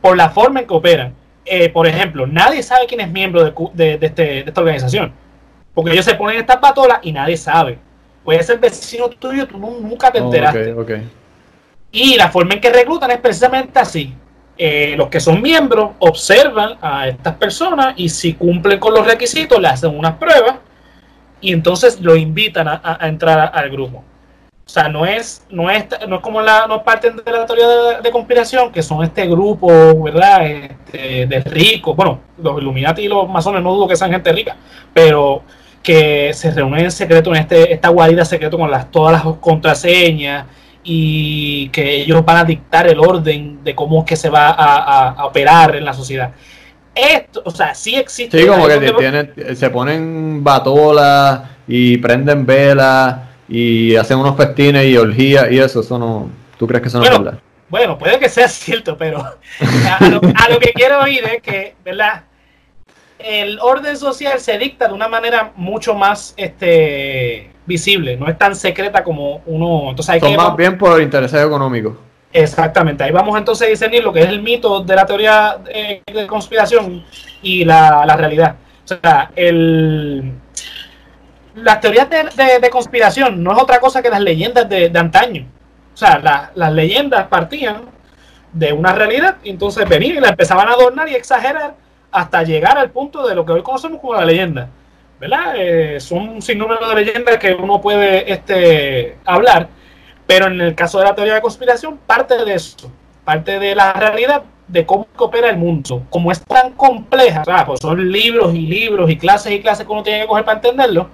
por 0.00 0.16
la 0.16 0.30
forma 0.30 0.60
en 0.60 0.66
que 0.66 0.74
operan. 0.74 1.14
Eh, 1.44 1.70
por 1.70 1.86
ejemplo, 1.86 2.26
nadie 2.26 2.62
sabe 2.62 2.86
quién 2.86 3.00
es 3.00 3.10
miembro 3.10 3.44
de, 3.72 3.98
este, 4.00 4.22
de 4.22 4.44
esta 4.46 4.60
organización. 4.60 5.12
Porque 5.72 5.92
ellos 5.92 6.04
se 6.04 6.14
ponen 6.14 6.38
estas 6.38 6.58
patolas 6.58 6.98
y 7.02 7.12
nadie 7.12 7.36
sabe 7.36 7.78
puede 8.28 8.42
ser 8.42 8.58
vecino 8.58 9.08
tuyo, 9.08 9.48
tú 9.48 9.56
nunca 9.56 10.12
te 10.12 10.20
oh, 10.20 10.24
enteraste. 10.26 10.74
Y 11.90 12.14
la 12.14 12.28
forma 12.30 12.52
en 12.52 12.60
que 12.60 12.70
reclutan 12.70 13.10
es 13.10 13.20
precisamente 13.20 13.78
así. 13.78 14.14
Eh, 14.60 14.94
los 14.96 15.08
que 15.08 15.20
son 15.20 15.40
miembros 15.40 15.92
observan 16.00 16.78
a 16.82 17.06
estas 17.06 17.36
personas 17.36 17.94
y 17.96 18.08
si 18.08 18.34
cumplen 18.34 18.80
con 18.80 18.92
los 18.92 19.06
requisitos, 19.06 19.60
le 19.60 19.68
hacen 19.68 19.96
unas 19.96 20.14
pruebas 20.14 20.56
y 21.40 21.52
entonces 21.52 22.00
lo 22.00 22.16
invitan 22.16 22.66
a, 22.66 22.98
entrar 23.02 23.52
al 23.54 23.70
grupo. 23.70 23.98
O 23.98 24.70
sea, 24.70 24.88
no 24.88 25.06
es, 25.06 25.46
no 25.48 25.70
es, 25.70 25.86
no 26.08 26.16
es 26.16 26.22
como 26.22 26.42
la, 26.42 26.66
no 26.66 26.82
parten 26.82 27.16
de 27.16 27.32
la 27.32 27.46
teoría 27.46 28.00
de, 28.02 28.10
conspiración, 28.10 28.72
que 28.72 28.82
son 28.82 29.04
este 29.04 29.28
grupo, 29.28 30.02
¿verdad? 30.02 30.44
Este, 30.44 31.26
de 31.26 31.40
ricos. 31.40 31.94
Bueno, 31.94 32.18
los 32.36 32.60
Illuminati 32.60 33.02
y 33.02 33.08
los 33.08 33.28
masones 33.28 33.62
no 33.62 33.72
dudo 33.72 33.86
que 33.86 33.96
sean 33.96 34.10
gente 34.10 34.32
rica, 34.32 34.56
pero 34.92 35.42
que 35.84 36.32
se 36.34 36.50
reúnen 36.50 36.86
en 36.86 36.90
secreto 36.90 37.30
en 37.30 37.42
este, 37.42 37.72
esta 37.72 37.88
guarida 37.90 38.24
secreto 38.24 38.58
con 38.58 38.70
las, 38.70 38.90
todas 38.90 39.24
las 39.24 39.34
contraseñas 39.36 40.46
y 40.90 41.68
que 41.68 41.96
ellos 41.96 42.24
van 42.24 42.38
a 42.38 42.44
dictar 42.44 42.86
el 42.86 42.98
orden 42.98 43.62
de 43.62 43.74
cómo 43.74 44.00
es 44.00 44.06
que 44.06 44.16
se 44.16 44.30
va 44.30 44.48
a, 44.48 45.26
operar 45.26 45.76
en 45.76 45.84
la 45.84 45.92
sociedad. 45.92 46.32
Esto, 46.94 47.42
o 47.44 47.50
sea, 47.50 47.74
sí 47.74 47.94
existe. 47.94 48.40
Sí, 48.40 48.46
como 48.46 48.66
que 48.66 49.54
se 49.54 49.68
ponen 49.68 50.42
batolas 50.42 51.42
y 51.68 51.98
prenden 51.98 52.46
velas 52.46 53.18
y 53.50 53.96
hacen 53.96 54.18
unos 54.18 54.34
festines 54.34 54.86
y 54.86 54.96
orgías 54.96 55.52
y 55.52 55.58
eso, 55.58 55.80
eso 55.80 55.98
no, 55.98 56.30
¿tú 56.58 56.66
crees 56.66 56.80
que 56.80 56.88
eso 56.88 56.98
no 56.98 57.04
es 57.04 57.10
verdad? 57.10 57.38
Bueno, 57.68 57.98
puede 57.98 58.18
que 58.18 58.30
sea 58.30 58.48
cierto, 58.48 58.96
pero 58.96 59.18
a 59.20 60.08
lo, 60.08 60.22
a 60.22 60.48
lo 60.48 60.58
que 60.58 60.72
quiero 60.72 61.02
oír 61.02 61.22
es 61.24 61.42
que, 61.42 61.74
¿verdad? 61.84 62.22
el 63.18 63.58
orden 63.60 63.96
social 63.96 64.40
se 64.40 64.58
dicta 64.58 64.88
de 64.88 64.94
una 64.94 65.08
manera 65.08 65.52
mucho 65.56 65.94
más 65.94 66.34
este, 66.36 67.50
visible, 67.68 68.16
no 68.16 68.26
es 68.26 68.36
tan 68.36 68.56
secreta 68.56 69.04
como 69.04 69.42
uno. 69.46 69.90
Entonces 69.90 70.14
hay 70.14 70.20
Son 70.20 70.34
más 70.34 70.56
bien 70.56 70.76
por 70.76 71.00
intereses 71.00 71.44
económicos. 71.44 71.94
Exactamente, 72.32 73.04
ahí 73.04 73.12
vamos 73.12 73.38
entonces 73.38 73.66
a 73.66 73.70
discernir 73.70 74.02
lo 74.02 74.12
que 74.12 74.20
es 74.20 74.28
el 74.28 74.42
mito 74.42 74.82
de 74.82 74.94
la 74.94 75.06
teoría 75.06 75.56
de, 75.64 76.26
conspiración 76.26 77.04
y 77.42 77.64
la, 77.64 78.04
realidad. 78.16 78.56
O 78.84 78.88
sea, 78.88 79.30
el, 79.34 80.34
las 81.54 81.80
teorías 81.80 82.08
de, 82.10 82.70
conspiración 82.70 83.42
no 83.42 83.52
es 83.52 83.62
otra 83.62 83.80
cosa 83.80 84.02
que 84.02 84.10
las 84.10 84.20
leyendas 84.20 84.68
de, 84.68 84.92
antaño. 84.94 85.46
O 85.94 85.96
sea, 85.96 86.50
las 86.54 86.72
leyendas 86.72 87.28
partían 87.28 87.82
de 88.52 88.72
una 88.72 88.92
realidad 88.92 89.36
y 89.42 89.50
entonces 89.50 89.88
venían 89.88 90.16
y 90.16 90.20
la 90.20 90.30
empezaban 90.30 90.68
a 90.68 90.72
adornar 90.72 91.08
y 91.08 91.14
exagerar 91.14 91.74
hasta 92.10 92.42
llegar 92.42 92.78
al 92.78 92.90
punto 92.90 93.26
de 93.26 93.34
lo 93.34 93.44
que 93.44 93.52
hoy 93.52 93.62
conocemos 93.62 94.00
como 94.00 94.14
la 94.14 94.24
leyenda. 94.24 94.68
¿Verdad? 95.20 95.54
Eh, 95.56 96.00
son 96.00 96.28
un 96.28 96.42
sinnúmero 96.42 96.88
de 96.88 96.94
leyendas 96.94 97.38
que 97.38 97.52
uno 97.52 97.80
puede 97.80 98.32
este, 98.32 99.16
hablar, 99.24 99.68
pero 100.26 100.46
en 100.46 100.60
el 100.60 100.74
caso 100.74 100.98
de 100.98 101.04
la 101.04 101.14
teoría 101.14 101.34
de 101.34 101.40
conspiración, 101.40 101.98
parte 102.06 102.44
de 102.44 102.54
eso, 102.54 102.90
parte 103.24 103.58
de 103.58 103.74
la 103.74 103.92
realidad 103.94 104.44
de 104.68 104.86
cómo 104.86 105.08
opera 105.16 105.50
el 105.50 105.56
mundo. 105.56 106.04
Como 106.10 106.30
es 106.30 106.40
tan 106.42 106.72
compleja, 106.72 107.42
pues 107.66 107.80
son 107.80 108.12
libros 108.12 108.54
y 108.54 108.60
libros 108.60 109.10
y 109.10 109.16
clases 109.16 109.52
y 109.52 109.60
clases 109.60 109.86
que 109.86 109.92
uno 109.92 110.02
tiene 110.02 110.20
que 110.20 110.26
coger 110.28 110.44
para 110.44 110.58
entenderlo, 110.58 111.08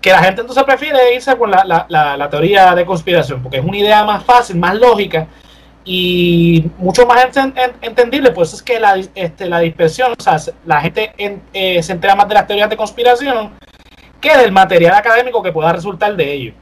que 0.00 0.10
la 0.10 0.22
gente 0.22 0.40
entonces 0.40 0.64
prefiere 0.64 1.14
irse 1.14 1.36
con 1.36 1.50
la, 1.50 1.86
la, 1.88 2.16
la 2.16 2.30
teoría 2.30 2.74
de 2.74 2.84
conspiración, 2.84 3.40
porque 3.40 3.58
es 3.58 3.64
una 3.64 3.76
idea 3.76 4.04
más 4.04 4.24
fácil, 4.24 4.56
más 4.56 4.74
lógica, 4.74 5.28
y 5.84 6.64
mucho 6.78 7.06
más 7.06 7.28
entendible, 7.82 8.30
pues 8.30 8.54
es 8.54 8.62
que 8.62 8.80
la, 8.80 8.96
este, 9.14 9.48
la 9.48 9.60
dispersión, 9.60 10.14
o 10.18 10.22
sea, 10.22 10.38
la 10.64 10.80
gente 10.80 11.12
eh, 11.52 11.82
se 11.82 11.92
entera 11.92 12.14
más 12.14 12.26
de 12.26 12.34
las 12.34 12.46
teorías 12.46 12.70
de 12.70 12.76
conspiración 12.76 13.50
que 14.18 14.36
del 14.36 14.50
material 14.50 14.94
académico 14.94 15.42
que 15.42 15.52
pueda 15.52 15.72
resultar 15.72 16.16
de 16.16 16.32
ello. 16.32 16.52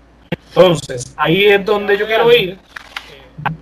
Entonces, 0.49 1.15
ahí 1.17 1.45
es 1.45 1.65
donde 1.65 1.97
yo 1.97 2.07
quiero 2.07 2.33
ir. 2.33 2.59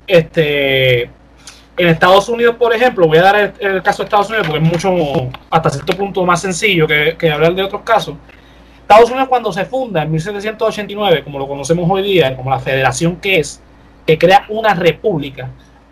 Este, 0.06 1.02
en 1.02 1.88
Estados 1.88 2.28
Unidos, 2.30 2.56
por 2.56 2.74
ejemplo, 2.74 3.06
voy 3.06 3.18
a 3.18 3.22
dar 3.22 3.54
el, 3.58 3.82
caso 3.82 4.02
de 4.02 4.04
Estados 4.04 4.28
Unidos 4.28 4.46
porque 4.46 4.64
es 4.64 4.70
mucho, 4.70 5.30
hasta 5.50 5.70
cierto 5.70 5.94
punto, 5.94 6.24
más 6.24 6.40
sencillo 6.40 6.86
que, 6.86 7.16
que 7.18 7.30
hablar 7.30 7.54
de 7.54 7.62
otros 7.62 7.82
casos. 7.82 8.16
Estados 8.80 9.10
Unidos 9.10 9.28
cuando 9.28 9.52
se 9.52 9.66
funda 9.66 10.02
en 10.02 10.10
1789, 10.10 11.22
como 11.22 11.38
lo 11.38 11.46
conocemos 11.46 11.88
hoy 11.90 12.02
día, 12.02 12.34
como 12.34 12.50
la 12.50 12.58
federación 12.58 13.16
que 13.16 13.40
es, 13.40 13.62
que 14.10 14.18
crea 14.18 14.44
una 14.48 14.74
república. 14.74 15.50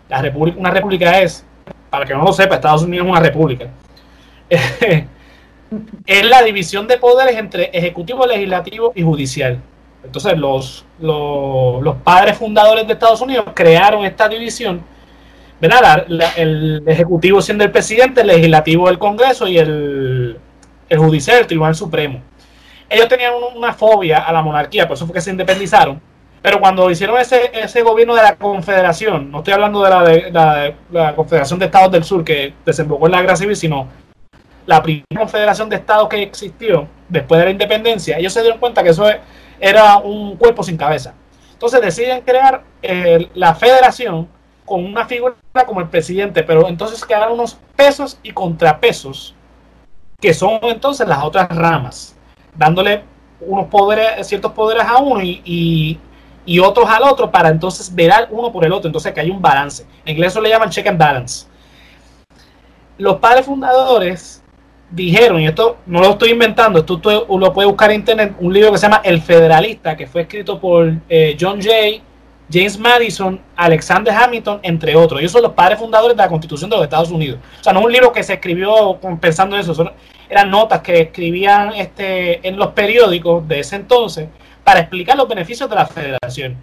La 0.09 0.21
república, 0.21 0.59
una 0.59 0.71
república 0.71 1.21
es 1.21 1.45
para 1.89 2.05
que 2.05 2.13
no 2.13 2.23
lo 2.23 2.33
sepa, 2.33 2.55
Estados 2.55 2.83
Unidos 2.83 3.05
es 3.05 3.11
una 3.11 3.21
república. 3.21 3.67
es 6.05 6.25
la 6.25 6.43
división 6.43 6.87
de 6.87 6.97
poderes 6.97 7.37
entre 7.37 7.65
ejecutivo, 7.73 8.25
legislativo 8.25 8.91
y 8.93 9.03
judicial. 9.03 9.59
Entonces 10.03 10.37
los, 10.37 10.85
los, 10.99 11.95
padres 12.03 12.37
fundadores 12.37 12.85
de 12.87 12.93
Estados 12.93 13.21
Unidos 13.21 13.45
crearon 13.53 14.05
esta 14.05 14.27
división, 14.27 14.81
¿verdad? 15.61 16.05
el 16.37 16.83
ejecutivo 16.85 17.41
siendo 17.41 17.63
el 17.63 17.71
presidente, 17.71 18.21
el 18.21 18.27
legislativo 18.27 18.89
el 18.89 18.97
Congreso 18.97 19.47
y 19.47 19.57
el, 19.57 20.37
el 20.89 20.97
judicial 20.97 21.39
el 21.39 21.47
Tribunal 21.47 21.75
Supremo. 21.75 22.21
Ellos 22.89 23.07
tenían 23.07 23.33
una 23.55 23.73
fobia 23.73 24.19
a 24.19 24.31
la 24.33 24.41
monarquía, 24.41 24.87
por 24.87 24.95
eso 24.95 25.05
fue 25.05 25.13
que 25.13 25.21
se 25.21 25.31
independizaron. 25.31 26.01
Pero 26.41 26.59
cuando 26.59 26.89
hicieron 26.89 27.19
ese, 27.19 27.51
ese 27.53 27.81
gobierno 27.81 28.15
de 28.15 28.23
la 28.23 28.35
Confederación, 28.35 29.29
no 29.29 29.39
estoy 29.39 29.53
hablando 29.53 29.83
de 29.83 29.89
la, 29.89 30.03
de, 30.03 30.75
la, 30.91 31.15
Confederación 31.15 31.59
de 31.59 31.65
Estados 31.65 31.91
del 31.91 32.03
Sur 32.03 32.23
que 32.23 32.53
desembocó 32.65 33.07
en 33.07 33.11
la 33.11 33.21
guerra 33.21 33.35
civil, 33.35 33.55
sino 33.55 33.87
la 34.65 34.81
primera 34.81 35.05
confederación 35.17 35.67
de 35.67 35.77
estados 35.77 36.07
que 36.07 36.21
existió 36.21 36.87
después 37.07 37.39
de 37.39 37.45
la 37.45 37.51
independencia, 37.51 38.17
ellos 38.19 38.31
se 38.31 38.41
dieron 38.41 38.59
cuenta 38.59 38.83
que 38.83 38.89
eso 38.89 39.05
era 39.59 39.97
un 39.97 40.37
cuerpo 40.37 40.63
sin 40.63 40.77
cabeza. 40.77 41.13
Entonces 41.53 41.81
deciden 41.81 42.21
crear 42.21 42.63
eh, 42.81 43.29
la 43.33 43.55
federación 43.55 44.29
con 44.65 44.85
una 44.85 45.05
figura 45.05 45.35
como 45.65 45.81
el 45.81 45.89
presidente, 45.89 46.43
pero 46.43 46.67
entonces 46.67 47.03
quedaron 47.03 47.33
unos 47.33 47.57
pesos 47.75 48.19
y 48.21 48.31
contrapesos, 48.31 49.33
que 50.21 50.33
son 50.33 50.59
entonces 50.61 51.07
las 51.07 51.23
otras 51.23 51.49
ramas, 51.49 52.15
dándole 52.55 53.01
unos 53.41 53.65
poderes, 53.67 54.27
ciertos 54.27 54.51
poderes 54.51 54.83
a 54.85 54.99
uno 54.99 55.21
y, 55.21 55.41
y, 55.43 55.99
otros 56.57 56.89
al 56.89 57.03
otro 57.03 57.29
para 57.29 57.49
entonces 57.49 57.93
verar 57.93 58.29
uno 58.31 58.51
por 58.51 58.65
el 58.65 58.73
otro, 58.73 58.87
entonces 58.87 59.13
que 59.13 59.19
hay 59.19 59.29
un 59.29 59.39
balance. 59.39 59.85
En 60.03 60.13
inglés 60.13 60.31
eso 60.31 60.41
le 60.41 60.49
llaman 60.49 60.69
check 60.69 60.87
and 60.87 60.97
balance. 60.97 61.45
Los 62.97 63.17
padres 63.17 63.45
fundadores 63.45 64.41
dijeron, 64.89 65.39
y 65.41 65.47
esto 65.47 65.77
no 65.85 65.99
lo 65.99 66.11
estoy 66.11 66.31
inventando, 66.31 66.79
esto 66.79 66.97
tú 66.97 67.37
lo 67.37 67.53
puedes 67.53 67.69
buscar 67.69 67.91
en 67.91 67.97
internet, 67.97 68.35
un 68.39 68.51
libro 68.51 68.71
que 68.71 68.79
se 68.79 68.87
llama 68.87 69.01
El 69.03 69.21
Federalista, 69.21 69.95
que 69.95 70.07
fue 70.07 70.21
escrito 70.21 70.59
por 70.59 70.91
eh, 71.07 71.37
John 71.39 71.61
Jay, 71.61 72.01
James 72.51 72.79
Madison, 72.79 73.39
Alexander 73.55 74.11
Hamilton, 74.11 74.59
entre 74.63 74.95
otros. 74.95 75.19
Ellos 75.19 75.31
son 75.31 75.43
los 75.43 75.53
padres 75.53 75.77
fundadores 75.77 76.17
de 76.17 76.23
la 76.23 76.29
Constitución 76.29 76.69
de 76.69 76.77
los 76.77 76.83
Estados 76.83 77.11
Unidos. 77.11 77.39
O 77.59 77.63
sea, 77.63 77.73
no 77.73 77.81
es 77.81 77.85
un 77.85 77.91
libro 77.91 78.11
que 78.11 78.23
se 78.23 78.33
escribió 78.33 78.99
pensando 79.21 79.55
en 79.55 79.61
eso, 79.61 79.93
eran 80.27 80.49
notas 80.49 80.81
que 80.81 81.01
escribían 81.01 81.73
este, 81.73 82.47
en 82.47 82.57
los 82.57 82.69
periódicos 82.69 83.47
de 83.47 83.59
ese 83.59 83.75
entonces 83.75 84.29
para 84.69 84.81
explicar 84.81 85.17
los 85.17 85.27
beneficios 85.27 85.67
de 85.67 85.75
la 85.75 85.87
federación. 85.87 86.55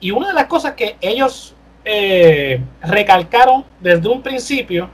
Y 0.00 0.10
una 0.10 0.26
de 0.26 0.34
las 0.34 0.46
cosas 0.46 0.72
que 0.72 0.96
ellos 1.00 1.54
eh, 1.84 2.60
recalcaron 2.82 3.64
desde 3.78 4.08
un 4.08 4.20
principio 4.20 4.90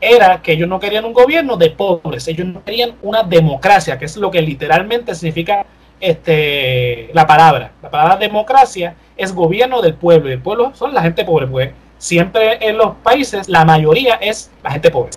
era 0.00 0.40
que 0.40 0.52
ellos 0.52 0.68
no 0.68 0.78
querían 0.78 1.04
un 1.04 1.12
gobierno 1.12 1.56
de 1.56 1.70
pobres, 1.70 2.28
ellos 2.28 2.46
no 2.46 2.62
querían 2.62 2.94
una 3.02 3.24
democracia, 3.24 3.98
que 3.98 4.04
es 4.04 4.16
lo 4.16 4.30
que 4.30 4.40
literalmente 4.40 5.12
significa 5.12 5.66
este, 5.98 7.10
la 7.14 7.26
palabra. 7.26 7.72
La 7.82 7.90
palabra 7.90 8.16
democracia 8.16 8.94
es 9.16 9.34
gobierno 9.34 9.82
del 9.82 9.94
pueblo, 9.94 10.30
y 10.30 10.34
el 10.34 10.40
pueblo 10.40 10.70
son 10.76 10.94
la 10.94 11.02
gente 11.02 11.24
pobre, 11.24 11.48
pues 11.48 11.72
siempre 11.98 12.58
en 12.60 12.78
los 12.78 12.94
países 13.02 13.48
la 13.48 13.64
mayoría 13.64 14.14
es 14.20 14.52
la 14.62 14.70
gente 14.70 14.92
pobre. 14.92 15.10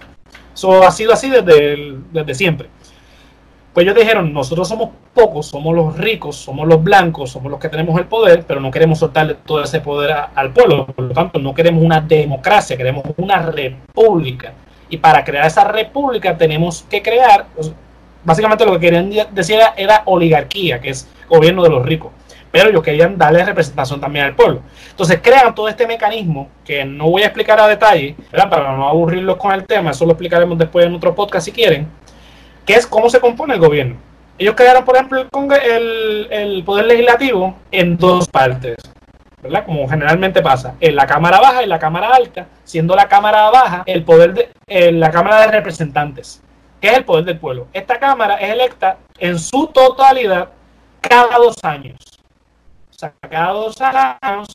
Eso 0.52 0.82
ha 0.82 0.90
sido 0.90 1.14
así 1.14 1.30
desde, 1.30 2.00
desde 2.12 2.34
siempre. 2.34 2.70
Pues 3.74 3.86
ellos 3.86 3.96
dijeron, 3.96 4.34
nosotros 4.34 4.68
somos 4.68 4.90
pocos, 5.14 5.48
somos 5.48 5.74
los 5.74 5.98
ricos, 5.98 6.36
somos 6.36 6.68
los 6.68 6.84
blancos, 6.84 7.32
somos 7.32 7.50
los 7.50 7.60
que 7.60 7.70
tenemos 7.70 7.98
el 7.98 8.06
poder, 8.06 8.44
pero 8.46 8.60
no 8.60 8.70
queremos 8.70 9.00
soltarle 9.00 9.36
todo 9.46 9.64
ese 9.64 9.80
poder 9.80 10.14
al 10.36 10.52
pueblo. 10.52 10.88
Por 10.88 11.06
lo 11.06 11.14
tanto, 11.14 11.40
no 11.40 11.54
queremos 11.54 11.82
una 11.82 12.02
democracia, 12.02 12.76
queremos 12.76 13.06
una 13.16 13.40
república 13.40 14.54
y 14.90 14.98
para 14.98 15.24
crear 15.24 15.48
esa 15.48 15.64
república 15.64 16.38
tenemos 16.38 16.86
que 16.90 17.02
crear, 17.02 17.46
pues, 17.56 17.72
básicamente 18.26 18.66
lo 18.66 18.74
que 18.74 18.80
querían 18.82 19.10
decir 19.32 19.58
era, 19.78 20.04
oligarquía, 20.06 20.82
que 20.82 20.90
es 20.90 21.10
gobierno 21.30 21.64
de 21.64 21.70
los 21.70 21.86
ricos. 21.86 22.12
Pero 22.52 22.70
ellos 22.70 22.84
querían 22.84 23.18
darle 23.18 23.46
representación 23.46 24.02
también 24.02 24.26
al 24.26 24.36
pueblo. 24.36 24.60
Entonces 24.90 25.22
crean 25.24 25.56
todo 25.56 25.70
este 25.70 25.88
mecanismo 25.88 26.50
que 26.66 26.84
no 26.84 27.10
voy 27.10 27.22
a 27.22 27.28
explicar 27.28 27.58
a 27.62 27.68
detalle, 27.68 28.18
para 28.30 28.76
no 28.76 28.90
aburrirlos 28.90 29.38
con 29.38 29.54
el 29.54 29.66
tema, 29.66 29.92
eso 29.92 30.06
lo 30.06 30.12
explicaremos 30.12 30.58
después 30.58 30.86
en 30.86 30.94
otro 30.94 31.16
podcast 31.16 31.46
si 31.46 31.54
quieren, 31.54 31.88
es 32.74 32.88
cómo 32.88 33.10
se 33.10 33.20
compone 33.20 33.56
el 33.56 33.60
gobierno. 33.60 33.96
Ellos 34.38 34.56
crearon, 34.56 34.86
por 34.86 34.96
ejemplo, 34.96 35.20
el, 35.20 36.28
el 36.32 36.64
poder 36.64 36.86
legislativo 36.86 37.56
en 37.72 37.98
dos 37.98 38.28
partes. 38.28 38.78
¿verdad? 39.42 39.66
Como 39.66 39.88
generalmente 39.88 40.42
pasa, 40.42 40.76
en 40.80 40.96
la 40.96 41.08
Cámara 41.08 41.40
Baja 41.40 41.64
y 41.64 41.68
la 41.68 41.80
Cámara 41.80 42.14
Alta, 42.14 42.48
siendo 42.64 42.96
la 42.96 43.08
Cámara 43.08 43.50
Baja 43.50 43.84
el 43.86 44.04
poder 44.04 44.34
de 44.34 44.92
la 44.92 45.12
Cámara 45.12 45.42
de 45.42 45.48
Representantes, 45.48 46.44
que 46.80 46.90
es 46.90 46.98
el 46.98 47.06
poder 47.06 47.26
del 47.26 47.40
pueblo. 47.40 47.68
Esta 47.74 48.00
Cámara 48.00 48.36
es 48.36 48.52
electa 48.52 48.98
en 49.18 49.40
su 49.40 49.68
totalidad 49.68 50.50
cada 51.02 51.38
dos 51.38 51.56
años. 51.64 51.98
O 52.90 52.94
sea, 52.94 53.14
cada 53.30 53.54
dos 53.54 53.76
años 53.82 54.48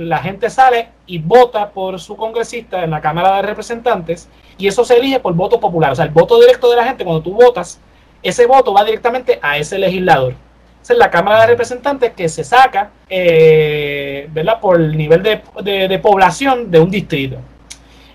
la 0.00 0.18
gente 0.18 0.50
sale 0.50 0.88
y 1.06 1.18
vota 1.18 1.70
por 1.70 2.00
su 2.00 2.16
congresista 2.16 2.84
en 2.84 2.90
la 2.90 3.00
Cámara 3.00 3.36
de 3.36 3.42
Representantes 3.42 4.28
y 4.58 4.66
eso 4.66 4.84
se 4.84 4.96
elige 4.96 5.20
por 5.20 5.34
voto 5.34 5.60
popular. 5.60 5.92
O 5.92 5.94
sea, 5.94 6.04
el 6.04 6.10
voto 6.10 6.40
directo 6.40 6.70
de 6.70 6.76
la 6.76 6.84
gente, 6.84 7.04
cuando 7.04 7.22
tú 7.22 7.34
votas, 7.34 7.80
ese 8.22 8.46
voto 8.46 8.72
va 8.72 8.84
directamente 8.84 9.38
a 9.42 9.58
ese 9.58 9.78
legislador 9.78 10.34
es 10.90 10.98
la 10.98 11.10
Cámara 11.10 11.42
de 11.42 11.46
Representantes 11.48 12.12
que 12.12 12.28
se 12.28 12.42
saca 12.42 12.90
eh, 13.08 14.28
¿verdad? 14.32 14.58
por 14.60 14.80
el 14.80 14.96
nivel 14.96 15.22
de, 15.22 15.98
población 16.00 16.70
de 16.70 16.80
un 16.80 16.90
distrito. 16.90 17.36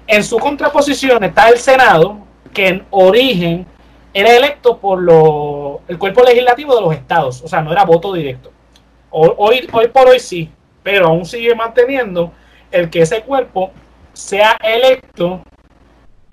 En 0.05 0.23
su 0.23 0.37
contraposición 0.37 1.23
está 1.23 1.49
el 1.49 1.57
Senado, 1.57 2.17
que 2.53 2.67
en 2.67 2.85
origen 2.89 3.65
era 4.13 4.35
electo 4.35 4.77
por 4.77 4.99
el 5.87 5.97
cuerpo 5.97 6.23
legislativo 6.23 6.75
de 6.75 6.81
los 6.81 6.93
estados, 6.93 7.41
o 7.41 7.47
sea, 7.47 7.61
no 7.61 7.71
era 7.71 7.85
voto 7.85 8.13
directo. 8.13 8.51
Hoy, 9.09 9.67
hoy 9.71 9.87
por 9.87 10.07
hoy 10.07 10.19
sí, 10.19 10.49
pero 10.87 11.07
aún 11.07 11.25
sigue 11.25 11.53
manteniendo 11.53 12.31
el 12.71 12.89
que 12.89 13.01
ese 13.01 13.21
cuerpo 13.21 13.71
sea 14.13 14.57
electo 14.63 15.43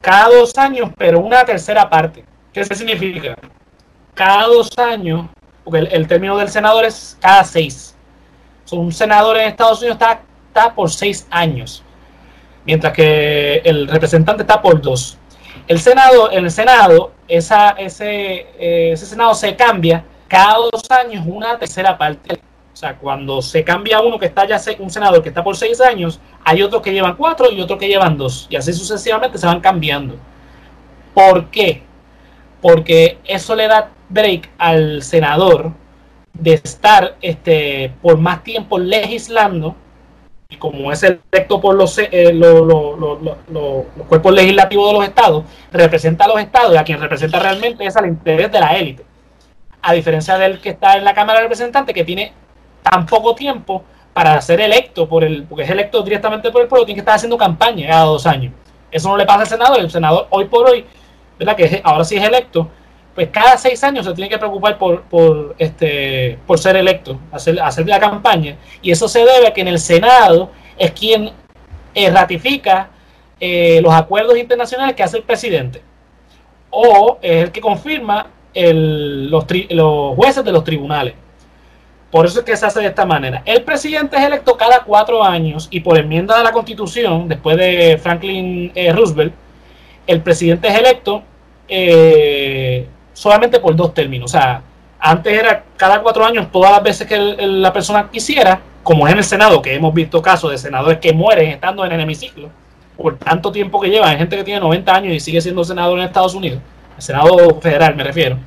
cada 0.01 0.29
dos 0.29 0.57
años, 0.57 0.91
pero 0.97 1.19
una 1.19 1.45
tercera 1.45 1.91
parte. 1.91 2.25
¿Qué 2.53 2.65
significa? 2.65 3.37
Cada 4.15 4.47
dos 4.47 4.71
años 4.79 5.27
porque 5.65 5.81
el, 5.81 6.07
término 6.07 6.37
del 6.37 6.49
senador 6.49 6.85
es 6.85 7.19
cada 7.21 7.43
seis. 7.43 7.97
un 8.71 8.93
senador 8.93 9.39
en 9.39 9.49
Estados 9.49 9.81
Unidos 9.81 9.97
está, 9.97 10.21
está 10.47 10.73
por 10.73 10.89
seis 10.89 11.27
años, 11.33 11.83
mientras 12.65 12.93
que 12.93 13.61
el 13.65 13.89
representante 13.89 14.45
está 14.45 14.63
por 14.63 14.81
dos. 14.81 15.19
El 15.67 15.81
Senado, 15.81 16.31
en 16.31 16.45
el 16.45 16.51
Senado, 16.53 17.11
esa, 17.27 17.71
ese, 17.71 18.47
eh, 18.57 18.93
ese 18.93 19.05
Senado 19.05 19.35
se 19.35 19.57
cambia 19.57 20.05
cada 20.29 20.59
dos 20.59 20.89
años 20.93 21.25
una 21.27 21.59
tercera 21.59 21.99
parte. 21.99 22.41
O 22.75 22.77
sea, 22.77 22.97
cuando 22.97 23.41
se 23.41 23.63
cambia 23.63 24.01
uno 24.01 24.19
que 24.19 24.27
está 24.27 24.49
ya 24.49 24.61
un 24.81 24.91
senador 24.91 25.23
que 25.23 25.29
está 25.29 25.45
por 25.45 25.57
seis 25.57 25.81
años, 25.81 26.19
hay 26.45 26.61
otros 26.61 26.83
que 26.83 26.93
llevan 26.93 27.15
cuatro 27.15 27.53
y 27.53 27.61
otros 27.61 27.79
que 27.79 27.87
llevan 27.87 28.19
dos. 28.19 28.49
Y 28.51 28.57
así 28.57 28.73
sucesivamente 28.73 29.39
se 29.39 29.47
van 29.47 29.61
cambiando. 29.61 30.17
¿Por 31.15 31.51
qué? 31.51 31.83
Porque 32.61 33.19
eso 33.25 33.55
le 33.55 33.69
da 33.69 33.91
break 34.09 34.51
al 34.59 35.05
senador 35.05 35.71
de 36.33 36.55
estar 36.55 37.15
este, 37.23 37.93
por 38.03 38.19
más 38.19 38.43
tiempo 38.43 38.77
legislando, 38.77 39.77
y 40.49 40.57
como 40.57 40.91
es 40.91 41.05
electo 41.05 41.61
por 41.61 41.77
los, 41.77 41.97
eh, 41.99 42.33
los 42.33 43.85
cuerpos 44.09 44.35
legislativos 44.35 44.89
de 44.89 44.93
los 44.95 45.05
estados, 45.05 45.45
representa 45.71 46.25
a 46.25 46.29
los 46.29 46.41
estados 46.41 46.75
y 46.75 46.77
a 46.77 46.83
quien 46.83 47.01
representa 47.01 47.39
realmente 47.39 47.87
es 47.87 47.97
al 47.97 48.09
interés 48.09 48.51
de 48.51 48.59
la 48.59 48.77
élite. 48.77 49.05
A 49.81 49.93
diferencia 49.93 50.37
del 50.39 50.61
que 50.61 50.71
está 50.71 50.97
en 50.97 51.05
la 51.05 51.15
Cámara 51.15 51.39
de 51.39 51.45
Representantes, 51.45 51.95
que 51.95 52.03
tiene 52.05 52.33
tan 52.91 53.07
poco 53.07 53.35
tiempo 53.35 53.83
para 54.13 54.41
ser 54.41 54.61
electo, 54.61 55.09
por 55.09 55.25
el, 55.25 55.45
porque 55.45 55.65
es 55.65 55.71
electo 55.71 56.03
directamente 56.03 56.51
por 56.51 56.63
el 56.63 56.69
pueblo, 56.69 56.87
tiene 56.87 56.97
que 56.97 57.01
estar 57.01 57.17
haciendo 57.17 57.37
campaña 57.37 57.89
cada 57.89 58.05
dos 58.05 58.27
años. 58.27 58.53
Eso 58.91 59.09
no 59.09 59.17
le 59.17 59.27
pasa 59.27 59.41
al 59.41 59.47
senador. 59.49 59.81
El 59.81 59.91
senador 59.91 60.29
hoy 60.31 60.45
por 60.45 60.69
hoy, 60.69 60.85
¿verdad? 61.37 61.57
que 61.57 61.81
ahora 61.83 62.05
sí 62.05 62.17
es 62.17 62.23
electo, 62.23 62.69
pues 63.15 63.29
cada 63.31 63.57
seis 63.57 63.83
años 63.83 64.07
se 64.07 64.13
tiene 64.13 64.29
que 64.29 64.39
preocupar 64.39 64.79
por, 64.79 65.03
por, 65.03 65.55
este, 65.59 66.39
por 66.47 66.59
ser 66.59 66.77
electo, 66.77 67.19
hacer, 67.33 67.61
hacer 67.61 67.89
la 67.89 67.99
campaña. 67.99 68.57
Y 68.83 68.93
eso 68.93 69.09
se 69.09 69.21
debe 69.21 69.49
a 69.49 69.53
que 69.53 69.63
en 69.63 69.69
el 69.69 69.81
Senado 69.81 70.51
es 70.79 70.93
quien 70.93 71.31
eh, 71.95 72.11
ratifica 72.11 72.91
eh, 73.41 73.81
los 73.83 73.93
acuerdos 73.93 74.37
internacionales 74.37 74.95
que 74.95 75.03
hace 75.03 75.17
el 75.17 75.23
presidente. 75.25 75.83
O 76.71 77.19
es 77.23 77.45
el 77.45 77.53
que 77.53 77.61
confirma 77.61 78.29
el, 78.53 79.29
los, 79.31 79.45
los 79.71 80.15
jueces 80.15 80.45
de 80.45 80.53
los 80.53 80.63
tribunales. 80.63 81.15
Por 82.15 82.27
eso 82.27 82.39
es 82.39 82.45
que 82.45 82.57
se 82.57 82.65
hace 82.65 82.79
de 82.79 82.87
esta 82.87 83.05
manera. 83.05 83.43
El 83.45 83.65
presidente 83.65 84.17
es 84.17 84.23
electo 84.23 84.57
cada 84.57 84.85
cuatro 84.85 85.25
años 85.25 85.67
y 85.73 85.81
por 85.81 85.99
enmienda 85.99 86.39
de 86.39 86.45
la 86.45 86.53
constitución, 86.53 87.27
después 87.27 87.57
de 87.57 87.99
Franklin 88.01 88.71
eh, 88.73 88.93
Roosevelt, 88.93 89.35
el 90.07 90.21
presidente 90.21 90.69
es 90.69 90.79
electo 90.79 91.25
eh, 91.67 92.87
solamente 93.13 93.59
por 93.59 93.75
dos 93.75 93.93
términos. 93.93 94.31
O 94.31 94.33
sea, 94.33 94.63
antes 95.01 95.37
era 95.37 95.65
cada 95.77 96.03
cuatro 96.03 96.25
años, 96.25 96.53
todas 96.53 96.71
las 96.71 96.85
veces 96.85 97.09
que 97.09 97.19
la 97.19 97.73
persona 97.73 98.09
quisiera, 98.09 98.61
como 98.85 99.09
es 99.09 99.13
en 99.13 99.19
el 99.19 99.25
Senado, 99.25 99.61
que 99.61 99.75
hemos 99.75 99.93
visto 99.93 100.23
casos 100.23 100.53
de 100.53 100.59
senadores 100.59 101.01
que 101.01 101.13
mueren 101.13 101.51
estando 101.51 101.85
en 101.85 101.91
el 101.91 102.01
hemiciclo. 102.01 102.49
por 102.97 103.19
tanto 103.19 103.51
tiempo 103.51 103.81
que 103.81 103.89
lleva. 103.89 104.11
Hay 104.11 104.19
gente 104.19 104.37
que 104.37 104.45
tiene 104.45 104.61
90 104.61 104.95
años 104.95 105.15
y 105.15 105.19
sigue 105.19 105.41
siendo 105.41 105.65
senador 105.65 105.99
en 105.99 106.05
Estados 106.05 106.37
Unidos. 106.37 106.61
El 106.97 107.03
Senado 107.03 107.61
federal, 107.61 107.97
me 107.97 108.05
refiero. 108.05 108.39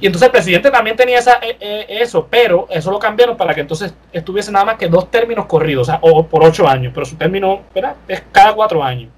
Y 0.00 0.06
entonces 0.06 0.26
el 0.26 0.32
presidente 0.32 0.70
también 0.70 0.96
tenía 0.96 1.18
esa, 1.18 1.38
eh, 1.42 1.56
eh, 1.60 1.86
eso, 1.88 2.26
pero 2.30 2.66
eso 2.70 2.90
lo 2.90 2.98
cambiaron 2.98 3.36
para 3.36 3.54
que 3.54 3.62
entonces 3.62 3.94
estuviese 4.12 4.52
nada 4.52 4.64
más 4.64 4.76
que 4.76 4.88
dos 4.88 5.10
términos 5.10 5.46
corridos, 5.46 5.88
o, 5.88 5.90
sea, 5.90 5.98
o 6.02 6.24
por 6.26 6.44
ocho 6.44 6.68
años, 6.68 6.92
pero 6.94 7.04
su 7.04 7.16
término 7.16 7.62
es 8.06 8.22
cada 8.30 8.54
cuatro 8.54 8.82
años. 8.82 9.10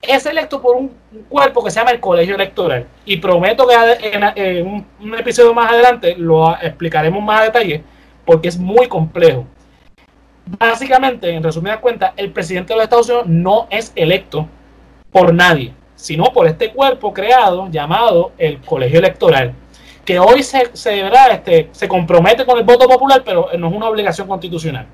Es 0.00 0.26
electo 0.26 0.60
por 0.60 0.76
un, 0.76 0.92
cuerpo 1.28 1.62
que 1.62 1.70
se 1.70 1.80
llama 1.80 1.90
el 1.90 2.00
Colegio 2.00 2.36
Electoral. 2.36 2.86
Y 3.04 3.16
prometo 3.16 3.66
que 3.66 3.74
en, 4.12 4.66
un, 4.66 4.86
un, 5.00 5.14
episodio 5.18 5.52
más 5.52 5.72
adelante 5.72 6.14
lo 6.16 6.54
explicaremos 6.60 7.22
más 7.22 7.40
a 7.40 7.44
detalle, 7.44 7.82
porque 8.24 8.48
es 8.48 8.58
muy 8.58 8.86
complejo. 8.86 9.44
Básicamente, 10.46 11.30
en 11.30 11.42
resumidas 11.42 11.78
cuentas, 11.78 12.12
el 12.16 12.30
presidente 12.30 12.72
de 12.72 12.76
los 12.76 12.84
Estados 12.84 13.08
Unidos 13.08 13.26
no 13.26 13.66
es 13.70 13.92
electo 13.96 14.48
por 15.10 15.34
nadie, 15.34 15.72
sino 15.94 16.24
por 16.32 16.46
este 16.46 16.70
cuerpo 16.70 17.12
creado 17.12 17.68
llamado 17.70 18.32
el 18.38 18.60
Colegio 18.60 19.00
Electoral 19.00 19.52
que 20.08 20.18
hoy 20.18 20.42
se, 20.42 20.70
se, 20.72 21.06
este, 21.30 21.68
se 21.70 21.86
compromete 21.86 22.46
con 22.46 22.56
el 22.56 22.64
voto 22.64 22.88
popular, 22.88 23.20
pero 23.22 23.50
no 23.58 23.68
es 23.68 23.74
una 23.74 23.90
obligación 23.90 24.26
constitucional. 24.26 24.86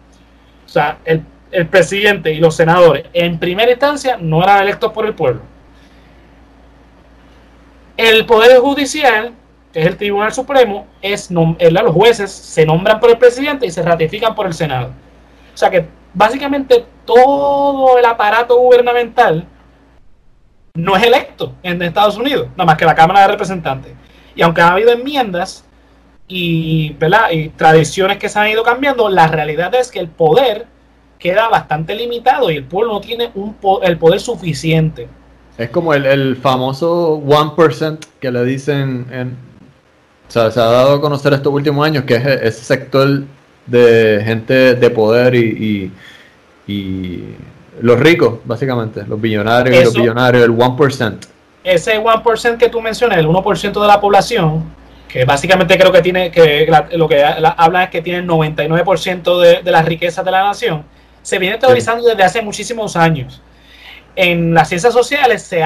O 0.67 0.69
sea, 0.69 0.99
el, 1.05 1.23
el 1.53 1.69
presidente 1.69 2.33
y 2.33 2.39
los 2.39 2.57
senadores 2.57 3.05
en 3.13 3.39
primera 3.39 3.71
instancia 3.71 4.17
no 4.21 4.43
eran 4.43 4.63
electos 4.63 4.91
por 4.91 5.07
el 5.07 5.15
pueblo. 5.15 5.43
El 7.97 8.27
Poder 8.27 8.59
Judicial, 8.59 9.35
que 9.73 9.83
es 9.83 9.87
el 9.87 9.97
Tribunal 9.97 10.33
Supremo, 10.33 10.89
es, 11.01 11.31
los 11.31 11.93
jueces 11.93 12.33
se 12.33 12.67
nombran 12.67 12.99
por 12.99 13.11
el 13.11 13.17
presidente 13.17 13.67
y 13.67 13.71
se 13.71 13.83
ratifican 13.83 14.35
por 14.35 14.47
el 14.47 14.53
Senado. 14.53 14.89
O 15.55 15.57
sea 15.57 15.71
que 15.71 15.87
básicamente 16.13 16.87
todo 17.05 17.99
el 17.99 18.05
aparato 18.05 18.57
gubernamental 18.57 19.47
no 20.75 20.97
es 20.97 21.05
electo 21.05 21.53
en 21.63 21.81
Estados 21.83 22.17
Unidos, 22.17 22.49
nada 22.57 22.65
más 22.65 22.77
que 22.77 22.85
la 22.85 22.97
Cámara 22.97 23.21
de 23.21 23.29
Representantes. 23.29 23.93
Y 24.35 24.43
aunque 24.43 24.61
ha 24.61 24.73
habido 24.73 24.93
enmiendas 24.93 25.65
y, 26.29 26.97
y 27.31 27.49
tradiciones 27.51 28.19
que 28.19 28.29
se 28.29 28.39
han 28.39 28.49
ido 28.49 28.63
cambiando, 28.63 29.09
la 29.09 29.29
realidad 29.29 29.75
es 29.75 29.91
que 29.91 30.01
el 30.01 30.09
poder 30.09 30.67
queda 31.19 31.49
bastante 31.49 31.95
limitado 31.95 32.51
y 32.51 32.57
el 32.57 32.65
pueblo 32.65 32.95
no 32.95 33.01
tiene 33.01 33.31
un 33.35 33.57
el 33.83 33.99
poder 33.99 34.21
suficiente. 34.21 35.09
Es 35.57 35.71
como 35.71 35.95
el, 35.95 36.05
el 36.05 36.37
famoso 36.37 37.21
1% 37.21 37.99
que 38.21 38.31
le 38.31 38.45
dicen, 38.45 39.07
en, 39.11 39.37
o 40.29 40.31
sea, 40.31 40.51
se 40.51 40.61
ha 40.61 40.65
dado 40.65 40.95
a 40.95 41.01
conocer 41.01 41.33
estos 41.33 41.53
últimos 41.53 41.87
años, 41.87 42.05
que 42.05 42.17
es 42.17 42.27
ese 42.27 42.65
sector 42.65 43.23
de 43.67 44.23
gente 44.25 44.75
de 44.75 44.91
poder 44.91 45.35
y, 45.35 45.93
y, 46.67 47.25
los 47.81 47.99
ricos, 47.99 48.39
básicamente, 48.45 49.05
los 49.07 49.21
billonarios 49.21 49.81
y 49.81 49.85
los 49.85 49.95
billonarios, 49.95 50.45
el 50.45 50.53
1% 50.53 51.19
ese 51.65 52.01
1% 52.01 52.59
que 52.59 52.69
tú 52.69 52.81
mencionas, 52.81 53.19
el 53.19 53.27
1% 53.27 53.81
de 53.81 53.89
la 53.89 54.01
población, 54.01 54.65
que 55.09 55.25
básicamente 55.25 55.79
creo 55.79 55.91
que 55.91 56.03
tiene, 56.03 56.31
que 56.31 56.71
lo 56.93 57.09
que 57.09 57.25
habla 57.25 57.85
es 57.85 57.91
que 57.91 58.03
tiene 58.03 58.21
el 58.21 58.29
99% 58.29 59.41
de, 59.41 59.63
de 59.63 59.71
las 59.71 59.85
riquezas 59.85 60.25
de 60.25 60.31
la 60.31 60.45
nación, 60.45 60.85
se 61.23 61.39
viene 61.39 61.57
teorizando 61.57 62.05
desde 62.07 62.23
hace 62.23 62.43
muchísimos 62.43 62.97
años. 62.97 63.41
En 64.17 64.55
las 64.55 64.69
ciencias 64.69 64.93
sociales 64.93 65.43
se, 65.43 65.65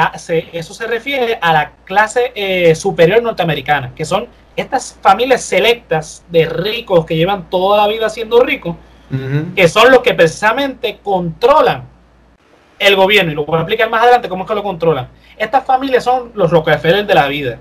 eso 0.53 0.73
se 0.73 0.87
refiere 0.87 1.39
a 1.43 1.53
la 1.53 1.73
clase 1.85 2.33
eh, 2.35 2.75
superior 2.75 3.23
norteamericana, 3.23 3.93
que 3.95 4.07
son 4.07 4.29
estas 4.57 4.97
familias 5.03 5.43
selectas 5.43 6.25
de 6.31 6.47
ricos 6.47 7.05
que 7.05 7.17
llevan 7.17 7.51
toda 7.51 7.77
la 7.77 7.89
vida 7.93 8.09
siendo 8.09 8.41
ricos, 8.41 8.77
que 9.57 9.69
son 9.69 9.91
los 9.91 10.01
que 10.01 10.13
precisamente 10.13 10.99
controlan 11.03 11.85
el 12.79 12.97
gobierno, 12.97 13.33
y 13.33 13.35
lo 13.35 13.45
voy 13.45 13.57
a 13.57 13.61
explicar 13.61 13.91
más 13.91 14.03
adelante 14.03 14.29
cómo 14.29 14.45
es 14.45 14.49
que 14.49 14.55
lo 14.55 14.63
controlan. 14.63 15.09
Estas 15.37 15.65
familias 15.65 16.05
son 16.05 16.31
los 16.35 16.51
Rockefeller 16.51 17.07
de 17.07 17.15
la 17.15 17.29
vida. 17.29 17.59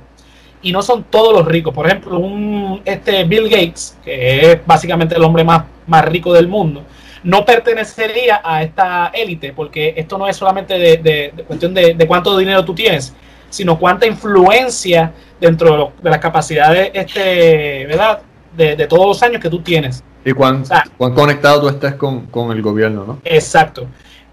Y 0.62 0.72
no 0.72 0.82
son 0.82 1.04
todos 1.04 1.34
los 1.34 1.46
ricos. 1.46 1.74
Por 1.74 1.86
ejemplo, 1.86 2.18
un 2.18 2.82
este 2.84 3.24
Bill 3.24 3.48
Gates, 3.48 3.98
que 4.04 4.52
es 4.52 4.66
básicamente 4.66 5.16
el 5.16 5.24
hombre 5.24 5.44
más, 5.44 5.64
más 5.86 6.04
rico 6.06 6.34
del 6.34 6.48
mundo, 6.48 6.84
no 7.24 7.46
pertenecería 7.46 8.42
a 8.44 8.64
esta 8.64 9.08
élite, 9.14 9.54
porque 9.54 9.94
esto 9.98 10.18
no 10.18 10.28
es 10.28 10.36
solamente 10.36 10.78
de, 10.78 11.34
cuestión 11.46 11.74
de, 11.74 12.06
cuánto 12.08 12.38
dinero 12.38 12.64
tú 12.64 12.74
tienes, 12.74 13.14
sino 13.50 13.78
cuánta 13.78 14.08
influencia 14.08 15.12
dentro 15.40 15.94
de, 16.02 16.10
las 16.10 16.20
capacidades, 16.20 16.92
este, 16.94 17.86
¿verdad? 17.86 18.22
De, 18.56 18.88
todos 18.88 19.08
los 19.08 19.24
años 19.24 19.42
que 19.42 19.50
tú 19.50 19.60
tienes. 19.60 20.04
Y 20.26 20.32
cuán, 20.32 20.64
cuán 20.98 21.14
conectado 21.14 21.62
tú 21.62 21.70
estés 21.70 21.96
con, 21.96 22.28
con, 22.28 22.52
el 22.52 22.62
gobierno, 22.62 23.06
¿no? 23.06 23.20
Exacto. 23.24 23.88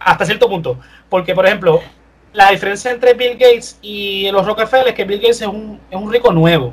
Hasta 0.05 0.27
cierto 0.27 0.49
punto. 0.49 0.79
Porque, 1.09 1.35
por 1.35 1.47
ejemplo, 1.47 1.81
la 2.33 2.51
diferencia 2.51 2.91
entre 2.91 3.15
Bill 3.15 3.33
Gates 3.33 3.79
y 3.81 4.31
los 4.31 4.47
Rockefeller 4.47 4.89
es 4.89 4.95
que 4.95 5.05
Bill 5.05 5.21
Gates 5.21 5.41
es 5.41 5.49
un, 5.49 5.81
es 5.91 5.97
un 5.97 6.13
rico 6.13 6.33
nuevo. 6.33 6.73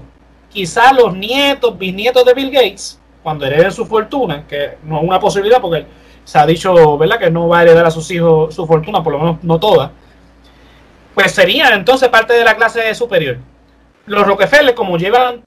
Quizá 0.49 0.91
los 0.91 1.15
nietos, 1.15 1.77
bisnietos 1.77 2.25
de 2.25 2.33
Bill 2.33 2.51
Gates, 2.51 2.99
cuando 3.23 3.45
hereden 3.45 3.71
su 3.71 3.85
fortuna, 3.85 4.45
que 4.47 4.77
no 4.83 4.97
es 4.97 5.03
una 5.03 5.19
posibilidad 5.19 5.61
porque 5.61 5.85
se 6.25 6.39
ha 6.39 6.45
dicho, 6.45 6.97
¿verdad?, 6.97 7.19
que 7.19 7.31
no 7.31 7.47
va 7.47 7.59
a 7.59 7.61
heredar 7.63 7.85
a 7.85 7.91
sus 7.91 8.09
hijos 8.11 8.53
su 8.53 8.65
fortuna, 8.65 9.01
por 9.01 9.13
lo 9.13 9.19
menos 9.19 9.43
no 9.43 9.59
toda, 9.59 9.91
pues 11.13 11.31
serían 11.31 11.73
entonces 11.73 12.09
parte 12.09 12.33
de 12.33 12.43
la 12.43 12.55
clase 12.55 12.93
superior. 12.95 13.37
Los 14.05 14.25
Rockefeller, 14.25 14.75
como 14.75 14.97
llevan 14.97 15.43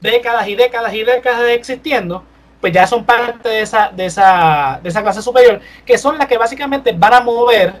décadas 0.00 0.48
y 0.48 0.54
décadas 0.54 0.94
y 0.94 1.04
décadas 1.04 1.50
existiendo, 1.50 2.24
pues 2.60 2.72
ya 2.72 2.86
son 2.86 3.04
parte 3.04 3.48
de 3.48 3.60
esa, 3.60 3.90
de 3.94 4.06
esa, 4.06 4.80
de 4.82 4.88
esa 4.88 5.02
clase 5.02 5.22
superior, 5.22 5.60
que 5.84 5.96
son 5.96 6.18
las 6.18 6.26
que 6.26 6.38
básicamente 6.38 6.92
van 6.92 7.14
a 7.14 7.20
mover 7.20 7.74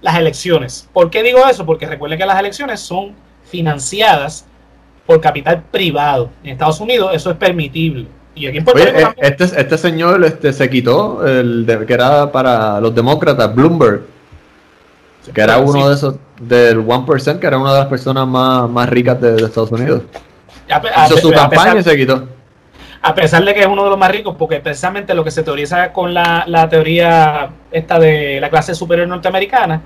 las 0.00 0.16
elecciones. 0.16 0.88
¿Por 0.92 1.10
qué 1.10 1.22
digo 1.22 1.40
eso? 1.48 1.66
Porque 1.66 1.86
recuerden 1.86 2.18
que 2.18 2.26
las 2.26 2.38
elecciones 2.38 2.80
son 2.80 3.14
financiadas 3.44 4.46
por 5.06 5.20
capital 5.20 5.62
privado. 5.70 6.30
En 6.44 6.50
Estados 6.50 6.80
Unidos 6.80 7.10
eso 7.12 7.30
es 7.30 7.36
permitible. 7.36 8.06
Y 8.34 8.46
aquí 8.46 8.58
en 8.58 8.64
Puerto 8.64 8.84
Rico 8.84 9.10
eh, 9.10 9.14
este, 9.18 9.44
este 9.44 9.76
señor 9.76 10.24
este, 10.24 10.52
se 10.52 10.70
quitó 10.70 11.26
el 11.26 11.66
de, 11.66 11.84
que 11.84 11.92
era 11.92 12.30
para 12.30 12.80
los 12.80 12.94
demócratas, 12.94 13.52
Bloomberg, 13.52 14.02
que 15.34 15.40
era 15.40 15.58
uno 15.58 15.88
de 15.88 15.94
esos 15.96 16.14
del 16.40 16.78
1%, 16.78 17.38
que 17.40 17.46
era 17.46 17.58
una 17.58 17.72
de 17.72 17.78
las 17.80 17.88
personas 17.88 18.26
más, 18.28 18.70
más 18.70 18.88
ricas 18.88 19.20
de, 19.20 19.44
Estados 19.44 19.72
Unidos. 19.72 20.02
Hizo 21.06 21.16
su 21.16 21.32
campaña 21.32 21.80
y 21.80 21.82
se 21.82 21.96
quitó 21.96 22.28
a 23.02 23.14
pesar 23.14 23.44
de 23.44 23.54
que 23.54 23.60
es 23.60 23.66
uno 23.66 23.84
de 23.84 23.90
los 23.90 23.98
más 23.98 24.10
ricos, 24.10 24.36
porque 24.38 24.60
precisamente 24.60 25.14
lo 25.14 25.24
que 25.24 25.30
se 25.30 25.42
teoriza 25.42 25.92
con 25.92 26.12
la, 26.12 26.68
teoría 26.70 27.50
esta 27.70 27.98
de 27.98 28.40
la 28.40 28.50
clase 28.50 28.74
superior 28.74 29.08
norteamericana 29.08 29.82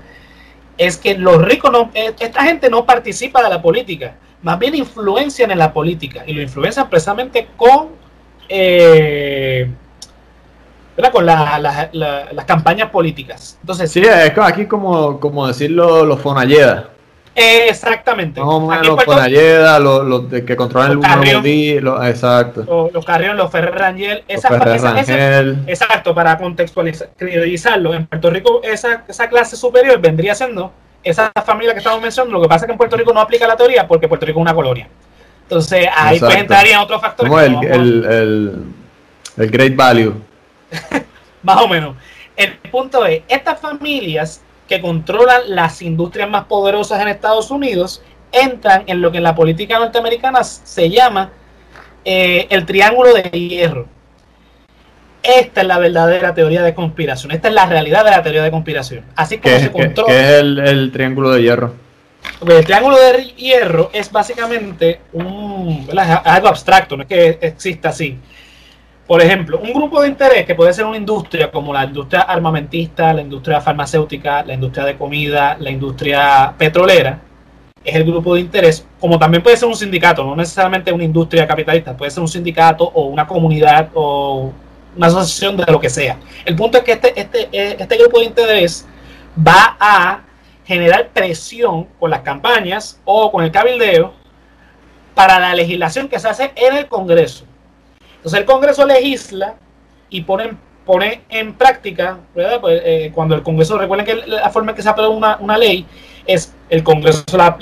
es 0.77 0.97
que 0.97 1.17
los 1.17 1.41
ricos 1.41 1.71
no, 1.71 1.91
eh, 1.93 2.13
esta 2.19 2.43
gente 2.43 2.69
no 2.69 2.85
participa 2.85 3.41
de 3.41 3.49
la 3.49 3.61
política, 3.61 4.15
más 4.41 4.59
bien 4.59 4.75
influencian 4.75 5.51
en 5.51 5.59
la 5.59 5.71
política 5.71 6.23
y 6.27 6.33
lo 6.33 6.41
influencian 6.41 6.89
precisamente 6.89 7.47
con 7.55 7.89
eh, 8.49 9.69
con 11.11 11.25
las 11.25 12.45
campañas 12.45 12.89
políticas. 12.89 13.57
Entonces, 13.61 13.91
sí, 13.91 14.01
es 14.01 14.37
aquí 14.37 14.65
como, 14.65 15.19
como 15.19 15.47
decirlo 15.47 16.05
los 16.05 16.21
Fonalleda. 16.21 16.89
Exactamente. 17.35 18.39
los 18.39 19.03
Fonalleda, 19.03 19.77
los, 19.79 20.05
los 20.05 20.29
de 20.31 20.45
que 20.45 20.55
controlan 20.55 20.93
el 20.93 20.99
Carrión, 20.99 21.83
los, 21.83 22.05
exacto. 22.07 22.63
Los, 22.63 22.93
los 22.93 23.05
Carrión, 23.05 23.35
los 23.35 23.51
Ferrer 23.51 23.75
Rangel, 23.75 24.23
exacto, 24.27 26.15
para 26.15 26.37
contextualizarlo. 26.37 27.93
En 27.93 28.07
Puerto 28.07 28.29
Rico, 28.29 28.61
esa, 28.63 29.03
esa 29.07 29.27
clase 29.27 29.57
superior 29.57 29.99
vendría 29.99 30.33
siendo 30.33 30.71
esa 31.03 31.31
familia 31.45 31.73
que 31.73 31.79
estamos 31.79 32.01
mencionando. 32.01 32.37
Lo 32.37 32.43
que 32.43 32.49
pasa 32.49 32.65
es 32.65 32.67
que 32.67 32.71
en 32.71 32.77
Puerto 32.77 32.95
Rico 32.95 33.13
no 33.13 33.19
aplica 33.19 33.45
la 33.45 33.57
teoría 33.57 33.85
porque 33.85 34.07
Puerto 34.07 34.25
Rico 34.25 34.39
es 34.39 34.41
una 34.41 34.55
colonia. 34.55 34.87
Entonces 35.43 35.87
ahí 35.95 36.19
pues 36.19 36.35
entrarían 36.35 36.79
otros 36.79 37.01
factores. 37.01 37.29
Como 37.29 37.39
el, 37.39 37.55
el, 37.65 38.05
el, 38.05 38.63
el 39.37 39.51
Great 39.51 39.75
Value. 39.75 40.15
Más 41.43 41.61
o 41.61 41.67
menos. 41.67 41.95
El 42.35 42.53
punto 42.71 43.05
es, 43.05 43.21
estas 43.27 43.59
familias 43.59 44.41
que 44.67 44.81
controlan 44.81 45.41
las 45.47 45.81
industrias 45.81 46.29
más 46.29 46.45
poderosas 46.45 47.01
en 47.01 47.07
Estados 47.07 47.51
Unidos 47.51 48.01
entran 48.31 48.83
en 48.87 49.01
lo 49.01 49.11
que 49.11 49.17
en 49.17 49.23
la 49.23 49.35
política 49.35 49.79
norteamericana 49.79 50.43
se 50.43 50.89
llama 50.89 51.31
eh, 52.03 52.47
el 52.49 52.65
triángulo 52.65 53.13
de 53.13 53.29
hierro. 53.29 53.87
Esta 55.23 55.61
es 55.61 55.67
la 55.67 55.79
verdadera 55.79 56.35
teoría 56.35 56.61
de 56.61 56.75
conspiración. 56.75 57.31
Esta 57.31 57.47
es 57.47 57.53
la 57.53 57.65
realidad 57.65 58.05
de 58.05 58.11
la 58.11 58.21
teoría 58.21 58.43
de 58.43 58.51
conspiración. 58.51 59.05
Así 59.15 59.39
como 59.39 59.57
se 59.57 59.71
controla. 59.71 60.13
¿Qué 60.13 60.35
es 60.35 60.39
el, 60.39 60.91
triángulo 60.93 61.31
de 61.31 61.41
hierro? 61.41 61.73
El 62.47 62.63
triángulo 62.63 62.97
de 62.97 63.23
hierro 63.35 63.89
es 63.91 64.11
básicamente 64.11 65.01
un, 65.13 65.87
algo 65.97 66.47
abstracto, 66.47 66.95
no 66.95 67.03
es 67.03 67.09
que 67.09 67.39
exista 67.41 67.89
así. 67.89 68.19
Por 69.07 69.21
ejemplo, 69.21 69.59
un 69.59 69.71
grupo 69.71 70.01
de 70.01 70.07
interés 70.07 70.45
que 70.45 70.55
puede 70.55 70.73
ser 70.73 70.85
una 70.85 70.97
industria 70.97 71.51
como 71.51 71.71
la 71.71 71.85
industria 71.85 72.21
armamentista, 72.21 73.13
la 73.13 73.21
industria 73.21 73.61
farmacéutica, 73.61 74.43
la 74.43 74.55
industria 74.55 74.83
de 74.85 74.97
comida, 74.97 75.57
la 75.59 75.69
industria 75.69 76.55
petrolera, 76.57 77.19
es 77.83 77.95
el 77.95 78.03
grupo 78.03 78.33
de 78.33 78.41
interés, 78.41 78.87
como 78.99 79.19
también 79.19 79.43
puede 79.43 79.57
ser 79.57 79.67
un 79.67 79.75
sindicato, 79.75 80.23
no 80.23 80.35
necesariamente 80.35 80.91
una 80.91 81.03
industria 81.03 81.45
capitalista, 81.45 81.95
puede 81.95 82.09
ser 82.09 82.21
un 82.21 82.27
sindicato 82.27 82.83
o 82.83 83.05
una 83.05 83.27
comunidad 83.27 83.89
o 83.93 84.51
una 84.97 85.07
asociación 85.07 85.55
de 85.55 85.71
lo 85.71 85.79
que 85.79 85.89
sea. 85.89 86.17
El 86.43 86.55
punto 86.55 86.79
es 86.79 86.83
que 86.83 86.93
este, 86.93 87.19
este, 87.19 87.49
este 87.51 87.97
grupo 87.97 88.19
de 88.19 88.25
interés 88.25 88.87
va 89.37 89.77
a 89.79 90.21
generar 90.65 91.09
presión 91.09 91.85
con 91.99 92.09
las 92.09 92.21
campañas 92.21 92.99
o 93.05 93.31
con 93.31 93.43
el 93.43 93.51
cabildeo 93.51 94.13
para 95.13 95.39
la 95.39 95.53
legislación 95.53 96.09
que 96.09 96.17
se 96.17 96.27
hace 96.27 96.51
en 96.55 96.75
el 96.75 96.87
Congreso. 96.87 97.45
Entonces 98.25 98.39
el 98.39 98.45
Congreso 98.47 98.85
legisla 98.87 99.53
y 100.09 100.21
pone, 100.21 100.57
pone 100.83 101.21
en 101.29 101.53
práctica, 101.53 102.17
pues, 102.33 102.47
eh, 102.83 103.11
cuando 103.13 103.35
el 103.35 103.43
Congreso, 103.43 103.77
recuerden 103.77 104.03
que 104.03 104.15
la 104.25 104.49
forma 104.49 104.71
en 104.71 104.75
que 104.75 104.81
se 104.81 104.89
aprueba 104.89 105.37
una, 105.37 105.57
ley 105.59 105.85
es 106.25 106.51
el 106.69 106.83
Congreso 106.83 107.23
la, 107.37 107.55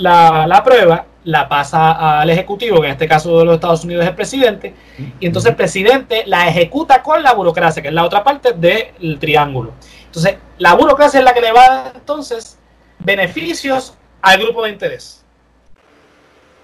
la, 0.47 0.55
aprueba, 0.55 1.05
la 1.25 1.49
pasa 1.49 2.21
al 2.21 2.29
Ejecutivo, 2.29 2.79
que 2.79 2.85
en 2.85 2.93
este 2.93 3.09
caso 3.09 3.39
de 3.39 3.43
los 3.43 3.55
Estados 3.55 3.83
Unidos 3.83 4.03
es 4.03 4.09
el 4.11 4.15
presidente, 4.15 4.73
y 5.19 5.25
entonces 5.25 5.49
el 5.49 5.57
presidente 5.57 6.23
la 6.27 6.47
ejecuta 6.47 7.03
con 7.03 7.21
la 7.21 7.33
burocracia, 7.33 7.81
que 7.81 7.89
es 7.89 7.93
la 7.93 8.05
otra 8.05 8.23
parte 8.23 8.53
del 8.53 9.19
triángulo. 9.19 9.73
Entonces, 10.05 10.37
la 10.59 10.75
burocracia 10.75 11.19
es 11.19 11.25
la 11.25 11.33
que 11.33 11.41
le 11.41 11.51
va 11.51 11.65
a 11.65 11.69
dar 11.83 11.91
entonces 11.93 12.57
beneficios 12.99 13.97
al 14.21 14.41
grupo 14.41 14.63
de 14.63 14.69
interés. 14.69 15.25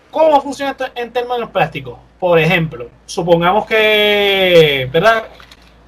¿Cómo 0.10 0.39
funciona 0.39 0.72
esto 0.72 0.86
en 0.95 1.12
términos 1.12 1.50
prácticos? 1.50 1.97
Por 2.20 2.38
ejemplo, 2.39 2.89
supongamos 3.05 3.65
que, 3.65 4.89
¿verdad? 4.91 5.24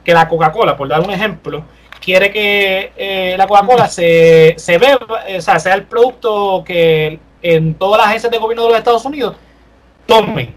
Que 0.03 0.13
la 0.13 0.27
Coca-Cola, 0.27 0.77
por 0.77 0.88
dar 0.88 1.01
un 1.01 1.11
ejemplo, 1.11 1.63
quiere 1.99 2.32
que 2.32 2.93
eh, 2.95 3.36
la 3.38 3.47
Coca-Cola 3.47 3.88
se, 3.88 4.55
se 4.57 4.77
vea, 4.77 4.97
o 4.97 5.41
sea, 5.41 5.59
sea 5.59 5.73
el 5.73 5.84
producto 5.84 6.63
que 6.65 7.19
en 7.41 7.73
todas 7.73 7.99
las 7.99 8.07
agencias 8.07 8.32
de 8.32 8.38
gobierno 8.38 8.63
de 8.63 8.69
los 8.69 8.77
Estados 8.77 9.05
Unidos 9.05 9.36
tomen. 10.05 10.55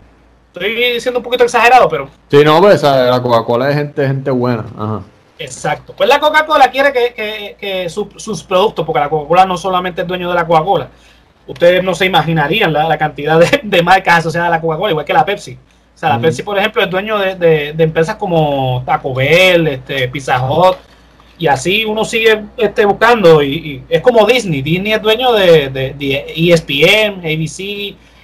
Estoy 0.52 0.92
diciendo 0.94 1.18
un 1.18 1.24
poquito 1.24 1.44
exagerado, 1.44 1.88
pero. 1.88 2.08
Sí, 2.30 2.44
no, 2.44 2.60
pues 2.60 2.82
la 2.82 3.20
Coca-Cola 3.20 3.70
es 3.70 3.76
gente, 3.76 4.06
gente 4.06 4.30
buena. 4.30 4.64
Ajá. 4.78 5.02
Exacto. 5.38 5.94
Pues 5.96 6.08
la 6.08 6.20
Coca-Cola 6.20 6.70
quiere 6.70 6.92
que, 6.92 7.88
sus 7.88 8.44
productos, 8.44 8.86
porque 8.86 9.00
la 9.00 9.10
Coca-Cola 9.10 9.46
no 9.46 9.56
solamente 9.56 10.02
es 10.02 10.06
dueño 10.06 10.28
de 10.28 10.34
la 10.34 10.46
Coca-Cola, 10.46 10.88
ustedes 11.46 11.82
no 11.82 11.94
se 11.94 12.06
imaginarían 12.06 12.72
la, 12.72 12.98
cantidad 12.98 13.40
de, 13.62 13.82
marcas 13.82 14.18
asociadas 14.18 14.48
a 14.48 14.50
la 14.50 14.60
Coca-Cola, 14.60 14.90
igual 14.90 15.04
que 15.04 15.12
la 15.12 15.24
Pepsi. 15.24 15.52
O 15.52 15.98
sea, 15.98 16.10
la 16.10 16.20
Pepsi, 16.20 16.42
por 16.42 16.58
ejemplo, 16.58 16.82
es 16.82 16.90
dueño 16.90 17.18
de, 17.18 17.74
empresas 17.78 18.16
como 18.16 18.82
Taco 18.84 19.14
Bell, 19.14 19.68
este, 19.68 20.08
Pizza 20.08 20.42
Hut, 20.42 20.76
y 21.38 21.46
así 21.46 21.84
uno 21.84 22.04
sigue 22.04 22.44
este, 22.56 22.84
buscando. 22.84 23.42
Y, 23.42 23.82
es 23.88 24.00
como 24.00 24.26
Disney. 24.26 24.62
Disney 24.62 24.92
es 24.92 25.02
dueño 25.02 25.32
de, 25.32 26.24
ESPN, 26.36 27.20
ABC, 27.20 27.60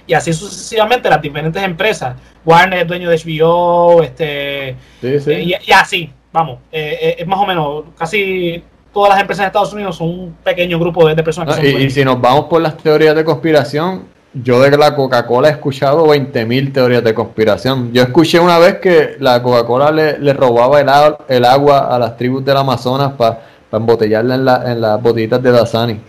y 0.07 0.13
así 0.13 0.33
sucesivamente 0.33 1.09
las 1.09 1.21
diferentes 1.21 1.63
empresas. 1.63 2.15
Warner 2.43 2.81
es 2.81 2.87
dueño 2.87 3.09
de 3.09 3.17
HBO, 3.17 4.03
este, 4.03 4.75
eh, 5.01 5.59
y 5.65 5.71
así 5.71 6.11
vamos, 6.31 6.59
eh, 6.71 6.97
eh, 7.01 7.15
es 7.19 7.27
más 7.27 7.39
o 7.39 7.45
menos 7.45 7.83
casi 7.97 8.63
todas 8.93 9.09
las 9.11 9.21
empresas 9.21 9.43
de 9.43 9.47
Estados 9.47 9.73
Unidos 9.73 9.95
son 9.97 10.07
un 10.07 10.35
pequeño 10.43 10.79
grupo 10.79 11.07
de, 11.07 11.21
personas 11.23 11.57
que 11.57 11.69
y, 11.69 11.89
si 11.89 12.03
nos 12.03 12.19
vamos 12.19 12.45
por 12.45 12.61
las 12.61 12.77
teorías 12.77 13.15
de 13.15 13.23
conspiración, 13.23 14.03
yo 14.33 14.61
de 14.61 14.77
la 14.77 14.95
Coca-Cola 14.95 15.49
he 15.49 15.51
escuchado 15.51 16.07
20.000 16.07 16.73
teorías 16.73 17.03
de 17.03 17.13
conspiración. 17.13 17.91
Yo 17.91 18.03
escuché 18.03 18.39
una 18.39 18.59
vez 18.59 18.79
que 18.79 19.15
la 19.19 19.41
Coca-Cola 19.43 19.91
le, 19.91 20.33
robaba 20.33 20.79
el, 20.79 21.15
el, 21.27 21.45
agua 21.45 21.93
a 21.93 21.99
las 21.99 22.15
tribus 22.17 22.43
del 22.45 22.57
Amazonas 22.57 23.13
para 23.13 23.39
embotellarla 23.71 24.35
en, 24.35 24.45
la, 24.45 24.71
en 24.71 24.81
las 24.81 25.01
botellitas 25.01 25.41
de 25.41 25.51
Dasani. 25.51 25.99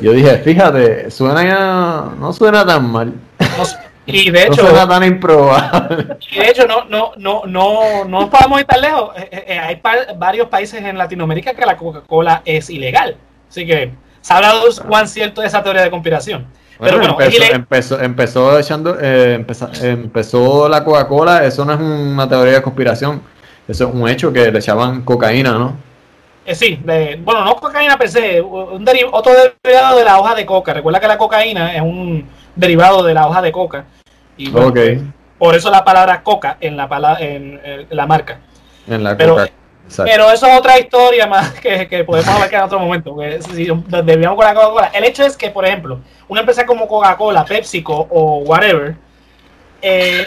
Yo 0.00 0.12
dije, 0.12 0.38
fíjate, 0.38 1.10
suena 1.10 1.42
ya, 1.44 2.04
no 2.18 2.32
suena 2.32 2.64
tan 2.64 2.90
mal. 2.90 3.12
Y 4.06 4.30
de 4.30 4.46
hecho, 4.46 4.70
no 4.70 4.88
tan 4.88 5.04
improbable. 5.04 6.16
Y 6.30 6.38
de 6.38 6.48
hecho, 6.48 6.66
no, 6.66 6.84
no, 6.84 7.12
no, 7.16 7.42
no, 7.46 8.04
no 8.04 8.30
podemos 8.30 8.60
ir 8.60 8.66
tan 8.66 8.80
lejos. 8.80 9.10
Eh, 9.16 9.28
eh, 9.30 9.44
eh, 9.48 9.58
hay 9.58 9.80
varios 10.16 10.48
países 10.48 10.82
en 10.82 10.98
Latinoamérica 10.98 11.54
que 11.54 11.64
la 11.64 11.76
Coca-Cola 11.76 12.42
es 12.44 12.68
ilegal. 12.68 13.16
Así 13.48 13.66
que 13.66 13.92
se 14.20 14.32
ha 14.32 14.36
hablado 14.36 14.62
cuán 14.86 15.08
cierto 15.08 15.42
es 15.42 15.48
esa 15.48 15.62
teoría 15.62 15.82
de 15.82 15.90
conspiración. 15.90 16.46
Pero 16.78 16.98
bueno, 16.98 17.16
empezó, 17.20 18.00
empezó, 18.00 18.58
echando, 18.58 18.98
empezó, 19.00 20.68
la 20.68 20.84
Coca-Cola, 20.84 21.44
eso 21.44 21.64
no 21.64 21.72
es 21.72 21.80
una 21.80 22.28
teoría 22.28 22.54
de 22.54 22.62
conspiración, 22.62 23.22
eso 23.68 23.88
es 23.88 23.94
un 23.94 24.08
hecho 24.08 24.32
que 24.32 24.50
le 24.50 24.58
echaban 24.58 25.02
cocaína, 25.02 25.52
¿no? 25.52 25.76
sí, 26.52 26.78
bueno, 26.84 27.44
no 27.44 27.56
cocaína 27.56 27.96
per 27.96 28.08
se, 28.08 28.40
un 28.40 28.86
otro 29.12 29.32
derivado 29.62 29.96
de 29.96 30.04
la 30.04 30.18
hoja 30.18 30.34
de 30.34 30.44
coca. 30.44 30.74
Recuerda 30.74 31.00
que 31.00 31.08
la 31.08 31.16
cocaína 31.16 31.74
es 31.74 31.80
un 31.80 32.28
derivado 32.56 33.02
de 33.02 33.14
la 33.14 33.26
hoja 33.26 33.42
de 33.42 33.52
coca. 33.52 33.84
Y 34.36 34.50
por 35.38 35.54
eso 35.54 35.70
la 35.70 35.84
palabra 35.84 36.22
coca 36.22 36.56
en 36.60 36.76
la, 36.76 37.16
en, 37.20 37.86
la 37.90 38.06
marca. 38.06 38.40
En 38.86 39.02
la 39.02 39.16
pero, 39.16 39.36
pero 39.96 40.30
eso 40.30 40.46
es 40.46 40.58
otra 40.58 40.78
historia 40.78 41.26
más 41.26 41.52
que, 41.60 42.04
podemos 42.04 42.28
hablar 42.28 42.54
en 42.54 42.60
otro 42.62 42.78
momento. 42.78 43.16
Si 43.52 43.66
con 43.66 43.84
la 43.90 44.54
Coca-Cola. 44.54 44.90
El 44.94 45.04
hecho 45.04 45.24
es 45.24 45.36
que, 45.36 45.50
por 45.50 45.64
ejemplo, 45.64 46.00
una 46.28 46.40
empresa 46.40 46.64
como 46.64 46.88
Coca-Cola, 46.88 47.44
PepsiCo 47.44 48.08
o 48.10 48.38
whatever, 48.38 48.96
eh, 49.82 50.26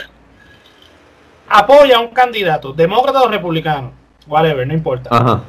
apoya 1.50 1.98
a 1.98 2.00
un 2.00 2.10
candidato, 2.10 2.74
demócrata 2.74 3.22
o 3.22 3.28
republicano, 3.28 3.92
whatever, 4.28 4.68
no 4.68 4.74
importa. 4.74 5.44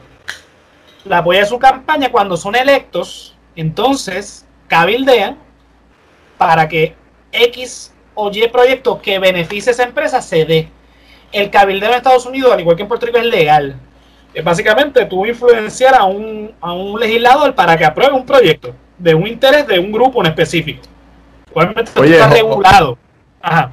La 1.04 1.18
apoya 1.18 1.40
en 1.40 1.46
su 1.46 1.58
campaña 1.58 2.10
cuando 2.10 2.36
son 2.36 2.54
electos, 2.54 3.36
entonces 3.56 4.46
cabildean 4.68 5.38
para 6.38 6.68
que 6.68 6.94
X 7.32 7.92
o 8.14 8.30
Y 8.32 8.48
proyecto 8.48 9.00
que 9.00 9.18
beneficie 9.18 9.70
a 9.70 9.72
esa 9.74 9.82
empresa 9.84 10.22
se 10.22 10.44
dé. 10.44 10.68
El 11.30 11.50
cabildeo 11.50 11.90
en 11.90 11.96
Estados 11.96 12.24
Unidos, 12.24 12.52
al 12.52 12.60
igual 12.60 12.76
que 12.76 12.82
en 12.82 12.88
Puerto 12.88 13.04
Rico, 13.04 13.18
es 13.18 13.26
legal. 13.26 13.76
Es 14.32 14.42
básicamente 14.42 15.04
tú 15.06 15.26
influenciar 15.26 15.94
a 15.94 16.04
un, 16.04 16.52
a 16.60 16.72
un 16.72 16.98
legislador 16.98 17.54
para 17.54 17.76
que 17.76 17.84
apruebe 17.84 18.14
un 18.14 18.24
proyecto 18.24 18.74
de 18.96 19.14
un 19.14 19.26
interés 19.26 19.66
de 19.66 19.78
un 19.78 19.92
grupo 19.92 20.20
en 20.20 20.30
específico. 20.30 20.82
Obviamente 21.52 21.90
está 21.94 22.28
regulado. 22.28 22.98
Ajá. 23.40 23.72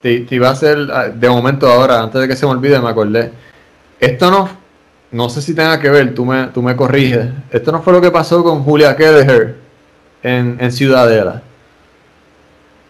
Te, 0.00 0.26
iba 0.30 0.48
a 0.48 0.52
hacer, 0.52 0.78
ah, 0.92 1.08
de 1.08 1.28
momento 1.28 1.68
ahora, 1.68 2.00
antes 2.00 2.20
de 2.20 2.28
que 2.28 2.34
se 2.34 2.44
me 2.46 2.52
olvide, 2.52 2.80
me 2.80 2.88
acordé. 2.88 3.30
Esto 4.00 4.30
no, 4.30 4.48
no 5.12 5.28
sé 5.28 5.40
si 5.40 5.54
tenga 5.54 5.78
que 5.78 5.88
ver, 5.88 6.14
tú 6.14 6.24
me, 6.24 6.46
tú 6.48 6.62
me 6.62 6.74
corriges. 6.74 7.28
Esto 7.50 7.70
no 7.70 7.82
fue 7.82 7.92
lo 7.92 8.00
que 8.00 8.10
pasó 8.10 8.42
con 8.42 8.64
Julia 8.64 8.96
Kelleher 8.96 9.56
en, 10.22 10.56
en 10.58 10.72
Ciudadela 10.72 11.42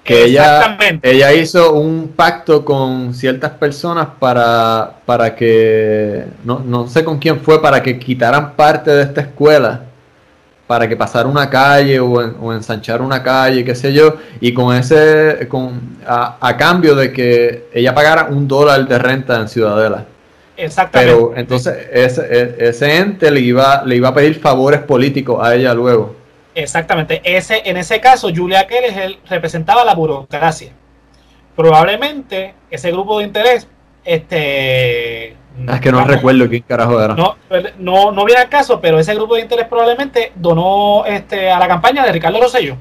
que 0.04 0.24
ella, 0.24 0.76
ella 1.02 1.32
hizo 1.32 1.74
un 1.74 2.08
pacto 2.16 2.64
con 2.64 3.14
ciertas 3.14 3.52
personas 3.52 4.08
para, 4.18 4.96
para 5.06 5.36
que, 5.36 6.24
no, 6.44 6.58
no, 6.58 6.88
sé 6.88 7.04
con 7.04 7.18
quién 7.18 7.40
fue, 7.40 7.62
para 7.62 7.82
que 7.82 7.98
quitaran 7.98 8.54
parte 8.54 8.90
de 8.90 9.02
esta 9.04 9.20
escuela, 9.20 9.82
para 10.66 10.88
que 10.88 10.96
pasara 10.96 11.28
una 11.28 11.48
calle 11.48 12.00
o, 12.00 12.52
ensanchar 12.52 13.00
una 13.00 13.22
calle, 13.22 13.64
qué 13.64 13.76
sé 13.76 13.92
yo, 13.92 14.16
y 14.40 14.52
con 14.52 14.74
ese, 14.74 15.46
con, 15.48 15.80
a, 16.04 16.56
cambio 16.56 16.96
de 16.96 17.12
que 17.12 17.68
ella 17.72 17.94
pagara 17.94 18.24
un 18.24 18.48
dólar 18.48 18.88
de 18.88 18.98
renta 18.98 19.40
en 19.40 19.48
Ciudadela. 19.48 20.06
Exactamente. 20.56 21.14
Pero 21.14 21.32
entonces 21.36 21.76
ese, 21.92 22.26
e, 22.28 22.68
ese 22.68 22.96
ente 22.96 23.30
le 23.30 23.40
iba, 23.40 23.84
le 23.84 23.96
iba 23.96 24.08
a 24.08 24.14
pedir 24.14 24.40
favores 24.40 24.80
políticos 24.80 25.38
a 25.40 25.54
ella 25.54 25.72
luego. 25.74 26.21
Exactamente. 26.54 27.20
Ese, 27.24 27.62
en 27.64 27.76
ese 27.76 28.00
caso, 28.00 28.28
Julia 28.34 28.66
Keller 28.66 29.18
representaba 29.28 29.84
la 29.84 29.94
burocracia. 29.94 30.72
Probablemente 31.56 32.54
ese 32.70 32.90
grupo 32.90 33.18
de 33.18 33.24
interés, 33.24 33.68
este. 34.04 35.30
Es 35.30 35.80
que 35.82 35.92
no 35.92 36.04
recuerdo 36.04 36.48
quién 36.48 36.62
carajo 36.62 37.02
era. 37.02 37.14
No, 37.14 37.36
no, 37.78 38.10
no 38.10 38.22
al 38.22 38.48
caso, 38.48 38.80
pero 38.80 38.98
ese 38.98 39.14
grupo 39.14 39.34
de 39.34 39.42
interés 39.42 39.66
probablemente 39.66 40.32
donó 40.34 41.04
este, 41.06 41.50
a 41.50 41.58
la 41.58 41.68
campaña 41.68 42.04
de 42.04 42.12
Ricardo 42.12 42.40
Rosello. 42.40 42.76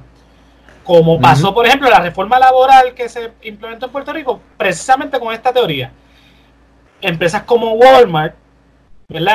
Como 0.84 1.20
pasó, 1.20 1.54
por 1.54 1.66
ejemplo, 1.66 1.90
la 1.90 2.00
reforma 2.00 2.40
laboral 2.40 2.94
que 2.94 3.08
se 3.08 3.32
implementó 3.44 3.86
en 3.86 3.92
Puerto 3.92 4.14
Rico, 4.14 4.42
precisamente 4.58 5.20
con 5.20 5.34
esta 5.34 5.54
teoría. 5.54 5.92
Empresas 7.02 7.44
como 7.44 7.74
Walmart 7.74 8.36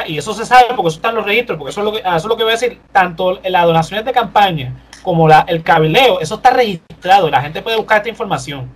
Y 0.07 0.19
eso 0.19 0.33
se 0.33 0.47
sabe 0.47 0.69
porque 0.75 0.89
eso 0.89 0.97
está 0.97 1.11
en 1.11 1.17
los 1.17 1.25
registros, 1.25 1.59
porque 1.59 1.71
eso 1.71 1.81
es 1.81 1.85
lo 1.85 1.93
que, 1.93 1.99
eso 1.99 2.17
es 2.17 2.25
lo 2.25 2.37
que 2.37 2.43
voy 2.43 2.53
a 2.53 2.57
decir, 2.57 2.81
tanto 2.93 3.39
las 3.45 3.67
donaciones 3.67 4.05
de 4.05 4.13
campaña 4.13 4.73
como 5.03 5.29
la, 5.29 5.45
el 5.49 5.63
cabileo, 5.63 6.21
eso 6.21 6.37
está 6.37 6.51
registrado, 6.51 7.31
la 7.31 7.43
gente 7.43 7.63
puede 7.63 7.77
buscar 7.77 7.99
esta 7.99 8.09
información. 8.09 8.69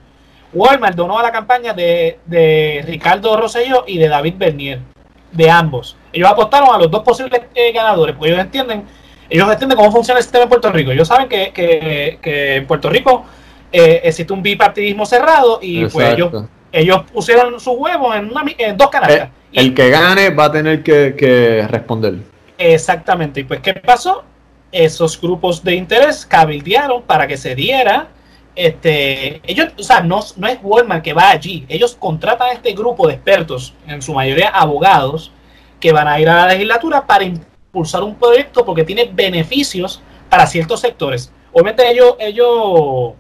Walmart 0.53 0.97
donó 0.97 1.19
a 1.19 1.23
la 1.23 1.33
campaña 1.33 1.73
de, 1.73 2.85
Ricardo 2.87 3.37
Rosselló 3.37 3.85
y 3.87 3.99
de 3.99 4.09
David 4.09 4.35
Bernier, 4.37 4.81
de 5.33 5.51
ambos. 5.51 5.97
Ellos 6.13 6.29
apostaron 6.29 6.75
a 6.75 6.79
los 6.79 6.91
dos 6.91 7.03
posibles 7.03 7.41
eh, 7.55 7.73
ganadores, 7.73 8.17
porque 8.17 8.33
ellos 8.33 8.45
entienden, 8.45 8.85
ellos 9.29 9.51
entienden 9.51 9.77
cómo 9.77 9.93
funciona 9.93 10.19
el 10.19 10.25
sistema 10.25 10.45
en 10.45 10.49
Puerto 10.49 10.71
Rico. 10.71 10.91
Ellos 10.91 11.09
saben 11.09 11.29
que, 11.29 11.53
que, 11.53 12.57
en 12.57 12.67
Puerto 12.67 12.91
Rico 12.91 13.25
eh, 13.73 14.03
existe 14.05 14.33
un 14.33 14.43
bipartidismo 14.43 15.07
cerrado 15.07 15.61
y 15.63 15.87
pues 15.87 16.15
ellos, 16.15 16.45
ellos 16.73 17.03
pusieron 17.13 17.59
sus 17.61 17.75
huevos 17.77 18.17
en, 18.17 18.31
en 18.59 18.77
dos. 18.77 18.89
Eh, 19.09 19.29
el 19.53 19.75
que 19.75 19.91
gane 19.91 20.31
va 20.31 20.47
a 20.47 20.53
tener 20.53 20.83
que, 20.83 21.67
responder. 21.69 22.15
Exactamente. 22.59 23.41
Y 23.41 23.45
pues, 23.45 23.61
¿qué 23.61 23.75
pasó? 23.75 24.25
Esos 24.71 25.21
grupos 25.21 25.65
de 25.65 25.75
interés 25.75 26.25
cabildearon 26.27 27.03
para 27.03 27.27
que 27.27 27.37
se 27.37 27.55
diera. 27.55 28.09
Este, 28.55 29.41
ellos, 29.45 29.69
o 29.79 29.83
sea, 29.83 30.01
no, 30.01 30.21
no 30.37 30.47
es 30.47 30.59
Walmart 30.63 31.03
que 31.03 31.13
va 31.13 31.31
allí. 31.31 31.65
Ellos 31.69 31.97
contratan 31.99 32.49
a 32.49 32.53
este 32.53 32.73
grupo 32.73 33.07
de 33.07 33.15
expertos, 33.15 33.75
en 33.87 34.03
su 34.03 34.13
mayoría 34.13 34.49
abogados, 34.49 35.33
que 35.81 35.93
van 35.93 36.07
a 36.07 36.21
ir 36.21 36.29
a 36.29 36.47
la 36.47 36.53
legislatura 36.53 37.07
para 37.07 37.25
impulsar 37.25 38.03
un 38.03 38.15
proyecto 38.15 38.65
porque 38.65 38.85
tiene 38.85 39.11
beneficios 39.13 40.03
para 40.29 40.47
ciertos 40.47 40.81
sectores. 40.81 41.33
Obviamente 41.53 41.91
ellos, 41.91 42.15
ellos, 42.19 43.15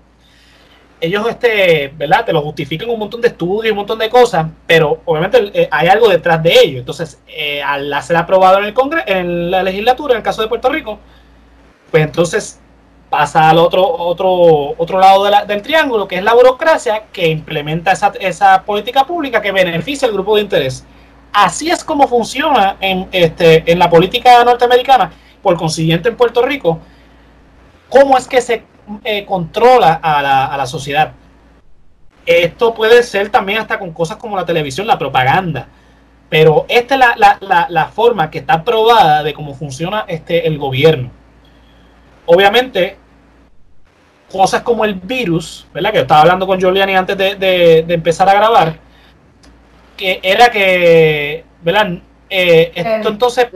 ellos 1.00 1.26
este, 1.28 1.92
¿verdad? 1.96 2.24
Te 2.24 2.32
lo 2.32 2.42
justifican 2.42 2.90
un 2.90 2.98
montón 2.98 3.20
de 3.20 3.28
estudios 3.28 3.72
un 3.72 3.78
montón 3.78 3.98
de 3.98 4.08
cosas, 4.10 4.46
pero 4.66 5.00
obviamente 5.04 5.50
eh, 5.54 5.68
hay 5.70 5.88
algo 5.88 6.08
detrás 6.08 6.42
de 6.42 6.52
ello. 6.62 6.78
Entonces, 6.78 7.20
eh, 7.26 7.62
al 7.62 8.02
ser 8.02 8.16
aprobado 8.16 8.58
en 8.58 8.64
el 8.64 8.74
Congreso, 8.74 9.06
en 9.08 9.50
la 9.50 9.62
legislatura, 9.62 10.14
en 10.14 10.18
el 10.18 10.22
caso 10.22 10.42
de 10.42 10.48
Puerto 10.48 10.68
Rico, 10.68 10.98
pues 11.90 12.04
entonces 12.04 12.60
pasa 13.08 13.50
al 13.50 13.58
otro, 13.58 13.82
otro, 13.84 14.74
otro 14.78 15.00
lado 15.00 15.24
del 15.46 15.62
triángulo, 15.62 16.06
que 16.06 16.16
es 16.16 16.22
la 16.22 16.32
burocracia, 16.32 17.04
que 17.12 17.28
implementa 17.28 17.90
esa, 17.90 18.12
esa 18.20 18.62
política 18.62 19.04
pública 19.04 19.42
que 19.42 19.50
beneficia 19.50 20.06
al 20.06 20.14
grupo 20.14 20.36
de 20.36 20.42
interés. 20.42 20.84
Así 21.32 21.70
es 21.70 21.82
como 21.82 22.06
funciona 22.06 22.76
en, 22.80 23.08
este, 23.10 23.70
en 23.70 23.78
la 23.78 23.90
política 23.90 24.42
norteamericana, 24.44 25.12
por 25.42 25.56
consiguiente 25.56 26.08
en 26.08 26.16
Puerto 26.16 26.42
Rico, 26.42 26.78
cómo 27.88 28.16
es 28.16 28.28
que 28.28 28.40
se 28.40 28.62
eh, 29.04 29.24
controla 29.24 29.94
a 30.02 30.22
la, 30.22 30.46
a 30.46 30.56
la 30.56 30.66
sociedad. 30.66 31.12
Esto 32.26 32.74
puede 32.74 33.02
ser 33.02 33.30
también 33.30 33.58
hasta 33.58 33.78
con 33.78 33.92
cosas 33.92 34.16
como 34.16 34.36
la 34.36 34.44
televisión, 34.44 34.86
la 34.86 34.98
propaganda. 34.98 35.68
Pero 36.28 36.64
esta 36.68 36.94
es 36.94 37.00
la, 37.00 37.14
la, 37.16 37.38
la, 37.40 37.66
la, 37.68 37.86
forma 37.86 38.30
que 38.30 38.38
está 38.38 38.62
probada 38.62 39.24
de 39.24 39.34
cómo 39.34 39.54
funciona 39.54 40.04
este, 40.06 40.46
el 40.46 40.58
gobierno. 40.58 41.10
Obviamente, 42.26 42.96
cosas 44.30 44.62
como 44.62 44.84
el 44.84 44.94
virus, 44.94 45.66
¿verdad? 45.74 45.90
Que 45.90 45.96
yo 45.96 46.02
estaba 46.02 46.20
hablando 46.20 46.46
con 46.46 46.60
Giuliani 46.60 46.94
antes 46.94 47.18
de, 47.18 47.34
de, 47.34 47.82
de 47.82 47.94
empezar 47.94 48.28
a 48.28 48.34
grabar, 48.34 48.78
que 49.96 50.20
era 50.22 50.50
que, 50.50 51.44
¿verdad? 51.62 51.98
Eh, 52.28 52.70
esto 52.76 53.08
entonces, 53.08 53.48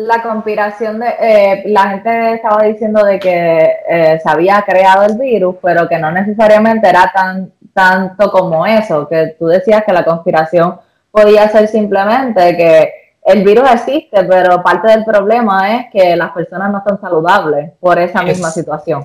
La 0.00 0.22
conspiración 0.22 1.00
de 1.00 1.08
eh, 1.20 1.62
la 1.66 1.88
gente 1.90 2.34
estaba 2.34 2.62
diciendo 2.62 3.04
de 3.04 3.18
que 3.18 3.68
eh, 3.88 4.20
se 4.22 4.28
había 4.30 4.62
creado 4.62 5.02
el 5.04 5.18
virus, 5.18 5.56
pero 5.60 5.88
que 5.88 5.98
no 5.98 6.12
necesariamente 6.12 6.88
era 6.88 7.10
tan 7.12 7.52
tanto 7.74 8.30
como 8.30 8.64
eso, 8.66 9.08
que 9.08 9.34
tú 9.38 9.46
decías 9.46 9.82
que 9.84 9.92
la 9.92 10.04
conspiración 10.04 10.76
podía 11.10 11.48
ser 11.48 11.66
simplemente 11.68 12.56
que 12.56 12.92
el 13.24 13.42
virus 13.44 13.70
existe, 13.72 14.22
pero 14.24 14.62
parte 14.62 14.88
del 14.88 15.04
problema 15.04 15.76
es 15.76 15.86
que 15.92 16.14
las 16.16 16.30
personas 16.30 16.70
no 16.70 16.78
están 16.78 17.00
saludables 17.00 17.72
por 17.80 17.98
esa 17.98 18.22
misma 18.22 18.48
Es- 18.48 18.54
situación. 18.54 19.04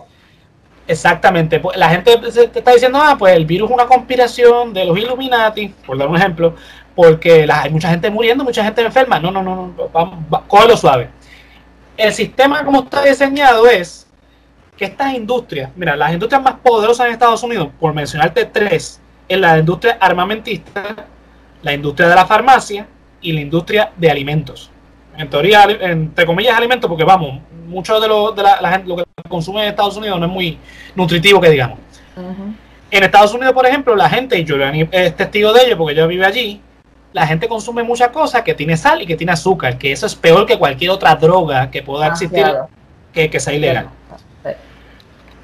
Exactamente. 0.85 1.59
Pues, 1.59 1.77
La 1.77 1.87
gente 1.89 2.17
te 2.17 2.59
está 2.59 2.71
diciendo, 2.71 2.99
ah, 3.01 3.15
pues 3.17 3.35
el 3.35 3.45
virus 3.45 3.69
es 3.69 3.73
una 3.75 3.85
conspiración 3.87 4.73
de 4.73 4.85
los 4.85 4.97
Illuminati, 4.97 5.69
por 5.85 5.97
dar 5.97 6.07
un 6.09 6.17
ejemplo, 6.17 6.55
porque 6.95 7.45
la- 7.47 7.63
hay 7.63 7.71
mucha 7.71 7.89
gente 7.89 8.09
muriendo, 8.09 8.43
mucha 8.43 8.63
gente 8.63 8.81
enferma. 8.81 9.19
No, 9.19 9.31
no, 9.31 9.41
no, 9.43 9.55
no, 9.55 9.89
vamos, 9.91 10.19
va- 10.33 10.43
cógelo 10.47 10.77
suave. 10.77 11.09
El 11.97 12.13
sistema 12.13 12.63
como 12.63 12.83
está 12.83 13.03
diseñado 13.03 13.67
es 13.67 14.07
que 14.77 14.85
estas 14.85 15.13
industrias, 15.13 15.69
mira, 15.75 15.95
las 15.95 16.11
industrias 16.13 16.41
más 16.41 16.55
poderosas 16.63 17.05
en 17.07 17.13
Estados 17.13 17.43
Unidos, 17.43 17.69
por 17.79 17.93
mencionarte 17.93 18.45
tres, 18.45 18.99
es 19.27 19.37
la 19.39 19.57
industria 19.59 19.97
armamentista, 19.99 21.07
la 21.61 21.73
industria 21.73 22.07
de 22.09 22.15
la 22.15 22.25
farmacia 22.25 22.87
y 23.21 23.31
la 23.31 23.41
industria 23.41 23.91
de 23.95 24.09
alimentos. 24.11 24.69
En 25.15 25.29
teoría, 25.29 25.63
entre 25.79 26.25
comillas, 26.25 26.57
alimentos, 26.57 26.89
porque 26.89 27.03
vamos, 27.03 27.39
mucho 27.67 27.99
de, 27.99 28.07
lo, 28.07 28.31
de 28.31 28.41
la, 28.43 28.59
la 28.59 28.71
gente, 28.71 28.89
lo 28.89 28.97
que 28.97 29.03
consume 29.29 29.61
en 29.63 29.69
Estados 29.69 29.95
Unidos 29.95 30.19
no 30.19 30.25
es 30.25 30.31
muy 30.31 30.57
nutritivo, 30.95 31.39
que 31.39 31.49
digamos. 31.51 31.77
En 32.89 33.03
Estados 33.03 33.33
Unidos, 33.33 33.53
por 33.53 33.65
ejemplo, 33.65 33.95
la 33.95 34.09
gente, 34.09 34.37
y 34.37 34.45
Giuliani 34.45 34.87
es 34.91 35.15
testigo 35.15 35.53
de 35.53 35.65
ello 35.65 35.77
porque 35.77 35.93
ella 35.93 36.05
vive 36.07 36.25
allí, 36.25 36.61
la 37.13 37.25
gente 37.27 37.47
consume 37.47 37.83
muchas 37.83 38.09
cosas 38.09 38.41
que 38.41 38.53
tiene 38.53 38.75
sal 38.75 39.01
y 39.01 39.05
que 39.05 39.15
tiene 39.15 39.31
azúcar, 39.33 39.77
que 39.77 39.91
eso 39.91 40.05
es 40.05 40.15
peor 40.15 40.45
que 40.45 40.57
cualquier 40.57 40.91
otra 40.91 41.15
droga 41.15 41.69
que 41.71 41.81
pueda 41.83 42.07
existir 42.07 42.39
Demasiado. 42.39 42.69
que, 43.13 43.29
que 43.29 43.39
sea 43.39 43.53
ilegal. 43.53 43.89
Sí. 44.43 44.49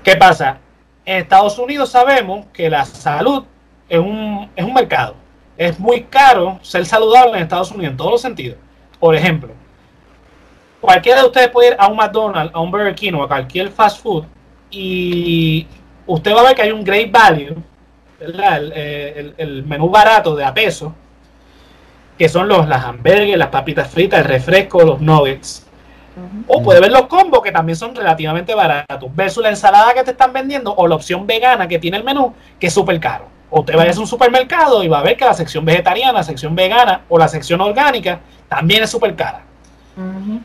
¿Qué 0.04 0.16
pasa? 0.16 0.58
En 1.06 1.18
Estados 1.18 1.58
Unidos 1.60 1.90
sabemos 1.90 2.46
que 2.54 2.70
la 2.70 2.86
salud 2.86 3.44
es 3.88 4.00
un, 4.00 4.50
es 4.56 4.66
un 4.66 4.74
mercado. 4.74 5.16
Es 5.58 5.80
muy 5.80 6.04
caro 6.04 6.60
ser 6.62 6.86
saludable 6.86 7.38
en 7.38 7.44
Estados 7.44 7.72
Unidos 7.72 7.92
en 7.92 7.98
todos 7.98 8.12
los 8.12 8.22
sentidos. 8.22 8.58
Por 9.00 9.16
ejemplo, 9.16 9.52
cualquiera 10.82 11.22
de 11.22 11.28
ustedes 11.28 11.50
puede 11.50 11.70
ir 11.70 11.76
a 11.78 11.88
un 11.88 11.98
McDonald's, 11.98 12.54
a 12.54 12.60
un 12.60 12.72
Burger 12.72 12.96
King 12.96 13.14
o 13.14 13.24
a 13.24 13.28
cualquier 13.28 13.70
fast 13.70 14.02
food 14.02 14.24
y 14.72 15.68
usted 16.08 16.34
va 16.36 16.42
a 16.42 16.44
ver 16.44 16.56
que 16.56 16.62
hay 16.64 16.72
un 16.72 16.84
great 16.84 17.12
value, 17.12 17.56
¿verdad? 18.20 18.58
El, 18.58 18.74
eh, 18.76 19.14
el- 19.20 19.34
el 19.38 19.64
menú 19.66 19.90
barato 19.90 20.36
de 20.36 20.44
a 20.46 20.54
peso, 20.54 20.94
que 22.20 22.28
son 22.28 22.50
los, 22.50 22.68
las 22.68 22.84
hamburguesas, 22.84 23.40
las 23.40 23.48
papitas 23.48 23.90
fritas, 23.90 24.20
el 24.20 24.26
refresco, 24.26 24.82
los 24.82 25.00
nuggets. 25.00 25.66
O 26.48 26.62
puede 26.62 26.82
ver 26.82 26.92
los 26.92 27.04
combos 27.04 27.42
que 27.42 27.50
también 27.50 27.78
son 27.78 27.96
relativamente 27.96 28.54
baratos. 28.54 29.10
Versus 29.16 29.42
la 29.42 29.50
ensalada 29.50 29.94
que 29.94 30.04
te 30.04 30.12
están 30.12 30.34
vendiendo 30.34 30.76
o 30.76 30.86
la 30.86 30.96
opción 30.96 31.26
vegana 31.26 31.66
que 31.66 31.80
tiene 31.80 31.96
el 31.96 32.04
menú, 32.04 32.34
que 32.60 32.68
es 32.68 32.74
súper 32.74 33.00
caro. 33.00 33.30
O 33.50 33.64
te 33.64 33.74
vayas 33.74 33.96
a 33.98 34.02
un 34.02 34.08
supermercado 34.08 34.84
y 34.84 34.90
va 34.90 35.00
a 35.00 35.04
ver 35.04 35.16
que 35.16 35.24
la 35.24 35.34
sección 35.34 35.64
vegetariana, 35.64 36.12
la 36.12 36.24
sección 36.24 36.54
vegana 36.56 37.04
o 37.08 37.18
la 37.18 37.30
sección 37.30 37.62
orgánica 37.62 38.20
también 38.50 38.84
es 38.84 38.90
súper 38.90 39.16
cara. 39.16 39.44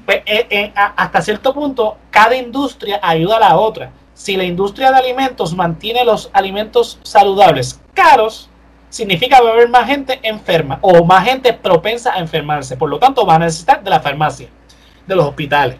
Pues, 0.05 0.19
eh, 0.27 0.47
eh, 0.51 0.73
hasta 0.75 1.23
cierto 1.23 1.53
punto, 1.53 1.97
cada 2.11 2.37
industria 2.37 3.01
ayuda 3.03 3.39
a 3.39 3.41
la 3.41 3.57
otra. 3.57 3.91
Si 4.15 4.37
la 4.37 4.45
industria 4.45 4.93
de 4.93 4.99
alimentos 4.99 5.55
mantiene 5.55 6.05
los 6.05 6.31
alimentos 6.33 7.01
saludables 7.03 7.81
caros, 7.95 8.49
significa 8.95 9.39
que 9.39 9.43
va 9.43 9.51
a 9.51 9.53
haber 9.55 9.69
más 9.69 9.89
gente 9.89 10.21
enferma 10.23 10.79
o 10.81 11.05
más 11.05 11.25
gente 11.25 11.53
propensa 11.53 12.15
a 12.15 12.21
enfermarse. 12.21 12.77
Por 12.77 12.89
lo 12.89 13.01
tanto, 13.01 13.27
va 13.27 13.35
a 13.35 13.39
necesitar 13.41 13.83
de 13.83 13.91
la 13.91 13.99
farmacia, 13.99 14.49
de 15.05 15.17
los 15.17 15.27
hospitales. 15.27 15.79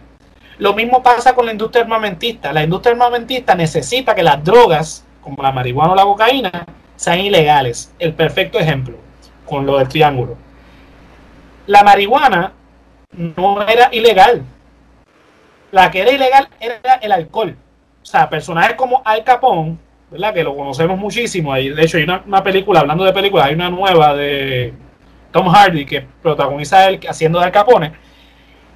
Lo 0.57 0.73
mismo 0.73 1.01
pasa 1.01 1.33
con 1.33 1.45
la 1.45 1.53
industria 1.53 1.83
armamentista. 1.83 2.51
La 2.51 2.63
industria 2.63 2.91
armamentista 2.91 3.55
necesita 3.55 4.13
que 4.13 4.21
las 4.21 4.43
drogas, 4.43 5.05
como 5.21 5.41
la 5.41 5.53
marihuana 5.53 5.93
o 5.93 5.95
la 5.95 6.03
cocaína, 6.03 6.65
sean 6.97 7.21
ilegales. 7.21 7.93
El 7.99 8.13
perfecto 8.13 8.59
ejemplo, 8.59 8.97
con 9.45 9.65
lo 9.65 9.77
del 9.77 9.87
triángulo. 9.87 10.35
La 11.67 11.83
marihuana 11.83 12.51
no 13.13 13.65
era 13.65 13.87
ilegal. 13.93 14.43
La 15.71 15.89
que 15.89 16.01
era 16.01 16.11
ilegal 16.11 16.49
era 16.59 16.95
el 16.95 17.13
alcohol. 17.13 17.55
O 18.03 18.05
sea, 18.05 18.29
personajes 18.29 18.75
como 18.75 19.01
Al 19.05 19.23
Capone, 19.23 19.77
¿verdad? 20.11 20.33
Que 20.33 20.43
lo 20.43 20.55
conocemos 20.55 20.97
muchísimo. 20.97 21.53
Hay, 21.53 21.69
de 21.69 21.83
hecho, 21.83 21.97
hay 21.97 22.03
una, 22.03 22.43
película, 22.43 22.81
hablando 22.81 23.03
de 23.03 23.13
películas, 23.13 23.47
hay 23.47 23.55
una 23.55 23.69
nueva 23.69 24.15
de 24.15 24.73
Tom 25.31 25.47
Hardy 25.47 25.85
que 25.85 26.05
protagoniza 26.21 26.87
él 26.87 26.99
haciendo 27.07 27.39
de 27.39 27.45
Al 27.45 27.51
Capone. 27.51 27.93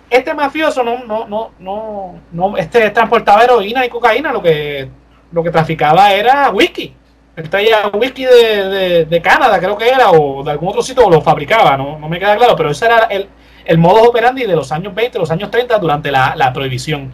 Este 0.09 0.33
mafioso 0.33 0.83
no, 0.83 1.03
no, 1.05 1.27
no, 1.27 1.51
no, 1.59 2.19
no 2.31 2.57
este 2.57 2.89
transportaba 2.89 3.43
heroína 3.43 3.85
y 3.85 3.89
cocaína, 3.89 4.31
lo 4.31 4.41
que, 4.41 4.89
lo 5.31 5.43
que 5.43 5.51
traficaba 5.51 6.11
era 6.13 6.49
whisky. 6.49 6.95
Él 7.35 7.49
traía 7.49 7.87
whisky 7.93 8.25
de, 8.25 8.65
de, 8.65 9.05
de 9.05 9.21
Canadá, 9.21 9.59
creo 9.59 9.77
que 9.77 9.87
era, 9.87 10.09
o 10.11 10.43
de 10.43 10.51
algún 10.51 10.69
otro 10.69 10.81
sitio, 10.81 11.05
o 11.05 11.09
lo 11.09 11.21
fabricaba, 11.21 11.77
no, 11.77 11.97
no 11.97 12.09
me 12.09 12.19
queda 12.19 12.35
claro, 12.35 12.55
pero 12.55 12.71
ese 12.71 12.85
era 12.85 13.03
el, 13.03 13.29
el 13.63 13.77
modus 13.77 14.07
operandi 14.07 14.45
de 14.45 14.55
los 14.55 14.71
años 14.71 14.93
20, 14.95 15.19
los 15.19 15.31
años 15.31 15.49
30, 15.51 15.77
durante 15.77 16.11
la, 16.11 16.33
la 16.35 16.51
prohibición. 16.51 17.13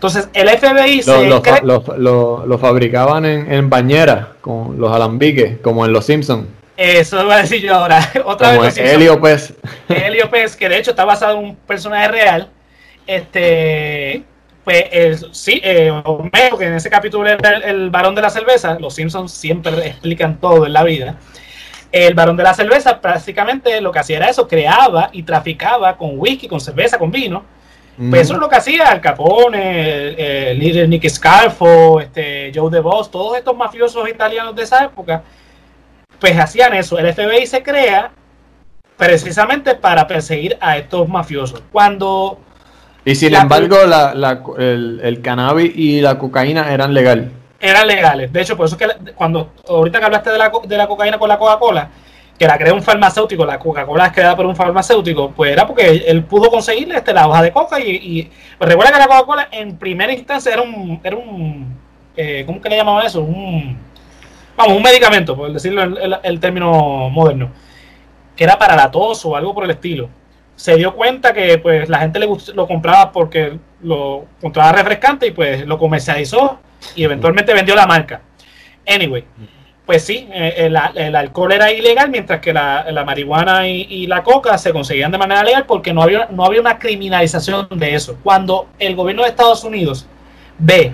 Entonces, 0.00 0.30
el 0.32 0.48
FBI 0.48 0.96
Lo, 0.96 1.02
se 1.02 1.26
lo 1.28 1.42
fa- 1.42 1.58
cree- 1.58 1.62
lo- 1.62 1.84
lo- 1.98 2.46
lo 2.46 2.58
fabricaban 2.58 3.26
en, 3.26 3.52
en 3.52 3.68
bañeras 3.68 4.28
con 4.40 4.80
los 4.80 4.90
alambiques, 4.90 5.58
como 5.62 5.84
en 5.84 5.92
Los 5.92 6.06
Simpsons. 6.06 6.46
Eso 6.74 7.22
iba 7.22 7.34
a 7.34 7.42
decir 7.42 7.60
yo 7.60 7.74
ahora. 7.74 8.00
Otra 8.24 8.50
Como 8.52 8.62
vez. 8.62 8.78
Helio, 8.78 9.20
pues. 9.20 9.52
Helio 9.90 10.30
Pez, 10.30 10.56
que 10.56 10.70
de 10.70 10.78
hecho 10.78 10.92
está 10.92 11.04
basado 11.04 11.38
en 11.38 11.44
un 11.44 11.56
personaje 11.56 12.08
real. 12.08 12.48
Este, 13.06 14.22
pues 14.64 14.84
el- 14.90 15.34
sí, 15.34 15.60
eh, 15.62 15.90
Homero, 16.04 16.56
que 16.58 16.64
en 16.64 16.74
ese 16.74 16.88
capítulo 16.88 17.28
era 17.28 17.56
el, 17.56 17.62
el 17.62 17.90
varón 17.90 18.14
de 18.14 18.22
la 18.22 18.30
cerveza, 18.30 18.78
los 18.80 18.94
Simpsons 18.94 19.30
siempre 19.32 19.86
explican 19.86 20.40
todo 20.40 20.64
en 20.64 20.72
la 20.72 20.82
vida. 20.82 21.16
El 21.92 22.14
varón 22.14 22.36
de 22.38 22.44
la 22.44 22.54
cerveza 22.54 23.00
prácticamente 23.00 23.80
lo 23.82 23.92
que 23.92 23.98
hacía 23.98 24.16
era 24.18 24.30
eso, 24.30 24.48
creaba 24.48 25.10
y 25.12 25.24
traficaba 25.24 25.96
con 25.98 26.12
whisky, 26.14 26.48
con 26.48 26.60
cerveza, 26.60 26.96
con 26.98 27.10
vino. 27.10 27.44
Pues 27.96 28.22
eso 28.22 28.34
es 28.34 28.40
lo 28.40 28.48
que 28.48 28.56
hacía 28.56 28.88
Al 28.88 29.00
Capone, 29.00 30.08
el, 30.08 30.18
el 30.18 30.58
líder 30.58 30.88
Nicky 30.88 31.10
Scarfo, 31.10 32.00
este, 32.00 32.50
Joe 32.54 32.70
DeVos, 32.70 33.10
todos 33.10 33.36
estos 33.36 33.54
mafiosos 33.56 34.08
italianos 34.08 34.56
de 34.56 34.62
esa 34.62 34.84
época, 34.84 35.22
pues 36.18 36.38
hacían 36.38 36.72
eso. 36.74 36.98
El 36.98 37.12
FBI 37.12 37.46
se 37.46 37.62
crea 37.62 38.10
precisamente 38.96 39.74
para 39.74 40.06
perseguir 40.06 40.56
a 40.60 40.76
estos 40.78 41.08
mafiosos. 41.08 41.62
Cuando 41.72 42.38
Y 43.04 43.14
sin 43.14 43.32
la- 43.32 43.40
embargo, 43.42 43.84
la, 43.86 44.14
la- 44.14 44.42
el, 44.58 45.00
el 45.02 45.20
cannabis 45.22 45.72
y 45.74 46.00
la 46.00 46.18
cocaína 46.18 46.72
eran 46.72 46.92
legal. 46.94 47.30
eran 47.60 47.86
legales. 47.86 48.32
De 48.32 48.40
hecho, 48.40 48.56
por 48.56 48.66
eso 48.66 48.76
es 48.80 48.86
que 48.86 49.12
cuando 49.12 49.52
ahorita 49.68 49.98
que 49.98 50.04
hablaste 50.06 50.30
de 50.30 50.38
la, 50.38 50.50
de 50.66 50.76
la 50.78 50.86
cocaína 50.86 51.18
con 51.18 51.28
la 51.28 51.38
Coca-Cola, 51.38 51.90
que 52.40 52.46
la 52.46 52.56
creó 52.56 52.74
un 52.74 52.82
farmacéutico, 52.82 53.44
la 53.44 53.58
Coca-Cola 53.58 54.06
es 54.06 54.12
creada 54.12 54.34
por 54.34 54.46
un 54.46 54.56
farmacéutico, 54.56 55.30
pues 55.30 55.52
era 55.52 55.66
porque 55.66 56.04
él, 56.06 56.24
pudo 56.24 56.50
conseguirle 56.50 56.96
este, 56.96 57.12
la 57.12 57.28
hoja 57.28 57.42
de 57.42 57.52
coca 57.52 57.78
y, 57.78 58.30
pues 58.56 58.70
recuerda 58.70 58.94
que 58.94 58.98
la 58.98 59.06
Coca-Cola 59.08 59.48
en 59.52 59.76
primera 59.76 60.10
instancia 60.10 60.50
era 60.54 60.62
un, 60.62 60.98
era 61.04 61.16
un 61.16 61.76
eh, 62.16 62.44
¿cómo 62.46 62.58
que 62.62 62.70
le 62.70 62.78
llamaban 62.78 63.04
eso? 63.04 63.20
Un, 63.20 63.76
vamos, 64.56 64.74
un 64.74 64.82
medicamento, 64.82 65.36
por 65.36 65.52
decirlo 65.52 65.82
el, 65.82 66.18
el- 66.22 66.40
término 66.40 67.10
moderno, 67.10 67.50
que 68.34 68.44
era 68.44 68.58
para 68.58 68.74
la 68.74 68.90
tos 68.90 69.22
o 69.26 69.36
algo 69.36 69.52
por 69.52 69.64
el 69.64 69.70
estilo. 69.72 70.08
se 70.56 70.76
dio 70.76 70.94
cuenta 70.96 71.34
que 71.34 71.58
pues 71.58 71.90
la 71.90 71.98
gente 71.98 72.18
le 72.20 72.26
lo 72.54 72.66
compraba 72.66 73.12
porque 73.12 73.58
lo 73.82 74.24
encontraba 74.38 74.72
refrescante 74.72 75.26
y 75.26 75.32
pues 75.32 75.66
lo 75.66 75.76
comercializó 75.78 76.58
y 76.96 77.04
eventualmente 77.04 77.52
vendió 77.52 77.74
la 77.74 77.86
marca. 77.86 78.22
Anyway, 78.88 79.24
pues 79.86 80.04
sí, 80.04 80.28
eh, 80.32 80.70
el, 80.94 81.16
alcohol 81.16 81.52
era 81.52 81.72
ilegal 81.72 82.10
mientras 82.10 82.40
que 82.40 82.52
la, 82.52 83.02
marihuana 83.04 83.66
y, 83.66 84.06
la 84.06 84.22
coca 84.22 84.56
se 84.56 84.72
conseguían 84.72 85.10
de 85.10 85.18
manera 85.18 85.42
legal 85.42 85.66
porque 85.66 85.92
no 85.92 86.02
había, 86.02 86.28
no 86.30 86.44
había 86.44 86.60
una 86.60 86.78
criminalización 86.78 87.68
de 87.70 87.94
eso. 87.94 88.16
Cuando 88.22 88.68
el 88.78 88.94
gobierno 88.94 89.22
de 89.22 89.30
Estados 89.30 89.64
Unidos 89.64 90.06
ve 90.58 90.92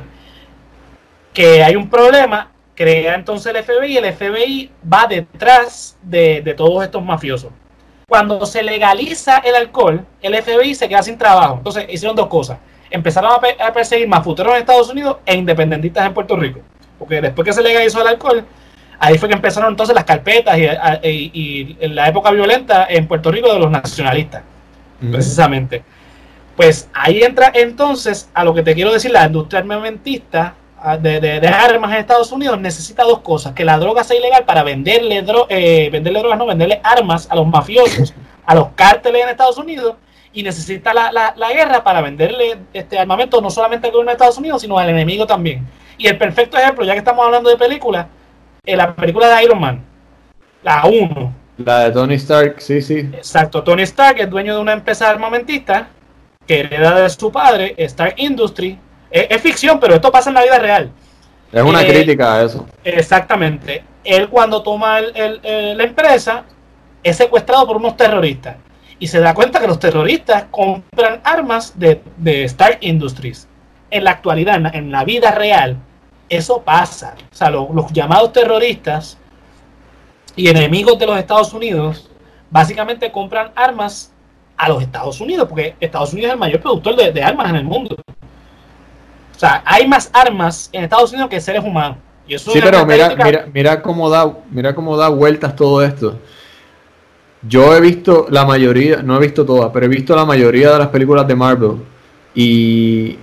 que 1.35 1.63
hay 1.63 1.77
un 1.77 1.91
problema, 1.91 2.51
crea 2.75 3.15
entonces 3.15 3.55
el 3.55 3.63
FBI 3.63 3.93
y 3.93 3.97
el 3.97 4.15
FBI 4.15 4.71
va 4.91 5.07
detrás 5.07 5.99
de, 6.03 6.55
todos 6.57 6.85
estos 6.85 7.03
mafiosos. 7.03 7.51
Cuando 8.09 8.47
se 8.47 8.63
legaliza 8.63 9.39
el 9.39 9.57
alcohol, 9.57 10.07
el 10.23 10.43
FBI 10.43 10.75
se 10.75 10.89
queda 10.89 11.03
sin 11.03 11.19
trabajo. 11.19 11.57
Entonces 11.59 11.87
hicieron 11.91 12.17
dos 12.17 12.29
cosas. 12.29 12.59
Empezaron 12.89 13.33
a, 13.33 13.73
perseguir 13.73 14.07
mafuteros 14.07 14.55
en 14.55 14.61
Estados 14.61 14.89
Unidos 14.89 15.17
e 15.27 15.35
independentistas 15.35 16.07
en 16.07 16.15
Puerto 16.15 16.37
Rico. 16.37 16.61
Porque 16.99 17.21
después 17.21 17.45
que 17.45 17.53
se 17.53 17.63
legalizó 17.63 18.01
el 18.01 18.09
alcohol, 18.09 18.47
ahí 18.99 19.19
fue 19.19 19.29
que 19.29 19.35
empezaron 19.35 19.71
entonces 19.71 19.95
las 19.95 20.05
carpetas 20.05 20.57
y, 20.59 21.77
la 21.81 22.09
época 22.09 22.31
violenta 22.31 22.87
en 22.89 23.07
Puerto 23.07 23.31
Rico 23.31 23.53
de 23.53 23.59
los 23.59 23.71
nacionalistas, 23.71 24.43
precisamente. 25.11 25.83
Pues 26.57 26.89
ahí 26.95 27.23
entra 27.23 27.51
entonces 27.55 28.31
a 28.33 28.43
lo 28.43 28.55
que 28.55 28.63
te 28.63 28.75
quiero 28.75 28.93
decir, 28.93 29.11
la 29.11 29.27
industria 29.27 29.61
armamentista 29.61 30.55
de, 31.01 31.21
de, 31.21 31.49
armas 31.49 31.91
en 31.93 31.99
Estados 31.99 32.31
Unidos 32.33 32.61
necesita 32.61 33.03
dos 33.03 33.21
cosas, 33.21 33.53
que 33.53 33.65
la 33.65 33.79
droga 33.79 34.05
sea 34.05 34.17
ilegal 34.17 34.45
para 34.45 34.63
venderle, 34.63 35.25
eh, 35.49 35.89
venderle 35.91 36.21
drogas, 36.21 36.39
no, 36.39 36.47
venderle 36.47 36.81
armas 36.83 37.27
a 37.31 37.35
los 37.35 37.47
mafiosos, 37.47 38.15
a 38.47 38.55
los 38.55 38.69
cárteles 38.75 39.25
en 39.25 39.29
Estados 39.31 39.59
Unidos, 39.59 39.97
y 40.33 40.43
necesita 40.43 40.93
la, 40.93 41.11
la, 41.11 41.53
guerra 41.53 41.83
para 41.83 42.03
venderle 42.03 42.59
este 42.75 42.99
armamento 42.99 43.41
no 43.41 43.51
solamente 43.51 43.87
al 43.87 43.93
gobierno 43.93 44.11
de 44.11 44.17
Estados 44.17 44.37
Unidos, 44.37 44.61
sino 44.61 44.79
al 44.79 44.91
enemigo 44.91 45.27
también. 45.27 45.67
Y 45.97 46.07
el 46.07 46.19
perfecto 46.19 46.59
ejemplo, 46.59 46.85
ya 46.85 46.93
que 46.93 46.99
estamos 46.99 47.25
hablando 47.25 47.49
de 47.49 47.57
películas, 47.57 48.07
en 48.67 48.79
la 48.79 48.95
película 48.95 49.35
de 49.35 49.45
Iron 49.45 49.61
Man, 49.61 49.85
la 50.63 50.85
1. 50.85 51.35
La 51.59 51.85
de 51.85 51.93
Tony 51.93 52.15
Stark, 52.15 52.57
sí, 52.59 52.83
sí. 52.83 52.99
Exacto, 52.99 53.63
Tony 53.63 53.83
Stark 53.83 54.21
es 54.21 54.29
dueño 54.29 54.55
de 54.55 54.61
una 54.61 54.73
empresa 54.73 55.09
armamentista 55.09 55.89
que 56.47 56.61
hereda 56.61 57.01
de 57.01 57.09
su 57.09 57.33
padre, 57.33 57.75
Stark 57.79 58.15
Industry. 58.19 58.79
Es, 59.11 59.41
ficción, 59.41 59.81
pero 59.81 59.95
esto 59.95 60.13
pasa 60.13 60.31
en 60.31 60.35
la 60.35 60.43
vida 60.43 60.59
real. 60.59 60.91
Es 61.53 61.63
una 61.63 61.83
eh, 61.83 61.89
crítica 61.89 62.35
a 62.35 62.43
eso. 62.43 62.67
Exactamente. 62.85 63.85
Él 64.05 64.29
cuando 64.29 64.63
toma 64.63 65.01
la 65.01 65.85
empresa 65.85 66.45
es 67.03 67.17
secuestrado 67.17 67.67
por 67.67 67.77
unos 67.77 67.97
terroristas 67.97 68.57
y 68.99 69.07
se 69.07 69.21
da 69.21 69.35
cuenta 69.35 69.61
que 69.61 69.67
los 69.67 69.79
terroristas 69.79 70.47
compran 70.51 71.21
armas 71.25 71.79
de, 71.79 72.03
de 72.17 72.45
Stark 72.45 72.79
Industries. 72.81 73.49
En 73.91 74.05
la 74.05 74.11
actualidad, 74.11 74.75
en 74.75 74.91
la 74.91 75.05
vida 75.05 75.31
real, 75.31 75.79
eso 76.29 76.63
pasa. 76.63 77.15
O 77.33 77.35
sea, 77.35 77.51
los 77.51 77.93
llamados 77.93 78.33
terroristas 78.33 79.19
y 80.35 80.49
enemigos 80.49 80.99
de 80.99 81.07
los 81.07 81.19
Estados 81.19 81.53
Unidos 81.53 82.11
básicamente 82.51 83.11
compran 83.11 83.51
armas 83.55 84.13
a 84.57 84.69
los 84.69 84.83
Estados 84.83 85.21
Unidos, 85.21 85.49
porque 85.49 85.75
Estados 85.81 86.13
Unidos 86.13 86.29
es 86.29 86.33
el 86.35 86.39
mayor 86.39 86.61
productor 86.61 86.97
de, 86.97 87.23
armas 87.23 87.51
en 87.51 87.57
el 87.57 87.65
mundo. 87.65 87.97
O 87.99 89.39
sea, 89.39 89.63
hay 89.67 89.87
más 89.87 90.11
armas 90.13 90.71
en 90.73 90.85
Estados 90.85 91.13
Unidos 91.13 91.29
que 91.29 91.41
seres 91.41 91.63
humanos. 91.63 91.99
sí, 92.27 92.59
pero 92.63 92.87
mira, 92.87 93.15
mira, 93.17 93.47
mira, 93.53 93.83
cómo 93.83 94.09
da, 94.09 94.35
mira 94.51 94.75
cómo 94.75 94.97
da 94.97 95.09
vueltas 95.09 95.55
todo 95.55 95.83
esto. 95.83 96.19
Yo 97.43 97.77
he 97.77 97.81
visto 97.81 98.27
la 98.31 98.45
mayoría, 98.47 99.03
no 99.03 99.17
he 99.17 99.21
visto 99.21 99.45
todas, 99.45 99.71
pero 99.73 99.87
he 99.87 99.89
visto 99.89 100.17
la 100.17 100.25
mayoría 100.25 100.73
de 100.73 100.79
las 100.79 100.89
películas 100.89 101.29
de 101.29 101.35
Marvel. 101.35 101.77
Y 102.35 103.19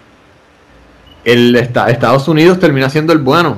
el 1.23 1.55
Estados 1.55 2.27
Unidos 2.27 2.59
termina 2.59 2.89
siendo 2.89 3.13
el 3.13 3.19
bueno. 3.19 3.57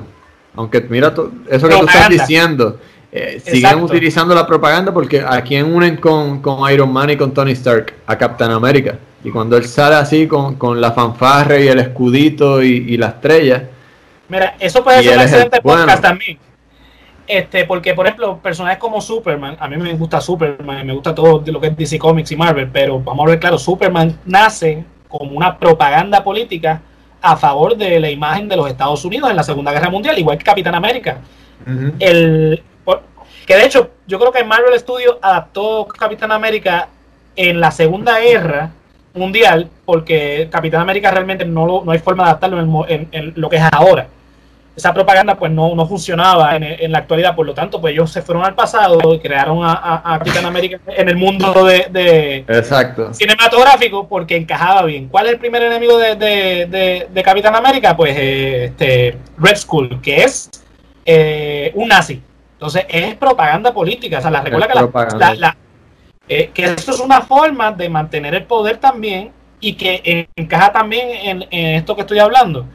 Aunque 0.56 0.82
mira 0.82 1.14
eso 1.50 1.68
que 1.68 1.76
tú 1.76 1.86
estás 1.86 2.10
diciendo. 2.10 2.80
Eh, 3.12 3.40
siguen 3.40 3.82
utilizando 3.82 4.36
la 4.36 4.46
propaganda 4.46 4.94
porque 4.94 5.22
a 5.22 5.42
quién 5.42 5.74
unen 5.74 5.96
con, 5.98 6.42
Iron 6.70 6.92
Man 6.92 7.12
y 7.12 7.18
con 7.18 7.34
Tony 7.34 7.54
Stark, 7.54 7.94
a 8.06 8.18
Captain 8.18 8.52
America. 8.52 8.98
Y 9.24 9.32
cuando 9.32 9.56
él 9.56 9.66
sale 9.66 9.96
así 9.96 10.28
con, 10.28 10.82
la 10.82 10.92
fanfarre 10.92 11.64
y 11.64 11.68
el 11.70 11.80
escudito 11.80 12.62
y, 12.62 12.98
la 12.98 13.08
estrella. 13.08 13.70
Mira, 14.28 14.56
eso 14.60 14.84
puede 14.84 15.02
ser 15.02 15.18
un 15.18 15.22
excelente 15.24 15.62
podcast 15.62 16.02
también. 16.02 16.38
Este, 17.28 17.66
porque, 17.66 17.94
por 17.94 18.06
ejemplo, 18.06 18.38
personajes 18.38 18.78
como 18.78 19.02
Superman, 19.02 19.56
a 19.60 19.68
mí 19.68 19.78
me 19.78 19.94
gusta 19.94 20.22
Superman, 20.22 20.86
me 20.86 20.94
gusta 20.94 21.16
todo 21.16 21.42
lo 21.46 21.60
que 21.60 21.68
es 21.68 21.78
DC 21.78 21.98
Comics 21.98 22.32
y 22.32 22.36
Marvel, 22.36 22.70
pero 22.72 23.00
vamos 23.00 23.26
a 23.26 23.30
ver 23.30 23.40
claro, 23.40 23.58
Superman 23.58 24.20
nace 24.26 24.84
como 25.08 25.32
una 25.32 25.58
propaganda 25.58 26.24
política 26.24 26.82
a 27.26 27.36
favor 27.36 27.76
de 27.76 28.00
la 28.00 28.10
imagen 28.10 28.48
de 28.48 28.56
los 28.56 28.68
Estados 28.68 29.04
Unidos 29.04 29.30
en 29.30 29.36
la 29.36 29.44
Segunda 29.44 29.72
Guerra 29.72 29.90
Mundial, 29.90 30.18
igual 30.18 30.38
que 30.38 30.44
Capitán 30.44 30.76
América. 30.76 31.18
el, 32.00 32.62
que 33.46 33.56
de 33.56 33.66
hecho, 33.66 33.92
yo 34.08 34.20
creo 34.20 34.32
que 34.32 34.44
Marvel 34.44 34.78
Studios 34.80 35.18
adaptó 35.22 35.88
Capitán 35.88 36.32
América 36.32 36.90
en 37.36 37.60
la 37.60 37.72
Segunda 37.72 38.20
Guerra 38.20 38.72
Mundial, 39.14 39.70
porque 39.86 40.48
Capitán 40.52 40.82
América 40.82 41.12
realmente 41.12 41.46
no, 41.46 41.84
no 41.84 41.92
hay 41.92 42.00
forma 42.00 42.24
de 42.24 42.30
adaptarlo 42.30 42.86
en 42.88 43.34
lo 43.36 43.50
que 43.50 43.58
es 43.58 43.64
ahora 43.72 44.08
esa 44.76 44.94
propaganda 44.94 45.36
pues 45.36 45.52
no, 45.52 45.74
no 45.74 45.88
funcionaba 45.88 46.56
en, 46.56 46.92
la 46.92 47.00
actualidad, 47.00 47.34
por 47.34 47.46
lo 47.46 47.54
tanto 47.54 47.80
pues 47.80 47.94
ellos 47.94 48.12
se 48.12 48.22
fueron 48.22 48.44
al 48.44 48.56
pasado 48.56 49.14
y 49.14 49.20
crearon 49.20 49.60
a, 49.64 50.02
Capitán 50.20 50.46
América 50.46 50.80
en 50.88 51.08
el 51.08 51.16
mundo 51.16 51.54
de, 51.66 52.44
Exacto. 52.48 53.14
cinematográfico 53.14 54.08
porque 54.08 54.36
encajaba 54.36 54.84
bien. 54.84 55.08
¿Cuál 55.08 55.28
es 55.28 55.34
el 55.34 55.40
primer 55.40 55.64
enemigo 55.64 55.98
de, 55.98 57.24
Capitán 57.24 57.56
América? 57.56 57.96
Pues 57.96 58.16
eh, 58.18 58.66
este 58.66 59.18
Red 59.38 59.56
Skull, 59.56 60.02
que 60.02 60.24
es 60.24 60.50
eh, 61.06 61.72
un 61.76 61.88
nazi. 61.88 62.22
Entonces 62.54 62.86
es 62.90 63.16
propaganda 63.16 63.74
política, 63.74 64.20
o 64.20 64.22
sea, 64.22 64.32
la 64.32 64.42
recuerda 64.42 64.68
que 64.68 65.38
la, 65.38 65.58
eh, 66.28 66.52
que 66.54 66.66
esto 66.66 66.92
es 66.92 67.00
una 67.00 67.22
forma 67.22 67.72
de 67.72 67.88
mantener 67.90 68.36
el 68.36 68.44
poder 68.44 68.78
también 68.78 69.32
y 69.60 69.74
que 69.74 70.28
encaja 70.36 70.72
también 70.72 71.10
en, 71.10 71.48
en 71.50 71.76
esto 71.76 71.96
que 71.96 72.02
estoy 72.02 72.20
hablando 72.20 72.66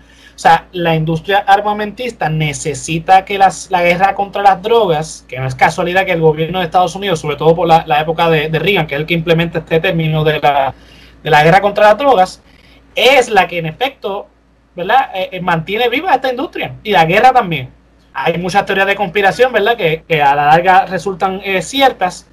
sea, 0.41 0.69
la 0.73 0.95
industria 0.95 1.45
armamentista 1.47 2.31
necesita 2.31 3.27
que 3.27 3.37
la 3.37 3.83
guerra 3.83 4.15
contra 4.15 4.43
las 4.43 4.63
drogas, 4.63 5.27
que 5.29 5.39
no 5.39 5.47
es 5.47 5.55
casualidad 5.55 6.07
que 6.07 6.13
el 6.13 6.21
gobierno 6.23 6.61
de 6.61 6.65
Estados 6.65 6.95
Unidos, 6.95 7.21
sobre 7.21 7.37
todo 7.37 7.55
por 7.55 7.69
la, 7.69 8.01
época 8.01 8.31
de, 8.31 8.49
Reagan, 8.59 8.87
que 8.87 8.95
es 8.95 9.01
el 9.03 9.07
que 9.07 9.13
implementa 9.13 9.59
este 9.59 9.81
término 9.81 10.25
de 10.25 10.41
la, 10.41 11.43
guerra 11.43 11.61
contra 11.61 11.89
las 11.89 11.99
drogas, 11.99 12.43
es 12.95 13.29
la 13.29 13.47
que 13.47 13.59
en 13.59 13.67
efecto 13.67 14.29
¿verdad? 14.75 15.11
Eh, 15.15 15.29
eh, 15.33 15.41
mantiene 15.43 15.91
viva 15.91 16.15
esta 16.15 16.31
industria 16.31 16.75
y 16.83 16.93
la 16.93 17.05
guerra 17.05 17.35
también. 17.35 17.69
Hay 18.15 18.39
muchas 18.39 18.65
teorías 18.65 18.87
de 18.87 18.97
conspiración, 18.97 19.53
¿verdad? 19.53 19.77
Que, 19.77 20.23
a 20.23 20.35
la 20.35 20.47
larga 20.47 20.87
resultan 20.87 21.43
eh, 21.45 21.61
ciertas, 21.61 22.27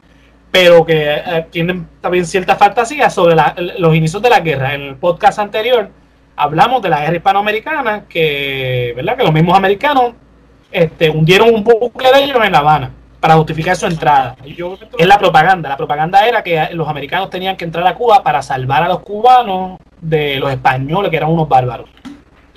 pero 0.50 0.86
que 0.86 1.46
tienen 1.52 1.90
también 2.00 2.26
ciertas 2.26 2.58
fantasías 2.58 3.14
sobre 3.14 3.36
los 3.80 3.94
inicios 3.94 4.22
de 4.22 4.30
la 4.30 4.40
guerra. 4.40 4.76
En 4.76 4.82
el 4.82 4.96
podcast 4.96 5.40
anterior 5.40 5.90
hablamos 6.38 6.82
de 6.82 6.90
la 6.90 7.02
guerra 7.02 7.16
hispanoamericana, 7.16 8.06
que, 8.08 8.94
¿verdad? 8.96 9.18
que 9.18 9.24
los 9.24 9.34
mismos 9.34 9.58
americanos 9.58 10.14
este, 10.72 11.10
hundieron 11.10 11.54
un 11.54 11.64
buque 11.64 12.08
de 12.14 12.24
ellos 12.24 12.38
en 12.44 12.52
La 12.52 12.60
Habana 12.60 12.92
para 13.20 13.36
justificar 13.36 13.76
su 13.76 13.88
entrada. 13.88 14.38
Es 14.98 15.08
la 15.08 15.18
propaganda. 15.18 15.70
La 15.70 15.78
propaganda 15.78 16.26
era 16.28 16.44
que 16.44 16.70
los 16.74 16.88
americanos 16.88 17.30
tenían 17.30 17.58
que 17.58 17.66
entrar 17.66 17.86
a 17.88 17.96
Cuba 17.96 18.24
para 18.24 18.42
salvar 18.42 18.84
a 18.84 18.88
los 18.88 19.00
cubanos 19.00 19.80
de 20.00 20.40
los 20.40 20.52
españoles, 20.52 21.10
que 21.10 21.18
eran 21.18 21.32
unos 21.32 21.50
bárbaros. 21.50 21.90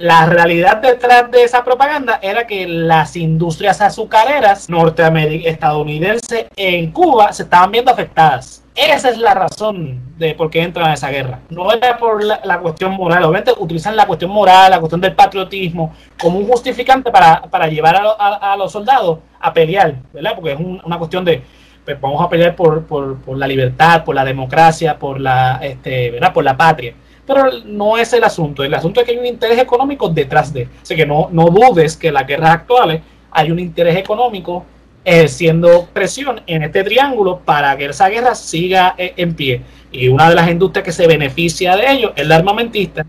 La 0.01 0.27
realidad 0.27 0.79
detrás 0.79 1.31
de 1.31 1.45
esa 1.45 1.63
propaganda 1.63 2.19
era 2.23 2.47
que 2.47 2.67
las 2.67 3.17
industrias 3.17 3.81
azucareras 3.81 4.69
norteamericanas, 4.69 5.53
estadounidenses 5.53 6.47
en 6.57 6.91
Cuba 6.91 7.33
se 7.33 7.43
estaban 7.43 7.71
viendo 7.71 7.93
afectadas 7.93 8.61
esa 8.89 9.11
es 9.11 9.19
la 9.19 9.35
razón 9.35 10.01
de 10.17 10.35
por 10.35 10.51
qué 10.51 10.63
entran 10.63 10.91
a 10.91 10.95
esa 10.95 11.11
guerra. 11.11 11.41
No 11.51 11.73
era 11.73 11.99
por 11.99 12.25
la, 12.25 12.59
cuestión 12.61 12.93
moral. 12.93 13.25
Obviamente 13.25 13.53
utilizan 13.59 13.97
la 13.97 14.07
cuestión 14.07 14.31
moral, 14.31 14.71
la 14.71 14.79
cuestión 14.79 15.01
del 15.01 15.15
patriotismo, 15.15 15.95
como 16.21 16.39
un 16.39 16.47
justificante 16.47 17.11
para, 17.11 17.67
llevar 17.69 18.01
a, 18.19 18.57
los 18.57 18.73
soldados 18.73 19.19
a 19.39 19.53
pelear, 19.53 19.97
¿verdad? 20.13 20.33
Porque 20.35 20.53
es 20.53 20.61
una 20.61 20.99
cuestión 20.99 21.25
de, 21.25 21.43
pues, 21.85 22.01
vamos 22.01 22.23
a 22.25 22.29
pelear 22.29 22.57
por, 22.57 23.19
la 23.37 23.47
libertad, 23.47 24.05
por 24.05 24.15
la 24.15 24.25
democracia, 24.25 24.99
por 24.99 25.21
la, 25.21 25.59
este, 25.63 26.11
¿verdad? 26.13 26.33
Por 26.33 26.45
la 26.45 26.57
patria. 26.57 26.95
Pero 27.33 27.49
no 27.65 27.97
es 27.97 28.13
el 28.13 28.25
asunto. 28.25 28.65
El 28.65 28.75
asunto 28.75 29.01
es 29.01 29.07
que 29.07 29.13
hay 29.13 29.19
un 29.19 29.27
interés 29.27 29.59
económico 29.59 30.09
detrás 30.09 30.53
de. 30.53 30.69
Así 30.83 30.97
que 30.97 31.07
no, 31.07 31.29
no 31.31 31.45
dudes 31.45 31.97
que 31.97 32.09
en 32.09 32.15
las 32.15 32.27
guerras 32.27 32.51
actuales 32.51 33.03
hay 33.31 33.53
un 33.53 33.61
interés 33.61 33.97
económico 33.97 34.65
ejerciendo 35.05 35.89
presión 35.93 36.41
en 36.47 36.65
este 36.65 36.83
triángulo 36.83 37.39
para 37.39 37.77
que 37.77 37.87
esa 37.87 38.09
guerra 38.09 38.35
siga 38.35 38.97
eh, 38.99 39.15
en 39.17 39.35
pie. 39.35 39.63
Y 39.93 40.09
una 40.09 40.29
de 40.29 40.35
las 40.35 40.51
industrias 40.51 40.85
que 40.85 40.91
se 40.91 41.07
beneficia 41.07 41.77
de 41.77 41.89
ello 41.89 42.13
es 42.17 42.27
la 42.27 42.37
armamentista. 42.37 43.07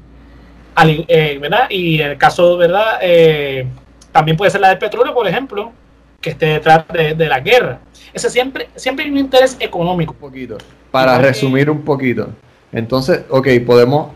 Eh, 0.85 1.37
¿verdad? 1.41 1.69
Y 1.69 1.99
en 1.99 2.11
el 2.11 2.17
caso, 2.17 2.57
¿verdad? 2.57 2.99
Eh, 3.01 3.65
también 4.11 4.37
puede 4.37 4.51
ser 4.51 4.61
la 4.61 4.69
del 4.69 4.77
petróleo, 4.77 5.15
por 5.15 5.27
ejemplo. 5.27 5.71
que 6.21 6.29
esté 6.29 6.45
detrás 6.45 6.85
de, 6.89 7.27
la 7.27 7.39
guerra. 7.39 7.79
Ese 8.13 8.29
siempre, 8.29 8.69
siempre 8.75 9.05
hay 9.05 9.11
un 9.11 9.17
interés 9.17 9.57
económico. 9.59 10.13
Un 10.13 10.19
poquito. 10.19 10.57
Para 10.91 11.17
resumir 11.17 11.67
un 11.67 11.81
poquito. 11.81 12.29
Entonces, 12.71 13.21
ok, 13.29 13.47
podemos 13.65 14.11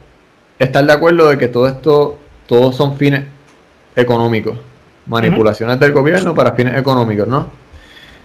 estar 0.59 0.85
de 0.85 0.93
acuerdo 0.93 1.29
de 1.29 1.37
que 1.37 1.47
todo 1.47 1.67
esto, 1.67 2.17
todos 2.47 2.75
son 2.75 2.97
fines 2.97 3.25
económicos. 3.95 4.57
Manipulaciones 5.07 5.79
del 5.79 5.91
gobierno 5.91 6.33
para 6.33 6.53
fines 6.53 6.77
económicos, 6.77 7.27
¿no? 7.27 7.39
no 7.39 7.49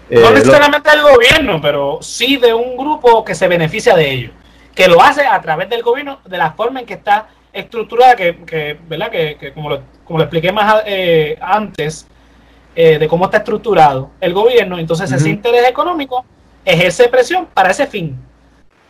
eh, 0.08 0.34
necesariamente 0.34 0.90
del 0.90 1.02
gobierno, 1.02 1.60
pero 1.60 1.98
sí 2.00 2.36
de 2.36 2.54
un 2.54 2.76
grupo 2.76 3.24
que 3.24 3.34
se 3.34 3.46
beneficia 3.48 3.94
de 3.94 4.10
ello. 4.10 4.30
Que 4.74 4.88
lo 4.88 5.02
hace 5.02 5.26
a 5.26 5.40
través 5.40 5.68
del 5.68 5.82
gobierno, 5.82 6.20
de 6.24 6.38
la 6.38 6.52
forma 6.52 6.80
en 6.80 6.86
que 6.86 6.94
está 6.94 7.28
estructurada, 7.52 8.16
que, 8.16 8.78
¿verdad? 8.88 9.10
Que, 9.10 9.52
como, 9.54 9.68
lo, 9.70 9.82
como 10.04 10.18
lo 10.18 10.24
expliqué 10.24 10.52
más 10.52 10.82
eh, 10.86 11.36
antes, 11.40 12.06
eh, 12.74 12.98
de 12.98 13.08
cómo 13.08 13.24
está 13.24 13.38
estructurado 13.38 14.12
el 14.20 14.32
gobierno, 14.32 14.78
entonces 14.78 15.10
ese 15.10 15.28
interés 15.28 15.68
económico 15.68 16.24
ejerce 16.64 17.08
presión 17.08 17.46
para 17.52 17.72
ese 17.72 17.86
fin. 17.86 18.16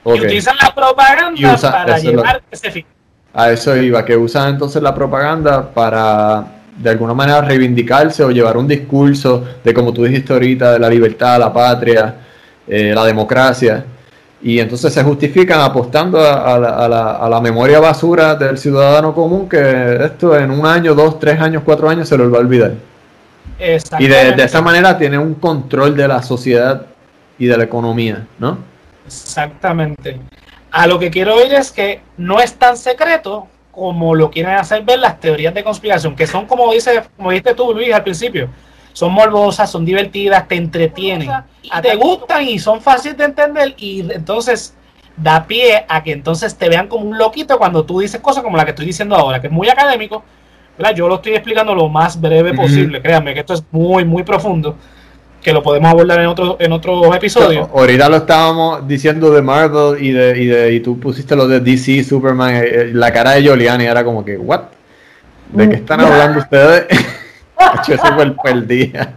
Y 0.04 0.12
utilizan 0.12 0.56
la 0.62 0.74
propaganda 0.74 1.56
para 1.56 1.98
llevar 1.98 2.42
ese 2.50 2.70
fin. 2.70 2.86
A 3.32 3.50
eso 3.50 3.76
iba, 3.76 4.04
que 4.04 4.16
usan 4.16 4.50
entonces 4.54 4.82
la 4.82 4.94
propaganda 4.94 5.72
para 5.72 6.44
de 6.76 6.90
alguna 6.90 7.12
manera 7.12 7.42
reivindicarse 7.42 8.24
o 8.24 8.30
llevar 8.30 8.56
un 8.56 8.66
discurso 8.66 9.44
de, 9.62 9.74
como 9.74 9.92
tú 9.92 10.04
dijiste 10.04 10.32
ahorita, 10.32 10.72
de 10.72 10.78
la 10.78 10.88
libertad, 10.88 11.38
la 11.38 11.52
patria, 11.52 12.14
eh, 12.66 12.92
la 12.94 13.04
democracia. 13.04 13.84
Y 14.42 14.58
entonces 14.58 14.92
se 14.92 15.02
justifican 15.02 15.60
apostando 15.60 16.18
a, 16.18 16.58
la, 16.58 17.16
a, 17.16 17.28
la, 17.28 17.40
memoria 17.42 17.78
basura 17.78 18.34
del 18.34 18.56
ciudadano 18.56 19.14
común 19.14 19.46
que 19.46 20.02
esto 20.02 20.34
en 20.36 20.50
un 20.50 20.64
año, 20.64 20.94
dos, 20.94 21.18
tres 21.18 21.38
años, 21.38 21.62
cuatro 21.62 21.90
años 21.90 22.08
se 22.08 22.16
lo 22.16 22.30
va 22.30 22.38
a 22.38 22.40
olvidar. 22.40 22.72
Y 23.98 24.06
de, 24.06 24.32
de, 24.32 24.44
esa 24.44 24.62
manera 24.62 24.96
tiene 24.96 25.18
un 25.18 25.34
control 25.34 25.94
de 25.94 26.08
la 26.08 26.22
sociedad 26.22 26.86
y 27.38 27.44
de 27.44 27.58
la 27.58 27.64
economía, 27.64 28.26
¿no? 28.38 28.69
Exactamente. 29.10 30.20
A 30.70 30.86
lo 30.86 30.98
que 30.98 31.10
quiero 31.10 31.34
oír 31.34 31.52
es 31.52 31.72
que 31.72 32.00
no 32.16 32.38
es 32.40 32.54
tan 32.54 32.76
secreto 32.76 33.48
como 33.72 34.14
lo 34.14 34.30
quieren 34.30 34.52
hacer 34.52 34.82
ver 34.82 35.00
las 35.00 35.18
teorías 35.18 35.52
de 35.52 35.64
conspiración, 35.64 36.14
que 36.14 36.26
son 36.26 36.46
como 36.46 36.72
dice, 36.72 37.02
como 37.16 37.30
dijiste 37.30 37.54
tú, 37.54 37.72
Luis, 37.72 37.92
al 37.92 38.04
principio, 38.04 38.48
son 38.92 39.12
morbosas, 39.12 39.70
son 39.70 39.84
divertidas, 39.84 40.46
te 40.46 40.56
entretienen, 40.56 41.30
te 41.82 41.96
gustan 41.96 42.46
y 42.46 42.58
son 42.58 42.80
fáciles 42.80 43.16
de 43.16 43.24
entender 43.24 43.74
y 43.78 44.00
entonces 44.12 44.74
da 45.16 45.44
pie 45.44 45.84
a 45.88 46.02
que 46.02 46.12
entonces 46.12 46.56
te 46.56 46.68
vean 46.68 46.86
como 46.86 47.04
un 47.04 47.18
loquito 47.18 47.58
cuando 47.58 47.84
tú 47.84 48.00
dices 48.00 48.20
cosas 48.20 48.44
como 48.44 48.56
la 48.56 48.64
que 48.64 48.70
estoy 48.70 48.86
diciendo 48.86 49.16
ahora, 49.16 49.40
que 49.40 49.48
es 49.48 49.52
muy 49.52 49.68
académico, 49.68 50.22
yo 50.94 51.08
lo 51.08 51.16
estoy 51.16 51.32
explicando 51.32 51.74
lo 51.74 51.88
más 51.88 52.20
breve 52.20 52.54
posible, 52.54 53.02
créanme 53.02 53.34
que 53.34 53.40
esto 53.40 53.54
es 53.54 53.64
muy, 53.70 54.04
muy 54.04 54.22
profundo 54.22 54.76
que 55.42 55.52
lo 55.52 55.62
podemos 55.62 55.90
abordar 55.90 56.20
en 56.20 56.26
otro 56.26 56.56
en 56.60 56.72
otro 56.72 57.14
episodio. 57.14 57.68
Ahorita 57.74 58.08
lo 58.08 58.16
estábamos 58.16 58.86
diciendo 58.86 59.30
de 59.30 59.42
Marvel 59.42 60.02
y 60.02 60.12
de 60.12 60.38
y, 60.38 60.46
de, 60.46 60.72
y 60.74 60.80
tú 60.80 60.98
pusiste 61.00 61.34
lo 61.34 61.48
de 61.48 61.60
DC, 61.60 62.04
Superman, 62.04 62.56
eh, 62.56 62.62
eh, 62.64 62.90
la 62.92 63.12
cara 63.12 63.32
de 63.32 63.42
Giuliani 63.42 63.84
era 63.84 64.04
como 64.04 64.24
que, 64.24 64.36
¿what? 64.36 64.62
¿De 65.48 65.68
qué 65.68 65.76
están 65.76 66.00
hablando 66.00 66.40
ustedes? 66.40 66.86
Eso 67.88 68.06
fue 68.14 68.50
el, 68.50 68.66
día. 68.66 69.12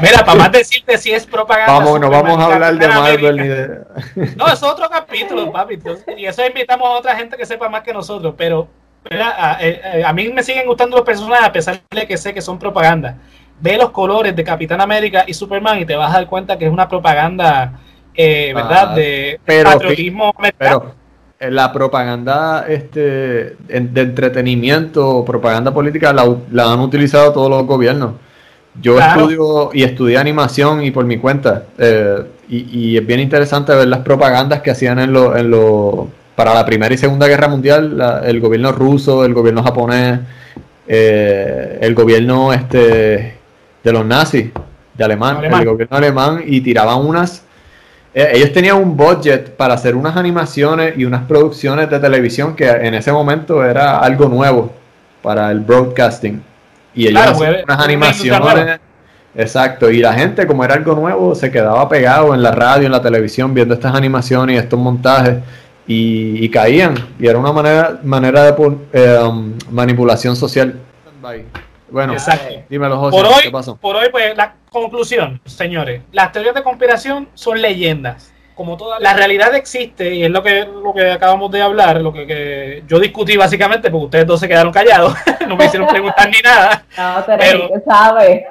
Mira, 0.00 0.24
para 0.24 0.38
más 0.38 0.52
decirte 0.52 0.96
si 0.98 1.12
es 1.12 1.26
propaganda. 1.26 1.72
Vamos, 1.72 2.00
no 2.00 2.10
vamos 2.10 2.38
a 2.38 2.46
hablar 2.46 2.78
de 2.78 2.88
Marvel 2.88 3.36
ni 3.36 3.48
de. 3.48 4.36
No, 4.36 4.48
es 4.48 4.62
otro 4.62 4.88
capítulo, 4.88 5.52
papi. 5.52 5.78
Y 6.16 6.26
eso 6.26 6.44
invitamos 6.46 6.86
a 6.88 6.92
otra 6.92 7.16
gente 7.16 7.36
que 7.36 7.46
sepa 7.46 7.68
más 7.68 7.82
que 7.82 7.92
nosotros. 7.92 8.34
Pero 8.36 8.68
a, 9.10 9.58
eh, 9.60 10.02
a 10.04 10.12
mí 10.12 10.28
me 10.30 10.42
siguen 10.42 10.66
gustando 10.66 10.96
los 10.96 11.06
personajes 11.06 11.46
a 11.46 11.52
pesar 11.52 11.80
de 11.90 12.06
que 12.06 12.16
sé 12.16 12.34
que 12.34 12.42
son 12.42 12.58
propaganda 12.58 13.16
ve 13.60 13.76
los 13.76 13.90
colores 13.90 14.34
de 14.34 14.44
Capitán 14.44 14.80
América 14.80 15.24
y 15.26 15.34
Superman 15.34 15.80
y 15.80 15.86
te 15.86 15.96
vas 15.96 16.10
a 16.10 16.18
dar 16.18 16.26
cuenta 16.26 16.58
que 16.58 16.66
es 16.66 16.72
una 16.72 16.88
propaganda, 16.88 17.80
eh, 18.14 18.52
¿verdad? 18.54 18.92
Ah, 18.92 18.94
de 18.94 19.40
patriotismo 19.44 20.34
Pero 20.58 20.94
la 21.38 21.72
propaganda 21.72 22.64
este, 22.66 23.56
de 23.68 24.00
entretenimiento, 24.00 25.24
propaganda 25.24 25.72
política, 25.72 26.12
la, 26.12 26.72
han 26.72 26.80
utilizado 26.80 27.32
todos 27.32 27.50
los 27.50 27.66
gobiernos. 27.66 28.12
Yo 28.80 28.98
estudio 28.98 29.70
y 29.72 29.82
estudié 29.82 30.18
animación 30.18 30.82
y 30.82 30.90
por 30.90 31.04
mi 31.04 31.18
cuenta. 31.18 31.64
Eh, 31.78 32.24
y, 32.48 32.96
es 32.96 33.06
bien 33.06 33.20
interesante 33.20 33.74
ver 33.74 33.88
las 33.88 34.00
propagandas 34.00 34.62
que 34.62 34.70
hacían 34.70 34.98
en 34.98 35.12
lo, 35.12 35.36
en 35.36 35.50
lo, 35.50 36.08
para 36.36 36.54
la 36.54 36.64
Primera 36.64 36.94
y 36.94 36.98
Segunda 36.98 37.26
Guerra 37.26 37.48
Mundial, 37.48 38.22
el 38.24 38.40
gobierno 38.40 38.72
ruso, 38.72 39.24
el 39.24 39.34
gobierno 39.34 39.62
japonés, 39.62 40.20
eh, 40.86 41.78
el 41.80 41.94
gobierno 41.94 42.52
este 42.52 43.35
de 43.86 43.92
los 43.92 44.04
nazis, 44.04 44.50
de 44.94 45.04
alemán, 45.04 45.44
el 45.44 45.64
gobierno 45.64 45.96
alemán, 45.96 46.42
y 46.44 46.60
tiraban 46.60 47.06
unas... 47.06 47.44
Eh, 48.12 48.30
ellos 48.34 48.52
tenían 48.52 48.78
un 48.78 48.96
budget 48.96 49.50
para 49.50 49.74
hacer 49.74 49.94
unas 49.94 50.16
animaciones 50.16 50.94
y 50.98 51.04
unas 51.04 51.22
producciones 51.22 51.88
de 51.88 52.00
televisión 52.00 52.56
que 52.56 52.68
en 52.68 52.94
ese 52.94 53.12
momento 53.12 53.64
era 53.64 54.00
algo 54.00 54.28
nuevo 54.28 54.72
para 55.22 55.52
el 55.52 55.60
broadcasting. 55.60 56.42
Y 56.96 57.06
ellos 57.06 57.22
hacían 57.22 57.56
unas 57.62 57.80
animaciones... 57.80 58.80
Exacto, 59.36 59.88
y 59.90 59.98
la 59.98 60.14
gente, 60.14 60.46
como 60.46 60.64
era 60.64 60.74
algo 60.74 60.94
nuevo, 60.94 61.34
se 61.34 61.52
quedaba 61.52 61.88
pegado 61.88 62.34
en 62.34 62.42
la 62.42 62.50
radio, 62.50 62.86
en 62.86 62.92
la 62.92 63.02
televisión, 63.02 63.54
viendo 63.54 63.74
estas 63.74 63.94
animaciones 63.94 64.56
y 64.56 64.58
estos 64.58 64.80
montajes, 64.80 65.36
y, 65.86 66.48
caían. 66.48 66.94
Y 67.20 67.28
era 67.28 67.38
una 67.38 67.52
manera, 67.52 68.00
manera 68.02 68.50
de 68.50 68.76
eh, 68.94 69.18
um, 69.22 69.52
manipulación 69.70 70.34
social. 70.34 70.74
Bueno, 71.96 72.14
dímelo, 72.68 72.98
José, 72.98 73.16
por 73.16 73.24
hoy, 73.24 73.42
¿qué 73.44 73.50
pasó? 73.50 73.76
Por 73.78 73.96
hoy, 73.96 74.08
pues, 74.10 74.36
la 74.36 74.56
conclusión, 74.68 75.40
señores. 75.46 76.02
Las 76.12 76.30
teorías 76.30 76.54
de 76.54 76.62
conspiración 76.62 77.30
son 77.32 77.62
leyendas 77.62 78.34
como 78.56 78.78
toda 78.78 78.98
la 78.98 79.12
realidad 79.12 79.54
existe 79.54 80.14
y 80.14 80.24
es 80.24 80.30
lo 80.30 80.42
que 80.42 80.64
lo 80.64 80.94
que 80.94 81.12
acabamos 81.12 81.50
de 81.50 81.60
hablar, 81.60 82.00
lo 82.00 82.10
que, 82.10 82.82
yo 82.88 82.98
discutí 82.98 83.36
básicamente 83.36 83.90
porque 83.90 84.04
ustedes 84.06 84.26
dos 84.26 84.40
se 84.40 84.48
quedaron 84.48 84.72
callados, 84.72 85.14
no 85.46 85.56
me 85.56 85.66
hicieron 85.66 85.86
preguntar 85.86 86.28
ni 86.28 86.40
nada. 86.40 86.82
No, 86.96 87.22
pero, 87.26 87.68
sabe. 87.86 88.46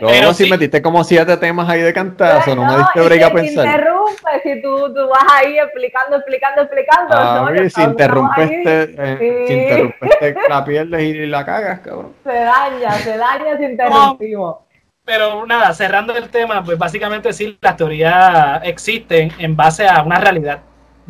Pero 0.00 0.34
si 0.34 0.50
metiste 0.50 0.82
como 0.82 1.02
siete 1.02 1.34
temas 1.38 1.66
ahí 1.66 1.80
de 1.80 1.94
cantazo, 1.94 2.54
no, 2.54 2.66
me 2.66 2.76
diste 2.76 3.00
break 3.00 3.22
a 3.22 3.32
pensar. 3.32 3.64
Si 3.64 3.70
interrumpes, 3.70 4.42
si 4.42 4.62
tú, 4.62 4.94
tú, 4.94 5.08
vas 5.08 5.24
ahí 5.32 5.58
explicando, 5.58 6.16
explicando, 6.16 6.60
explicando. 6.60 7.14
Ah, 7.16 7.50
si 7.70 7.82
interrumpes, 7.82 8.50
eh, 8.50 9.44
si 9.48 9.54
interrumpes, 9.54 10.10
la 10.50 10.64
pierdes 10.66 11.02
y 11.02 11.26
la 11.26 11.46
cagas, 11.46 11.80
cabrón. 11.80 12.12
Se 12.22 12.34
daña, 12.34 12.92
se 12.92 13.16
daña 13.16 13.56
si 13.56 13.64
interrumpimos 13.64 14.56
pero 15.10 15.44
nada, 15.44 15.74
cerrando 15.74 16.14
el 16.14 16.28
tema, 16.28 16.62
pues 16.62 16.78
básicamente 16.78 17.32
sí, 17.32 17.58
las 17.60 17.76
teorías 17.76 18.60
existen 18.62 19.32
en 19.40 19.56
base 19.56 19.88
a 19.88 20.04
una 20.04 20.20
realidad. 20.20 20.60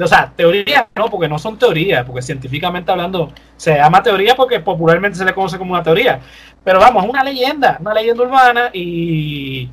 O 0.00 0.06
sea, 0.06 0.32
teorías 0.34 0.86
no, 0.96 1.10
porque 1.10 1.28
no 1.28 1.38
son 1.38 1.58
teorías, 1.58 2.06
porque 2.06 2.22
científicamente 2.22 2.90
hablando 2.90 3.30
se 3.58 3.74
llama 3.74 4.02
teoría 4.02 4.34
porque 4.34 4.58
popularmente 4.58 5.18
se 5.18 5.24
le 5.26 5.34
conoce 5.34 5.58
como 5.58 5.74
una 5.74 5.82
teoría. 5.82 6.18
Pero 6.64 6.80
vamos, 6.80 7.04
es 7.04 7.10
una 7.10 7.22
leyenda, 7.22 7.76
una 7.78 7.92
leyenda 7.92 8.22
urbana 8.22 8.70
y 8.72 9.68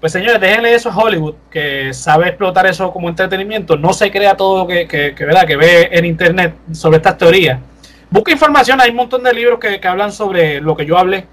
pues 0.00 0.12
señores, 0.12 0.40
déjenle 0.40 0.72
eso 0.72 0.88
a 0.88 0.96
Hollywood, 0.96 1.34
que 1.50 1.92
sabe 1.92 2.28
explotar 2.28 2.64
eso 2.66 2.90
como 2.90 3.10
entretenimiento, 3.10 3.76
no 3.76 3.92
se 3.92 4.10
crea 4.10 4.34
todo 4.34 4.60
lo 4.60 4.66
que, 4.66 4.88
que, 4.88 5.12
¿verdad? 5.26 5.46
que 5.46 5.56
ve 5.58 5.90
en 5.92 6.06
internet 6.06 6.54
sobre 6.72 6.96
estas 6.96 7.18
teorías. 7.18 7.60
Busca 8.08 8.32
información, 8.32 8.80
hay 8.80 8.88
un 8.88 8.96
montón 8.96 9.22
de 9.22 9.34
libros 9.34 9.58
que, 9.58 9.78
que 9.78 9.88
hablan 9.88 10.10
sobre 10.10 10.58
lo 10.62 10.74
que 10.74 10.86
yo 10.86 10.96
hablé 10.96 11.26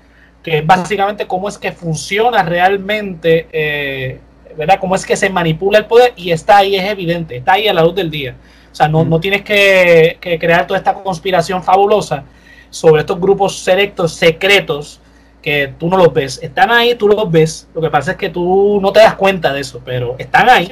que 0.45 0.59
es 0.59 0.65
básicamente 0.65 1.25
cómo 1.25 1.49
es 1.49 1.57
que 1.57 1.71
funciona 1.71 2.43
realmente, 2.43 3.47
eh, 3.51 4.19
¿verdad? 4.55 4.77
Cómo 4.79 4.93
es 4.93 5.03
que 5.03 5.15
se 5.15 5.27
manipula 5.27 5.79
el 5.79 5.85
poder 5.85 6.13
y 6.15 6.29
está 6.29 6.57
ahí, 6.57 6.75
es 6.75 6.85
evidente, 6.85 7.37
está 7.37 7.53
ahí 7.53 7.67
a 7.67 7.73
la 7.73 7.81
luz 7.81 7.95
del 7.95 8.11
día. 8.11 8.35
O 8.71 8.75
sea, 8.75 8.87
no, 8.87 9.03
no 9.03 9.19
tienes 9.19 9.41
que, 9.41 10.19
crear 10.21 10.67
toda 10.67 10.77
esta 10.77 10.93
conspiración 10.93 11.63
fabulosa 11.63 12.25
sobre 12.69 12.99
estos 12.99 13.19
grupos 13.19 13.57
selectos, 13.57 14.13
secretos, 14.13 15.01
que 15.41 15.73
tú 15.79 15.89
no 15.89 15.97
los 15.97 16.13
ves. 16.13 16.39
Están 16.43 16.69
ahí, 16.69 16.93
tú 16.93 17.07
los 17.07 17.31
ves. 17.31 17.67
Lo 17.73 17.81
que 17.81 17.89
pasa 17.89 18.11
es 18.11 18.17
que 18.17 18.29
tú 18.29 18.77
no 18.79 18.93
te 18.93 18.99
das 18.99 19.15
cuenta 19.15 19.51
de 19.51 19.61
eso, 19.61 19.81
pero 19.83 20.15
están 20.19 20.47
ahí. 20.47 20.71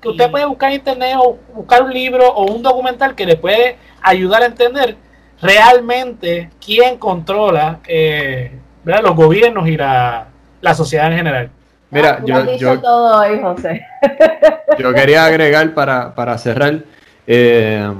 Que 0.00 0.08
usted 0.08 0.32
puede 0.32 0.46
buscar 0.46 0.70
en 0.70 0.78
internet 0.78 1.16
o 1.20 1.38
buscar 1.54 1.84
un 1.84 1.94
libro 1.94 2.28
o 2.28 2.52
un 2.52 2.60
documental 2.60 3.14
que 3.14 3.24
le 3.24 3.36
puede 3.36 3.76
ayudar 4.02 4.42
a 4.42 4.46
entender 4.46 4.96
realmente 5.40 6.50
quién 6.60 6.98
controla 6.98 7.78
eh, 7.86 8.58
los 8.84 9.16
gobiernos 9.16 9.68
y 9.68 9.76
la, 9.76 10.26
sociedad 10.74 11.10
en 11.10 11.18
general. 11.18 11.50
Mira, 11.90 12.20
yo, 12.24 12.56
yo, 12.56 12.80
todo 12.80 13.22
José. 13.42 13.84
yo 14.78 14.94
quería 14.94 15.26
agregar 15.26 15.74
para, 15.74 16.14
para 16.14 16.38
cerrar, 16.38 16.78
eh, 17.26 17.92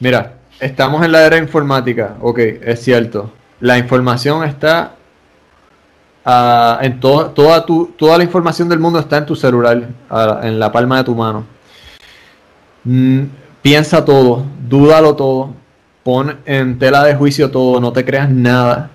mira, 0.00 0.32
estamos 0.58 1.04
en 1.04 1.12
la 1.12 1.26
era 1.26 1.36
informática, 1.36 2.16
ok, 2.20 2.38
es 2.38 2.82
cierto, 2.82 3.30
la 3.60 3.78
información 3.78 4.44
está 4.44 4.94
uh, 6.24 6.82
en 6.82 7.00
toda, 7.00 7.64
tu, 7.64 7.92
toda 7.96 8.18
la 8.18 8.24
información 8.24 8.68
del 8.68 8.78
mundo 8.78 8.98
está 8.98 9.18
en 9.18 9.26
tu 9.26 9.36
celular, 9.36 9.88
en 10.42 10.58
la 10.58 10.72
palma 10.72 10.98
de 10.98 11.04
tu 11.04 11.14
mano. 11.14 11.44
Mm, 12.84 13.24
piensa 13.62 14.04
todo, 14.04 14.44
dúdalo 14.68 15.16
todo, 15.16 15.54
pon 16.02 16.38
en 16.44 16.78
tela 16.78 17.02
de 17.04 17.14
juicio 17.14 17.50
todo, 17.50 17.80
no 17.80 17.92
te 17.92 18.04
creas 18.04 18.28
nada. 18.28 18.90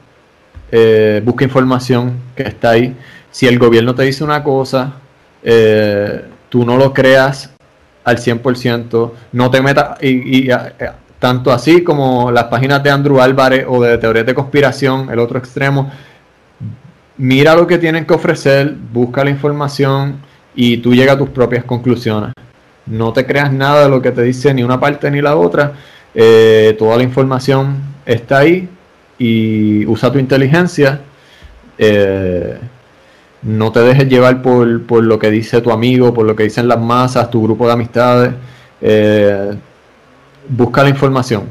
Eh, 0.72 1.22
busca 1.24 1.44
información 1.44 2.18
que 2.36 2.44
está 2.44 2.72
ahí. 2.72 2.96
si 3.32 3.48
el 3.48 3.60
gobierno 3.60 3.94
te 3.94 4.04
dice 4.04 4.24
una 4.24 4.44
cosa, 4.44 4.94
eh, 5.44 6.26
tú 6.50 6.66
no 6.66 6.78
lo 6.78 6.94
creas 6.94 7.52
al 8.04 8.18
100%, 8.18 9.14
no 9.34 9.52
te 9.52 9.62
metas, 9.62 10.02
y, 10.02 10.50
tanto 11.20 11.52
así 11.52 11.84
como 11.84 12.32
las 12.32 12.46
páginas 12.46 12.82
de 12.82 12.90
Andrew 12.90 13.20
Álvarez 13.22 13.66
o 13.68 13.82
de 13.84 13.98
teorías 13.98 14.26
de 14.26 14.34
conspiración, 14.34 15.10
el 15.12 15.20
otro 15.20 15.38
extremo, 15.38 15.92
mira 17.18 17.56
lo 17.56 17.68
que 17.68 17.78
tienen 17.78 18.06
que 18.06 18.14
ofrecer, 18.14 18.76
busca 18.92 19.24
la 19.24 19.30
información 19.30 20.20
y 20.56 20.78
tú 20.78 20.96
llegas 20.96 21.16
a 21.16 21.20
tus 21.20 21.30
propias 21.30 21.66
conclusiones. 21.66 22.34
No 22.86 23.14
te 23.14 23.26
creas 23.26 23.52
nada 23.54 23.84
de 23.84 23.90
lo 23.90 24.02
que 24.02 24.12
te 24.12 24.24
dice 24.24 24.54
ni 24.54 24.64
una 24.64 24.80
parte 24.80 25.12
ni 25.12 25.22
la 25.22 25.36
otra. 25.36 25.74
Eh, 26.16 26.76
toda 26.80 26.98
la 26.98 27.04
información 27.04 27.78
está 28.06 28.40
ahí 28.40 28.68
y 29.20 29.86
usa 29.86 30.12
tu 30.12 30.18
inteligencia. 30.18 31.02
Eh, 31.78 32.58
no 33.42 33.72
te 33.72 33.82
dejes 33.82 34.08
llevar 34.08 34.42
por, 34.42 34.86
por, 34.86 35.04
lo 35.04 35.20
que 35.20 35.30
dice 35.30 35.62
tu 35.62 35.72
amigo, 35.72 36.14
por 36.14 36.26
lo 36.26 36.36
que 36.36 36.44
dicen 36.44 36.68
las 36.68 36.80
masas, 36.80 37.30
tu 37.30 37.44
grupo 37.44 37.68
de 37.68 37.74
amistades. 37.74 38.34
Eh, 38.82 39.58
busca 40.48 40.84
la 40.84 40.90
información. 40.90 41.44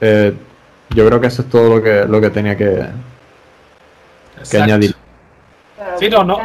yo 0.00 1.06
creo 1.06 1.20
que 1.20 1.26
eso 1.26 1.42
es 1.42 1.48
todo 1.48 1.76
lo 1.76 1.82
que, 1.82 2.04
lo 2.04 2.20
que 2.20 2.30
tenía 2.30 2.56
que, 2.56 2.86
que 4.50 4.58
añadir. 4.58 4.94
sí, 5.98 6.08
no, 6.08 6.22
no. 6.22 6.38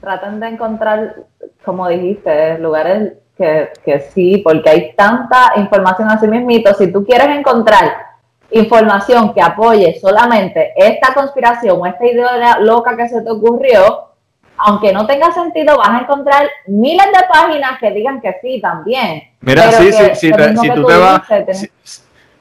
Traten 0.00 0.38
de 0.40 0.48
encontrar, 0.48 1.16
como 1.64 1.88
dijiste, 1.88 2.58
lugares 2.58 3.14
que, 3.36 3.70
que 3.84 4.00
sí, 4.00 4.38
porque 4.44 4.68
hay 4.68 4.94
tanta 4.96 5.52
información 5.56 6.10
así 6.10 6.26
mismito. 6.28 6.74
Si 6.74 6.92
tú 6.92 7.04
quieres 7.04 7.28
encontrar 7.28 8.13
información 8.54 9.34
que 9.34 9.42
apoye 9.42 9.98
solamente 10.00 10.72
esta 10.76 11.12
conspiración 11.12 11.78
o 11.80 11.86
esta 11.86 12.06
idea 12.06 12.58
loca 12.60 12.96
que 12.96 13.08
se 13.08 13.20
te 13.20 13.30
ocurrió, 13.30 14.08
aunque 14.56 14.92
no 14.92 15.06
tenga 15.06 15.32
sentido, 15.32 15.76
vas 15.76 15.90
a 15.90 16.00
encontrar 16.00 16.48
miles 16.66 17.06
de 17.06 17.26
páginas 17.28 17.78
que 17.80 17.90
digan 17.90 18.20
que 18.20 18.36
sí 18.40 18.60
también. 18.60 19.24
Mira, 19.40 19.72
sí, 19.72 19.92
sí, 19.92 20.04
si, 20.14 20.30
tú 20.30 20.86
te 20.86 20.96
vas, 20.96 21.22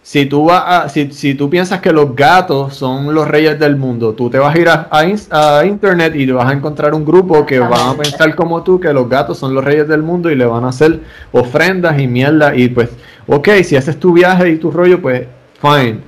si 0.04 0.26
tú, 0.28 0.46
vas 0.46 0.64
a, 0.66 0.90
si, 0.90 1.12
si, 1.12 1.34
tú 1.34 1.50
piensas 1.50 1.82
que 1.82 1.92
los 1.92 2.16
gatos 2.16 2.76
son 2.76 3.14
los 3.14 3.28
reyes 3.28 3.58
del 3.58 3.76
mundo, 3.76 4.14
tú 4.14 4.30
te 4.30 4.38
vas 4.38 4.56
a 4.56 4.60
ir 4.60 4.70
a, 4.70 4.88
a, 4.92 5.66
internet 5.66 6.14
y 6.16 6.30
vas 6.30 6.48
a 6.48 6.54
encontrar 6.54 6.94
un 6.94 7.04
grupo 7.04 7.46
que 7.46 7.58
van 7.58 7.90
a 7.90 7.94
pensar 7.96 8.36
como 8.36 8.62
tú 8.62 8.80
que 8.80 8.94
los 8.94 9.10
gatos 9.10 9.40
son 9.40 9.56
los 9.56 9.64
reyes 9.64 9.88
del 9.88 10.04
mundo 10.04 10.30
y 10.30 10.36
le 10.36 10.46
van 10.46 10.66
a 10.66 10.70
hacer 10.70 11.00
ofrendas 11.32 12.00
y 12.00 12.08
mierda 12.08 12.56
y 12.56 12.68
pues, 12.68 12.90
ok, 13.26 13.50
si 13.64 13.76
haces 13.76 14.00
tu 14.00 14.14
viaje 14.14 14.50
y 14.50 14.58
tu 14.58 14.70
rollo, 14.70 15.02
pues, 15.02 15.26
fine. 15.64 16.02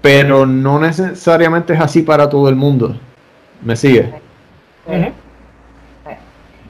Pero 0.00 0.46
no 0.46 0.78
necesariamente 0.78 1.74
es 1.74 1.80
así 1.80 2.02
para 2.02 2.28
todo 2.28 2.48
el 2.48 2.56
mundo. 2.56 2.96
¿Me 3.62 3.76
sigue? 3.76 4.12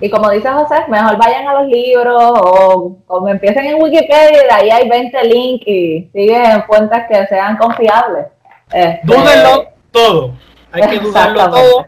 Y 0.00 0.10
como 0.10 0.28
dice 0.30 0.48
José, 0.50 0.74
mejor 0.88 1.16
vayan 1.16 1.46
a 1.48 1.54
los 1.54 1.68
libros 1.68 2.32
o 2.36 2.96
como 3.06 3.28
empiecen 3.28 3.66
en 3.66 3.82
Wikipedia 3.82 4.42
y 4.42 4.46
de 4.46 4.52
ahí 4.52 4.70
hay 4.70 4.88
20 4.88 5.24
links 5.24 5.66
y 5.66 6.10
siguen 6.12 6.62
fuentes 6.64 6.98
que 7.08 7.26
sean 7.26 7.56
confiables. 7.56 8.26
Este, 8.72 9.00
Dúdenlo 9.04 9.68
todo. 9.90 10.34
Hay 10.72 10.88
que 10.88 10.98
dudarlo 10.98 11.50
todo. 11.50 11.86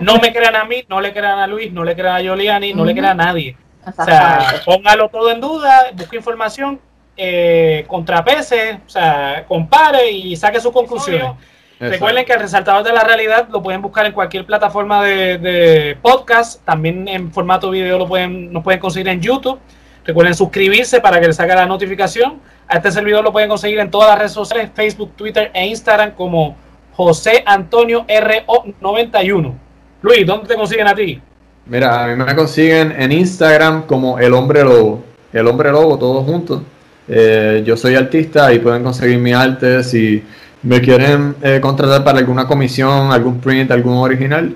No 0.00 0.16
me 0.16 0.32
crean 0.32 0.56
a 0.56 0.64
mí, 0.64 0.84
no 0.88 1.00
le 1.00 1.12
crean 1.12 1.38
a 1.38 1.46
Luis, 1.46 1.72
no 1.72 1.84
le 1.84 1.94
crean 1.94 2.16
a 2.16 2.20
Giuliani, 2.20 2.74
no 2.74 2.84
le 2.84 2.94
crean 2.94 3.20
a 3.20 3.26
nadie. 3.26 3.56
O 3.86 4.04
sea, 4.04 4.54
póngalo 4.64 5.08
todo 5.08 5.30
en 5.30 5.40
duda, 5.40 5.84
busque 5.94 6.16
información, 6.16 6.80
eh, 7.24 7.84
contrapese, 7.86 8.80
o 8.84 8.88
sea, 8.88 9.44
compare 9.46 10.10
y 10.10 10.34
saque 10.34 10.60
sus 10.60 10.72
conclusiones. 10.72 11.30
Recuerden 11.78 12.24
que 12.24 12.32
el 12.32 12.40
resaltador 12.40 12.82
de 12.82 12.92
la 12.92 13.04
realidad 13.04 13.48
lo 13.48 13.62
pueden 13.62 13.80
buscar 13.80 14.06
en 14.06 14.12
cualquier 14.12 14.44
plataforma 14.44 15.04
de, 15.04 15.96
podcast. 16.02 16.64
También 16.64 17.06
en 17.06 17.32
formato 17.32 17.70
video 17.70 17.96
lo 17.96 18.08
pueden, 18.08 18.52
nos 18.52 18.64
pueden 18.64 18.80
conseguir 18.80 19.08
en 19.08 19.20
YouTube. 19.20 19.58
Recuerden 20.04 20.34
suscribirse 20.34 21.00
para 21.00 21.20
que 21.20 21.28
les 21.28 21.36
salga 21.36 21.54
la 21.54 21.66
notificación. 21.66 22.40
A 22.66 22.78
este 22.78 22.90
servidor 22.90 23.22
lo 23.22 23.30
pueden 23.30 23.48
conseguir 23.48 23.78
en 23.78 23.90
todas 23.90 24.08
las 24.08 24.18
redes 24.18 24.32
sociales, 24.32 24.70
Facebook, 24.74 25.12
Twitter 25.14 25.52
e 25.54 25.66
Instagram 25.66 26.12
como 26.12 26.56
José 26.94 27.44
Antonio 27.46 28.04
RO91. 28.06 29.54
Luis, 30.02 30.26
¿dónde 30.26 30.48
te 30.48 30.56
consiguen 30.56 30.88
a 30.88 30.94
ti? 30.94 31.20
Mira, 31.66 32.04
a 32.04 32.08
mí 32.08 32.16
me 32.16 32.34
consiguen 32.34 32.92
en 33.00 33.12
Instagram 33.12 33.86
como 33.86 34.18
El 34.18 34.34
Hombre 34.34 34.64
Lobo. 34.64 35.04
El 35.32 35.46
Hombre 35.46 35.70
Lobo, 35.70 35.96
todos 35.96 36.24
juntos. 36.24 36.62
Eh, 37.08 37.62
yo 37.66 37.76
soy 37.76 37.96
artista 37.96 38.52
y 38.52 38.58
pueden 38.58 38.84
conseguir 38.84 39.18
mi 39.18 39.32
arte 39.32 39.82
si 39.82 40.22
me 40.62 40.80
quieren 40.80 41.34
eh, 41.42 41.58
contratar 41.60 42.04
para 42.04 42.18
alguna 42.18 42.46
comisión, 42.46 43.10
algún 43.10 43.40
print, 43.40 43.70
algún 43.72 43.96
original, 43.96 44.54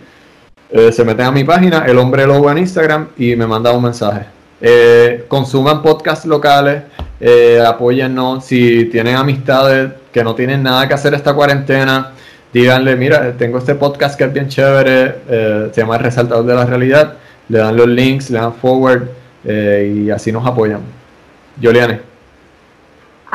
eh, 0.70 0.92
se 0.92 1.04
meten 1.04 1.26
a 1.26 1.32
mi 1.32 1.42
página, 1.42 1.84
El 1.86 1.98
Hombre 1.98 2.26
Lobo 2.26 2.50
en 2.50 2.58
Instagram, 2.58 3.08
y 3.16 3.34
me 3.34 3.46
mandan 3.46 3.76
un 3.76 3.82
mensaje. 3.82 4.26
Consuman 5.28 5.82
podcasts 5.82 6.24
locales, 6.24 6.82
apóyennos. 7.66 8.44
Si 8.44 8.86
tienen 8.86 9.16
amistades 9.16 9.92
que 10.12 10.24
no 10.24 10.34
tienen 10.34 10.62
nada 10.62 10.88
que 10.88 10.94
hacer 10.94 11.12
esta 11.14 11.34
cuarentena, 11.34 12.12
díganle: 12.52 12.96
Mira, 12.96 13.36
tengo 13.36 13.58
este 13.58 13.74
podcast 13.74 14.16
que 14.16 14.24
es 14.24 14.32
bien 14.32 14.48
chévere, 14.48 15.70
se 15.72 15.80
llama 15.80 15.96
El 15.96 16.04
Resaltador 16.04 16.46
de 16.46 16.54
la 16.54 16.64
Realidad. 16.64 17.14
Le 17.48 17.58
dan 17.58 17.76
los 17.76 17.86
links, 17.86 18.30
le 18.30 18.38
dan 18.38 18.54
forward 18.54 19.08
y 19.44 20.08
así 20.08 20.32
nos 20.32 20.46
apoyan. 20.46 20.80
Yoliane. 21.60 22.15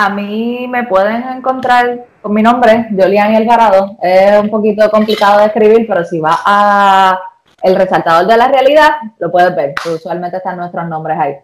A 0.04 0.10
mí 0.10 0.68
me 0.68 0.86
pueden 0.86 1.22
encontrar 1.30 2.08
con 2.24 2.34
mi 2.34 2.42
nombre, 2.42 2.88
Jolian 2.90 3.36
Alvarado. 3.36 3.98
Es 4.02 4.42
un 4.42 4.50
poquito 4.50 4.90
complicado 4.90 5.42
de 5.42 5.46
escribir, 5.46 5.86
pero 5.88 6.04
si 6.04 6.20
va 6.20 6.40
a 6.44 7.22
el 7.62 7.76
resaltador 7.76 8.26
de 8.26 8.36
la 8.36 8.48
realidad, 8.48 8.90
lo 9.20 9.32
puedes 9.32 9.56
ver. 9.56 9.76
Usualmente 9.94 10.38
están 10.38 10.58
nuestros 10.58 10.88
nombres 10.88 11.20
ahí. 11.20 11.36